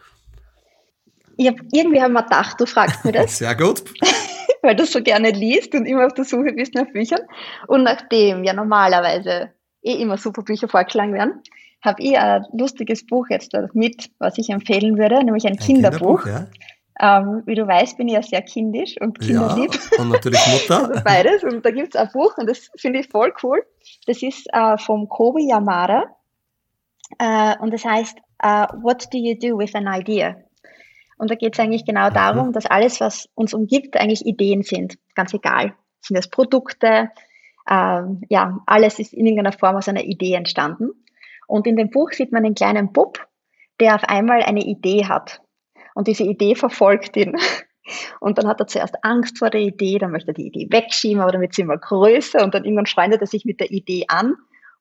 Ich 1.36 1.46
hab, 1.46 1.56
irgendwie 1.72 2.00
haben 2.00 2.14
wir 2.14 2.22
gedacht, 2.22 2.58
du 2.58 2.64
fragst 2.64 3.04
mir 3.04 3.12
das. 3.12 3.36
Sehr 3.36 3.54
gut. 3.54 3.84
Weil 4.62 4.74
du 4.74 4.86
so 4.86 5.02
gerne 5.02 5.30
liest 5.30 5.74
und 5.74 5.84
immer 5.84 6.06
auf 6.06 6.14
der 6.14 6.24
Suche 6.24 6.54
bist 6.54 6.74
nach 6.74 6.90
Büchern. 6.90 7.20
Und 7.66 7.82
nachdem 7.82 8.44
ja 8.44 8.54
normalerweise 8.54 9.50
eh 9.82 9.92
immer 9.92 10.16
super 10.16 10.40
Bücher 10.40 10.68
vorgeschlagen 10.68 11.12
werden, 11.12 11.42
habe 11.82 12.02
ich 12.02 12.16
ein 12.16 12.46
lustiges 12.54 13.04
Buch 13.04 13.26
jetzt 13.28 13.52
mit, 13.74 14.08
was 14.18 14.38
ich 14.38 14.48
empfehlen 14.48 14.96
würde, 14.96 15.22
nämlich 15.22 15.44
ein, 15.44 15.52
ein 15.52 15.58
Kinderbuch. 15.58 16.22
Kinderbuch 16.22 16.26
ja. 16.26 16.46
Ähm, 16.98 17.42
wie 17.44 17.54
du 17.54 17.66
weißt, 17.66 17.98
bin 17.98 18.08
ich 18.08 18.14
ja 18.14 18.22
sehr 18.22 18.42
kindisch 18.42 18.96
und 19.00 19.20
kinderlieb. 19.20 19.72
Ja, 19.74 20.02
und 20.02 20.08
natürlich 20.08 20.40
Mutter. 20.46 20.88
also 20.88 21.04
beides. 21.04 21.44
Und 21.44 21.64
da 21.64 21.70
gibt 21.70 21.94
es 21.94 22.00
ein 22.00 22.08
Buch 22.12 22.38
und 22.38 22.48
das 22.48 22.70
finde 22.76 23.00
ich 23.00 23.08
voll 23.08 23.34
cool. 23.42 23.64
Das 24.06 24.22
ist 24.22 24.46
äh, 24.52 24.78
vom 24.78 25.08
Kobi 25.08 25.48
Yamada. 25.48 26.16
Äh, 27.18 27.58
und 27.60 27.72
das 27.72 27.84
heißt, 27.84 28.18
uh, 28.42 28.66
What 28.82 29.12
do 29.12 29.18
you 29.18 29.34
do 29.34 29.58
with 29.58 29.74
an 29.74 29.86
idea? 29.86 30.36
Und 31.18 31.30
da 31.30 31.34
geht 31.34 31.54
es 31.54 31.60
eigentlich 31.60 31.84
genau 31.84 32.10
darum, 32.10 32.52
dass 32.52 32.66
alles, 32.66 33.00
was 33.00 33.28
uns 33.34 33.54
umgibt, 33.54 33.96
eigentlich 33.96 34.26
Ideen 34.26 34.62
sind. 34.62 34.98
Ganz 35.14 35.32
egal. 35.32 35.74
Sind 36.00 36.16
es 36.16 36.28
Produkte? 36.28 37.10
Ähm, 37.68 38.22
ja, 38.28 38.58
alles 38.66 38.98
ist 38.98 39.14
in 39.14 39.26
irgendeiner 39.26 39.56
Form 39.56 39.76
aus 39.76 39.88
einer 39.88 40.04
Idee 40.04 40.34
entstanden. 40.34 40.90
Und 41.46 41.66
in 41.66 41.76
dem 41.76 41.90
Buch 41.90 42.12
sieht 42.12 42.32
man 42.32 42.44
einen 42.44 42.54
kleinen 42.54 42.92
Bub, 42.92 43.26
der 43.80 43.94
auf 43.94 44.04
einmal 44.04 44.42
eine 44.42 44.64
Idee 44.64 45.06
hat. 45.06 45.40
Und 45.96 46.08
diese 46.08 46.24
Idee 46.24 46.54
verfolgt 46.54 47.16
ihn. 47.16 47.36
Und 48.20 48.36
dann 48.36 48.46
hat 48.46 48.60
er 48.60 48.66
zuerst 48.66 48.96
Angst 49.02 49.38
vor 49.38 49.48
der 49.48 49.60
Idee, 49.60 49.98
dann 49.98 50.10
möchte 50.10 50.32
er 50.32 50.34
die 50.34 50.46
Idee 50.46 50.66
wegschieben, 50.70 51.22
aber 51.22 51.32
dann 51.32 51.40
wird 51.40 51.54
sie 51.54 51.62
immer 51.62 51.78
größer 51.78 52.42
und 52.42 52.52
dann 52.52 52.64
irgendwann 52.64 52.86
freundet 52.86 53.20
er 53.20 53.28
sich 53.28 53.44
mit 53.44 53.60
der 53.60 53.70
Idee 53.70 54.06
an. 54.08 54.34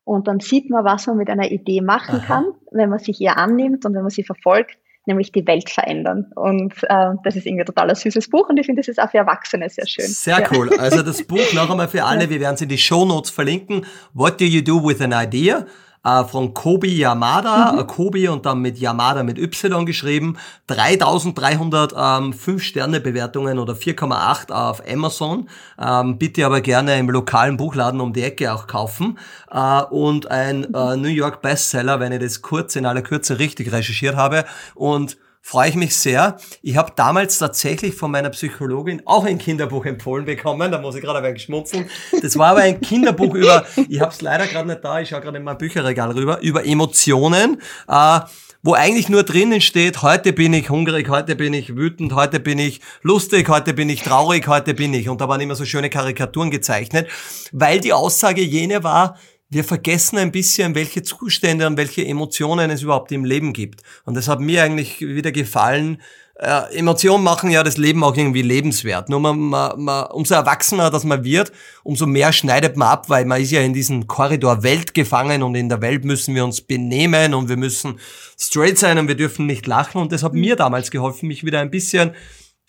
Und 0.04 0.28
dann 0.28 0.40
sieht 0.40 0.72
man, 0.72 0.84
was 0.84 1.06
man 1.06 1.18
mit 1.18 1.30
einer 1.30 1.52
Idee 1.52 1.82
machen 1.82 2.16
Aha. 2.16 2.26
kann, 2.26 2.46
wenn 2.72 2.90
man 2.90 2.98
sich 2.98 3.22
ihr 3.22 3.38
annimmt 3.38 3.86
und 3.86 3.94
wenn 3.94 4.02
man 4.02 4.10
sie 4.10 4.24
verfolgt 4.24 4.76
nämlich 5.06 5.32
die 5.32 5.46
Welt 5.46 5.70
verändern. 5.70 6.32
Und 6.36 6.74
äh, 6.84 7.14
das 7.24 7.36
ist 7.36 7.46
irgendwie 7.46 7.62
ein 7.62 7.68
total 7.68 7.96
süßes 7.96 8.28
Buch 8.30 8.50
und 8.50 8.58
ich 8.58 8.66
finde, 8.66 8.82
das 8.82 8.88
ist 8.88 9.00
auch 9.00 9.12
für 9.12 9.20
Erwachsene 9.20 9.70
sehr 9.70 9.88
schön. 9.88 10.08
Sehr 10.08 10.40
ja. 10.40 10.50
cool. 10.52 10.70
Also 10.80 11.04
das 11.04 11.24
Buch 11.28 11.54
noch 11.54 11.70
einmal 11.70 11.88
für 11.88 12.04
alle, 12.04 12.30
wir 12.30 12.40
werden 12.40 12.56
es 12.56 12.62
in 12.62 12.70
die 12.70 12.78
Show 12.78 13.06
Notes 13.06 13.30
verlinken. 13.30 13.86
What 14.14 14.42
do 14.42 14.46
you 14.46 14.62
do 14.62 14.84
with 14.84 15.02
an 15.02 15.14
idea? 15.14 15.68
Äh, 16.06 16.24
von 16.24 16.54
Kobi 16.54 16.96
Yamada, 16.96 17.74
mhm. 17.74 17.80
Äh, 17.80 17.84
Kobi 17.86 18.28
und 18.28 18.46
dann 18.46 18.60
mit 18.60 18.78
Yamada 18.78 19.24
mit 19.24 19.40
Y 19.40 19.86
geschrieben, 19.86 20.38
3300 20.68 21.94
ähm, 21.94 22.34
5-Sterne-Bewertungen 22.34 23.60
oder 23.60 23.74
4,8 23.74 24.52
auf 24.52 24.82
Amazon. 24.88 25.50
Ähm, 25.80 26.18
bitte 26.18 26.46
aber 26.46 26.62
gerne 26.62 26.98
im 26.98 27.10
lokalen 27.10 27.58
Buchladen 27.58 28.00
um 28.00 28.14
die 28.14 28.24
Ecke 28.24 28.54
auch 28.54 28.68
kaufen. 28.68 29.18
Äh, 29.52 29.82
und 29.84 30.30
ein 30.30 30.74
äh, 30.74 30.96
New 30.96 31.10
York 31.10 31.42
Bestseller, 31.42 32.00
wenn 32.00 32.12
ich 32.12 32.20
das 32.20 32.42
kurz 32.42 32.76
in 32.76 32.86
aller 32.86 33.02
Kürze 33.02 33.40
richtig 33.40 33.72
recherchiert 33.72 34.16
habe. 34.16 34.46
Und 34.76 35.18
freue 35.46 35.70
ich 35.70 35.76
mich 35.76 35.96
sehr. 35.96 36.38
Ich 36.64 36.76
habe 36.76 36.92
damals 36.96 37.38
tatsächlich 37.38 37.94
von 37.94 38.10
meiner 38.10 38.32
Psychologin 38.32 39.04
auch 39.06 39.26
ein 39.26 39.38
Kinderbuch 39.38 39.86
empfohlen 39.86 40.26
bekommen. 40.26 40.72
Da 40.72 40.82
muss 40.82 40.96
ich 40.96 41.04
gerade 41.04 41.20
ein 41.20 41.36
wenig. 41.36 41.86
Das 42.20 42.36
war 42.40 42.48
aber 42.48 42.62
ein 42.62 42.82
Kinderbuch 42.82 43.36
über, 43.36 43.64
ich 43.88 44.00
habe 44.00 44.12
es 44.12 44.22
leider 44.22 44.48
gerade 44.48 44.68
nicht 44.68 44.84
da, 44.84 45.00
ich 45.00 45.10
schaue 45.10 45.22
gerade 45.22 45.38
in 45.38 45.44
mein 45.44 45.60
Bücherregal 45.60 46.12
rüber, 46.14 46.42
über 46.42 46.66
Emotionen. 46.66 47.62
Äh, 47.88 48.22
wo 48.64 48.74
eigentlich 48.74 49.10
nur 49.10 49.22
drinnen 49.22 49.62
steht, 49.62 50.02
heute 50.02 50.34
bin 50.34 50.52
ich 50.54 50.72
hungrig, 50.72 51.10
heute 51.10 51.36
bin 51.36 51.54
ich 51.54 51.76
wütend, 51.76 52.16
heute 52.16 52.40
bin 52.40 52.58
ich 52.58 52.82
lustig, 53.04 53.48
heute 53.48 53.76
bin 53.76 53.88
ich 53.92 54.02
traurig, 54.02 54.48
heute 54.48 54.74
bin 54.74 54.96
ich. 54.96 55.10
Und 55.10 55.22
da 55.22 55.30
waren 55.30 55.40
immer 55.42 55.54
so 55.54 55.66
schöne 55.66 55.92
Karikaturen 55.92 56.50
gezeichnet, 56.50 57.08
weil 57.52 57.80
die 57.80 57.94
Aussage 57.94 58.42
jene 58.42 58.84
war, 58.84 59.20
wir 59.50 59.64
vergessen 59.64 60.18
ein 60.18 60.32
bisschen, 60.32 60.76
welche 60.76 61.04
Zustände 61.04 61.68
und 61.68 61.78
welche 61.78 62.06
Emotionen 62.06 62.70
es 62.72 62.82
überhaupt 62.82 63.12
im 63.12 63.26
Leben 63.26 63.54
gibt. 63.54 63.82
Und 64.04 64.16
das 64.16 64.28
hat 64.28 64.40
mir 64.40 64.64
eigentlich 64.64 65.02
wieder 65.02 65.32
gefallen. 65.32 66.02
Äh, 66.38 66.76
Emotionen 66.78 67.24
machen 67.24 67.52
ja 67.52 67.64
das 67.64 67.78
Leben 67.78 68.04
auch 68.04 68.18
irgendwie 68.18 68.42
lebenswert. 68.42 69.08
Nur 69.08 69.20
man, 69.20 69.40
man, 69.40 69.80
man, 69.80 70.08
umso 70.08 70.34
erwachsener 70.34 70.90
das 70.90 71.04
man 71.04 71.24
wird, 71.24 71.52
umso 71.84 72.08
mehr 72.08 72.34
schneidet 72.34 72.76
man 72.76 72.90
ab, 72.90 73.10
weil 73.10 73.26
man 73.26 73.42
ist 73.42 73.52
ja 73.52 73.62
in 73.62 73.74
diesem 73.74 74.08
Korridor 74.08 74.64
Welt 74.64 74.94
gefangen 74.94 75.44
und 75.44 75.56
in 75.56 75.70
der 75.70 75.82
Welt 75.82 76.04
müssen 76.04 76.36
wir 76.36 76.44
uns 76.44 76.62
benehmen 76.62 77.34
und 77.34 77.48
wir 77.48 77.58
müssen 77.58 78.00
straight 78.38 78.78
sein 78.78 78.98
und 78.98 79.08
wir 79.08 79.16
dürfen 79.16 79.46
nicht 79.46 79.68
lachen. 79.68 80.02
Und 80.02 80.12
das 80.12 80.24
hat 80.24 80.34
mir 80.34 80.56
damals 80.56 80.92
geholfen, 80.92 81.28
mich 81.28 81.46
wieder 81.46 81.60
ein 81.60 81.72
bisschen 81.72 82.14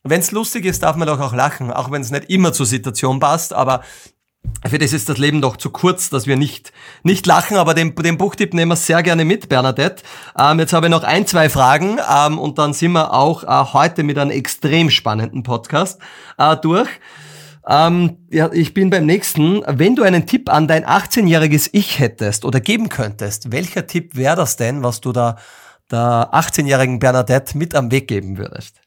wenn 0.09 0.21
es 0.21 0.31
lustig 0.31 0.65
ist, 0.65 0.83
darf 0.83 0.97
man 0.97 1.09
doch 1.09 1.21
auch 1.21 1.35
lachen, 1.35 1.73
auch 1.73 1.91
wenn 1.91 2.03
es 2.03 2.11
nicht 2.11 2.31
immer 2.31 2.53
zur 2.53 2.67
Situation 2.67 3.19
passt, 3.19 3.53
aber 3.53 3.83
für 4.67 4.79
das 4.79 4.93
ist 4.93 5.09
das 5.09 5.19
Leben 5.19 5.41
doch 5.41 5.57
zu 5.57 5.71
kurz, 5.71 6.11
dass 6.11 6.27
wir 6.27 6.37
nicht, 6.37 6.73
nicht 7.03 7.27
lachen, 7.27 7.57
aber 7.57 7.75
den, 7.75 7.95
den 7.95 8.19
Buchtipp 8.19 8.55
nehmen 8.55 8.73
wir 8.73 8.77
sehr 8.77 9.03
gerne 9.03 9.25
mit, 9.25 9.49
Bernadette. 9.49 10.03
Ähm, 10.39 10.59
jetzt 10.59 10.73
habe 10.73 10.87
ich 10.87 10.91
noch 10.91 11.05
ein, 11.05 11.27
zwei 11.27 11.49
Fragen 11.49 11.99
ähm, 12.11 12.39
und 12.39 12.59
dann 12.59 12.73
sind 12.73 12.93
wir 12.93 13.13
auch 13.13 13.45
äh, 13.45 13.73
heute 13.73 14.03
mit 14.03 14.19
einem 14.19 14.31
extrem 14.31 14.91
spannenden 14.91 15.43
Podcast 15.43 16.01
äh, 16.39 16.57
durch. 16.57 16.89
Ähm, 17.69 18.27
ja, 18.31 18.51
ich 18.53 18.75
bin 18.75 18.91
beim 18.91 19.07
nächsten. 19.07 19.63
Wenn 19.67 19.97
du 19.97 20.03
einen 20.03 20.27
Tipp 20.27 20.49
an 20.49 20.69
dein 20.69 20.85
18-jähriges 20.85 21.71
Ich 21.73 21.99
hättest 21.99 22.45
oder 22.45 22.61
geben 22.61 22.89
könntest, 22.89 23.51
welcher 23.53 23.87
Tipp 23.87 24.15
wäre 24.15 24.37
das 24.37 24.57
denn, 24.57 24.83
was 24.83 25.01
du 25.01 25.13
da 25.13 25.37
der 25.91 26.31
18-jährigen 26.33 26.99
Bernadette 26.99 27.59
mit 27.59 27.75
am 27.75 27.91
Weg 27.91 28.09
geben 28.09 28.39
würdest? 28.39 28.81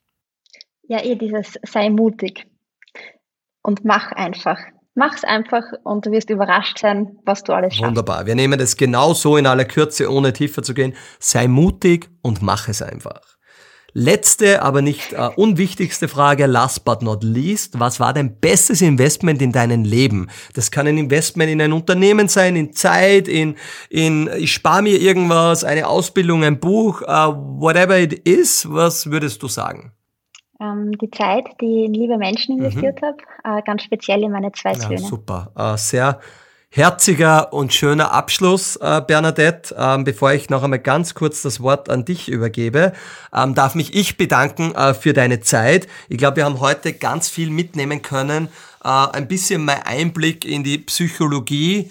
Ja, 0.88 1.04
eh 1.04 1.16
dieses 1.16 1.60
sei 1.64 1.90
mutig 1.90 2.48
und 3.62 3.84
mach 3.86 4.12
einfach. 4.12 4.58
Mach's 5.00 5.24
einfach 5.24 5.64
und 5.86 6.06
du 6.06 6.12
wirst 6.12 6.30
überrascht 6.30 6.80
sein, 6.80 7.20
was 7.24 7.46
du 7.46 7.54
alles 7.54 7.76
schaffst. 7.76 7.88
Wunderbar. 7.88 8.26
Wir 8.26 8.36
nehmen 8.36 8.60
das 8.60 8.76
genau 8.76 9.14
so 9.14 9.38
in 9.38 9.48
aller 9.48 9.64
Kürze, 9.64 10.12
ohne 10.12 10.34
tiefer 10.34 10.62
zu 10.62 10.74
gehen. 10.74 10.94
Sei 11.20 11.48
mutig 11.48 12.10
und 12.22 12.42
mach 12.42 12.68
es 12.68 12.82
einfach. 12.82 13.22
Letzte, 13.94 14.62
aber 14.62 14.82
nicht 14.82 15.14
äh, 15.14 15.30
unwichtigste 15.38 16.10
Frage, 16.10 16.48
last 16.48 16.84
but 16.84 17.02
not 17.02 17.24
least. 17.24 17.80
Was 17.80 18.02
war 18.02 18.12
dein 18.12 18.42
bestes 18.42 18.82
Investment 18.82 19.42
in 19.42 19.54
deinem 19.54 19.86
Leben? 19.86 20.28
Das 20.54 20.70
kann 20.70 20.86
ein 20.86 20.98
Investment 20.98 21.50
in 21.50 21.62
ein 21.62 21.72
Unternehmen 21.72 22.28
sein, 22.28 22.58
in 22.58 22.74
Zeit, 22.74 23.30
in, 23.30 23.56
in 23.90 24.30
ich 24.38 24.52
spare 24.52 24.82
mir 24.82 25.00
irgendwas, 25.00 25.64
eine 25.64 25.88
Ausbildung, 25.88 26.44
ein 26.44 26.60
Buch, 26.60 27.04
uh, 27.04 27.34
whatever 27.62 27.98
it 27.98 28.14
is. 28.28 28.68
Was 28.70 29.10
würdest 29.10 29.42
du 29.42 29.48
sagen? 29.48 29.94
Ähm, 30.62 30.98
die 30.98 31.10
Zeit, 31.10 31.46
die 31.62 31.86
in 31.86 31.94
liebe 31.94 32.18
Menschen 32.18 32.58
mhm. 32.58 32.66
investiert 32.66 33.02
mhm. 33.02 33.06
habe, 33.06 33.60
äh, 33.60 33.62
ganz 33.64 33.84
speziell 33.84 34.24
in 34.24 34.32
meine 34.32 34.52
zwei 34.52 34.74
Söhne. 34.74 34.96
Ja, 34.96 35.00
super. 35.00 35.52
Äh, 35.56 35.78
sehr 35.78 36.20
herziger 36.70 37.54
und 37.54 37.74
schöner 37.74 38.12
Abschluss, 38.12 38.76
äh, 38.76 39.02
Bernadette. 39.02 39.74
Ähm, 39.78 40.04
bevor 40.04 40.34
ich 40.34 40.50
noch 40.50 40.62
einmal 40.62 40.80
ganz 40.80 41.16
kurz 41.16 41.42
das 41.42 41.62
Wort 41.62 41.90
an 41.90 42.04
dich 42.04 42.28
übergebe, 42.28 42.92
ähm, 43.34 43.56
darf 43.56 43.74
mich 43.74 43.96
ich 43.96 44.18
bedanken 44.18 44.74
für 45.00 45.14
deine 45.14 45.40
Zeit. 45.40 45.88
Ich 46.10 46.18
glaube, 46.18 46.38
wir 46.38 46.46
haben 46.46 46.60
heute 46.60 46.94
ganz 46.94 47.30
viel 47.30 47.50
mitnehmen 47.50 48.02
können. 48.02 48.50
Ein 48.82 49.28
bisschen 49.28 49.66
mein 49.66 49.82
Einblick 49.84 50.46
in 50.46 50.64
die 50.64 50.78
Psychologie, 50.78 51.90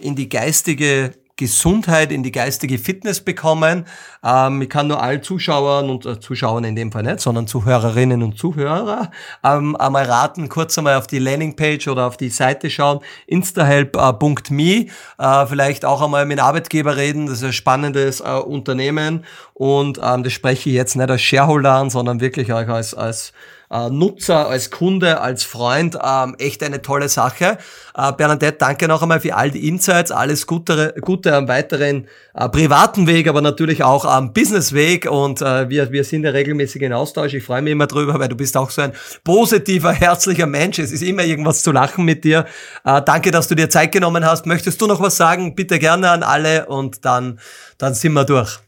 in 0.00 0.16
die 0.16 0.28
geistige 0.28 1.12
Gesundheit, 1.38 2.12
in 2.12 2.22
die 2.22 2.32
geistige 2.32 2.78
Fitness 2.78 3.20
bekommen. 3.20 3.86
Ähm, 4.22 4.60
ich 4.60 4.68
kann 4.68 4.88
nur 4.88 5.00
allen 5.00 5.22
Zuschauern 5.22 5.88
und 5.88 6.04
äh, 6.04 6.20
Zuschauern 6.20 6.64
in 6.64 6.76
dem 6.76 6.92
Fall 6.92 7.04
nicht, 7.04 7.20
sondern 7.20 7.46
Zuhörerinnen 7.46 8.22
und 8.22 8.36
Zuhörer 8.36 9.10
ähm, 9.44 9.76
einmal 9.76 10.04
raten, 10.04 10.48
kurz 10.48 10.76
einmal 10.76 10.96
auf 10.96 11.06
die 11.06 11.20
Landingpage 11.20 11.88
oder 11.88 12.06
auf 12.08 12.16
die 12.16 12.28
Seite 12.28 12.68
schauen, 12.68 13.00
instahelp.me, 13.26 14.86
äh, 15.18 15.46
vielleicht 15.46 15.84
auch 15.84 16.02
einmal 16.02 16.26
mit 16.26 16.40
Arbeitgeber 16.40 16.96
reden, 16.96 17.26
das 17.26 17.38
ist 17.38 17.44
ein 17.44 17.52
spannendes 17.52 18.20
äh, 18.20 18.24
Unternehmen. 18.24 19.24
Und 19.54 20.00
ähm, 20.02 20.24
das 20.24 20.32
spreche 20.32 20.70
ich 20.70 20.74
jetzt 20.74 20.96
nicht 20.96 21.08
als 21.08 21.22
Shareholder 21.22 21.72
an, 21.72 21.88
sondern 21.88 22.20
wirklich 22.20 22.52
auch 22.52 22.66
als, 22.66 22.94
als 22.94 23.32
äh, 23.70 23.90
Nutzer, 23.90 24.48
als 24.48 24.70
Kunde, 24.70 25.20
als 25.20 25.44
Freund 25.44 25.98
ähm, 26.02 26.34
echt 26.38 26.62
eine 26.62 26.82
tolle 26.82 27.08
Sache. 27.08 27.58
Äh, 27.96 28.12
Bernadette, 28.12 28.58
danke 28.58 28.88
noch 28.88 29.02
einmal 29.02 29.20
für 29.20 29.34
all 29.34 29.50
die 29.50 29.68
Insights, 29.68 30.10
alles 30.10 30.46
Gute, 30.46 30.94
Gute 31.00 31.34
am 31.34 31.48
weiteren 31.48 32.06
äh, 32.34 32.48
privaten 32.48 33.06
Weg, 33.06 33.28
aber 33.28 33.40
natürlich 33.40 33.82
auch 33.82 34.04
am 34.04 34.32
Businessweg 34.32 35.10
und 35.10 35.42
äh, 35.42 35.68
wir, 35.68 35.92
wir 35.92 36.04
sind 36.04 36.24
ja 36.24 36.30
regelmäßig 36.30 36.82
in 36.82 36.92
Austausch. 36.92 37.34
Ich 37.34 37.44
freue 37.44 37.62
mich 37.62 37.72
immer 37.72 37.86
drüber, 37.86 38.18
weil 38.18 38.28
du 38.28 38.36
bist 38.36 38.56
auch 38.56 38.70
so 38.70 38.82
ein 38.82 38.92
positiver, 39.24 39.92
herzlicher 39.92 40.46
Mensch. 40.46 40.78
Es 40.78 40.92
ist 40.92 41.02
immer 41.02 41.24
irgendwas 41.24 41.62
zu 41.62 41.72
lachen 41.72 42.04
mit 42.04 42.24
dir. 42.24 42.46
Äh, 42.84 43.02
danke, 43.02 43.30
dass 43.30 43.48
du 43.48 43.54
dir 43.54 43.68
Zeit 43.68 43.92
genommen 43.92 44.24
hast. 44.24 44.46
Möchtest 44.46 44.80
du 44.80 44.86
noch 44.86 45.00
was 45.00 45.16
sagen? 45.16 45.54
Bitte 45.54 45.78
gerne 45.78 46.10
an 46.10 46.22
alle 46.22 46.66
und 46.66 47.04
dann, 47.04 47.38
dann 47.76 47.94
sind 47.94 48.12
wir 48.12 48.24
durch. 48.24 48.67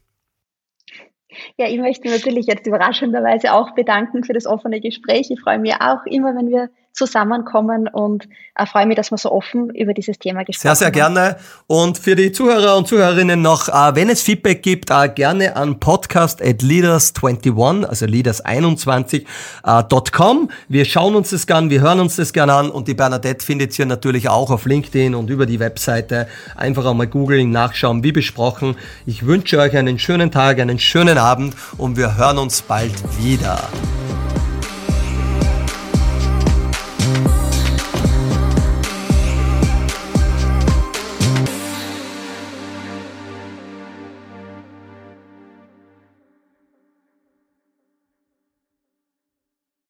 Ja, 1.56 1.68
ich 1.68 1.78
möchte 1.78 2.08
natürlich 2.08 2.46
jetzt 2.46 2.66
überraschenderweise 2.66 3.52
auch 3.52 3.74
bedanken 3.74 4.24
für 4.24 4.32
das 4.32 4.46
offene 4.46 4.80
Gespräch. 4.80 5.30
Ich 5.30 5.40
freue 5.40 5.58
mich 5.58 5.74
auch 5.80 6.04
immer, 6.06 6.34
wenn 6.34 6.50
wir 6.50 6.70
zusammenkommen 6.92 7.88
und 7.88 8.28
äh, 8.56 8.66
freue 8.66 8.86
mich, 8.86 8.96
dass 8.96 9.10
wir 9.10 9.18
so 9.18 9.32
offen 9.32 9.70
über 9.70 9.94
dieses 9.94 10.18
Thema 10.18 10.44
gesprochen 10.44 10.70
haben. 10.70 10.76
Sehr, 10.76 10.86
sehr 10.86 10.92
gerne. 10.92 11.36
Und 11.66 11.98
für 11.98 12.16
die 12.16 12.32
Zuhörer 12.32 12.76
und 12.76 12.88
Zuhörerinnen 12.88 13.40
noch, 13.40 13.68
äh, 13.68 13.94
wenn 13.94 14.10
es 14.10 14.22
Feedback 14.22 14.62
gibt, 14.62 14.90
äh, 14.90 15.08
gerne 15.08 15.56
an 15.56 15.80
podcast 15.80 16.42
at 16.42 16.62
leaders21, 16.62 17.84
also 17.84 18.06
leaders21.com. 18.06 19.24
Äh, 19.64 20.48
wir 20.68 20.84
schauen 20.84 21.14
uns 21.14 21.30
das 21.30 21.46
gern, 21.46 21.70
wir 21.70 21.80
hören 21.80 22.00
uns 22.00 22.16
das 22.16 22.32
gern 22.32 22.50
an 22.50 22.70
und 22.70 22.88
die 22.88 22.94
Bernadette 22.94 23.44
findet 23.44 23.78
ihr 23.78 23.86
natürlich 23.86 24.28
auch 24.28 24.50
auf 24.50 24.66
LinkedIn 24.66 25.14
und 25.14 25.30
über 25.30 25.46
die 25.46 25.60
Webseite. 25.60 26.26
Einfach 26.56 26.86
einmal 26.86 27.06
googeln, 27.06 27.50
nachschauen, 27.50 28.02
wie 28.02 28.12
besprochen. 28.12 28.76
Ich 29.06 29.26
wünsche 29.26 29.58
euch 29.58 29.76
einen 29.76 29.98
schönen 29.98 30.30
Tag, 30.30 30.60
einen 30.60 30.78
schönen 30.78 31.18
Abend 31.18 31.54
und 31.78 31.96
wir 31.96 32.16
hören 32.16 32.38
uns 32.38 32.62
bald 32.62 32.92
wieder. 33.22 33.58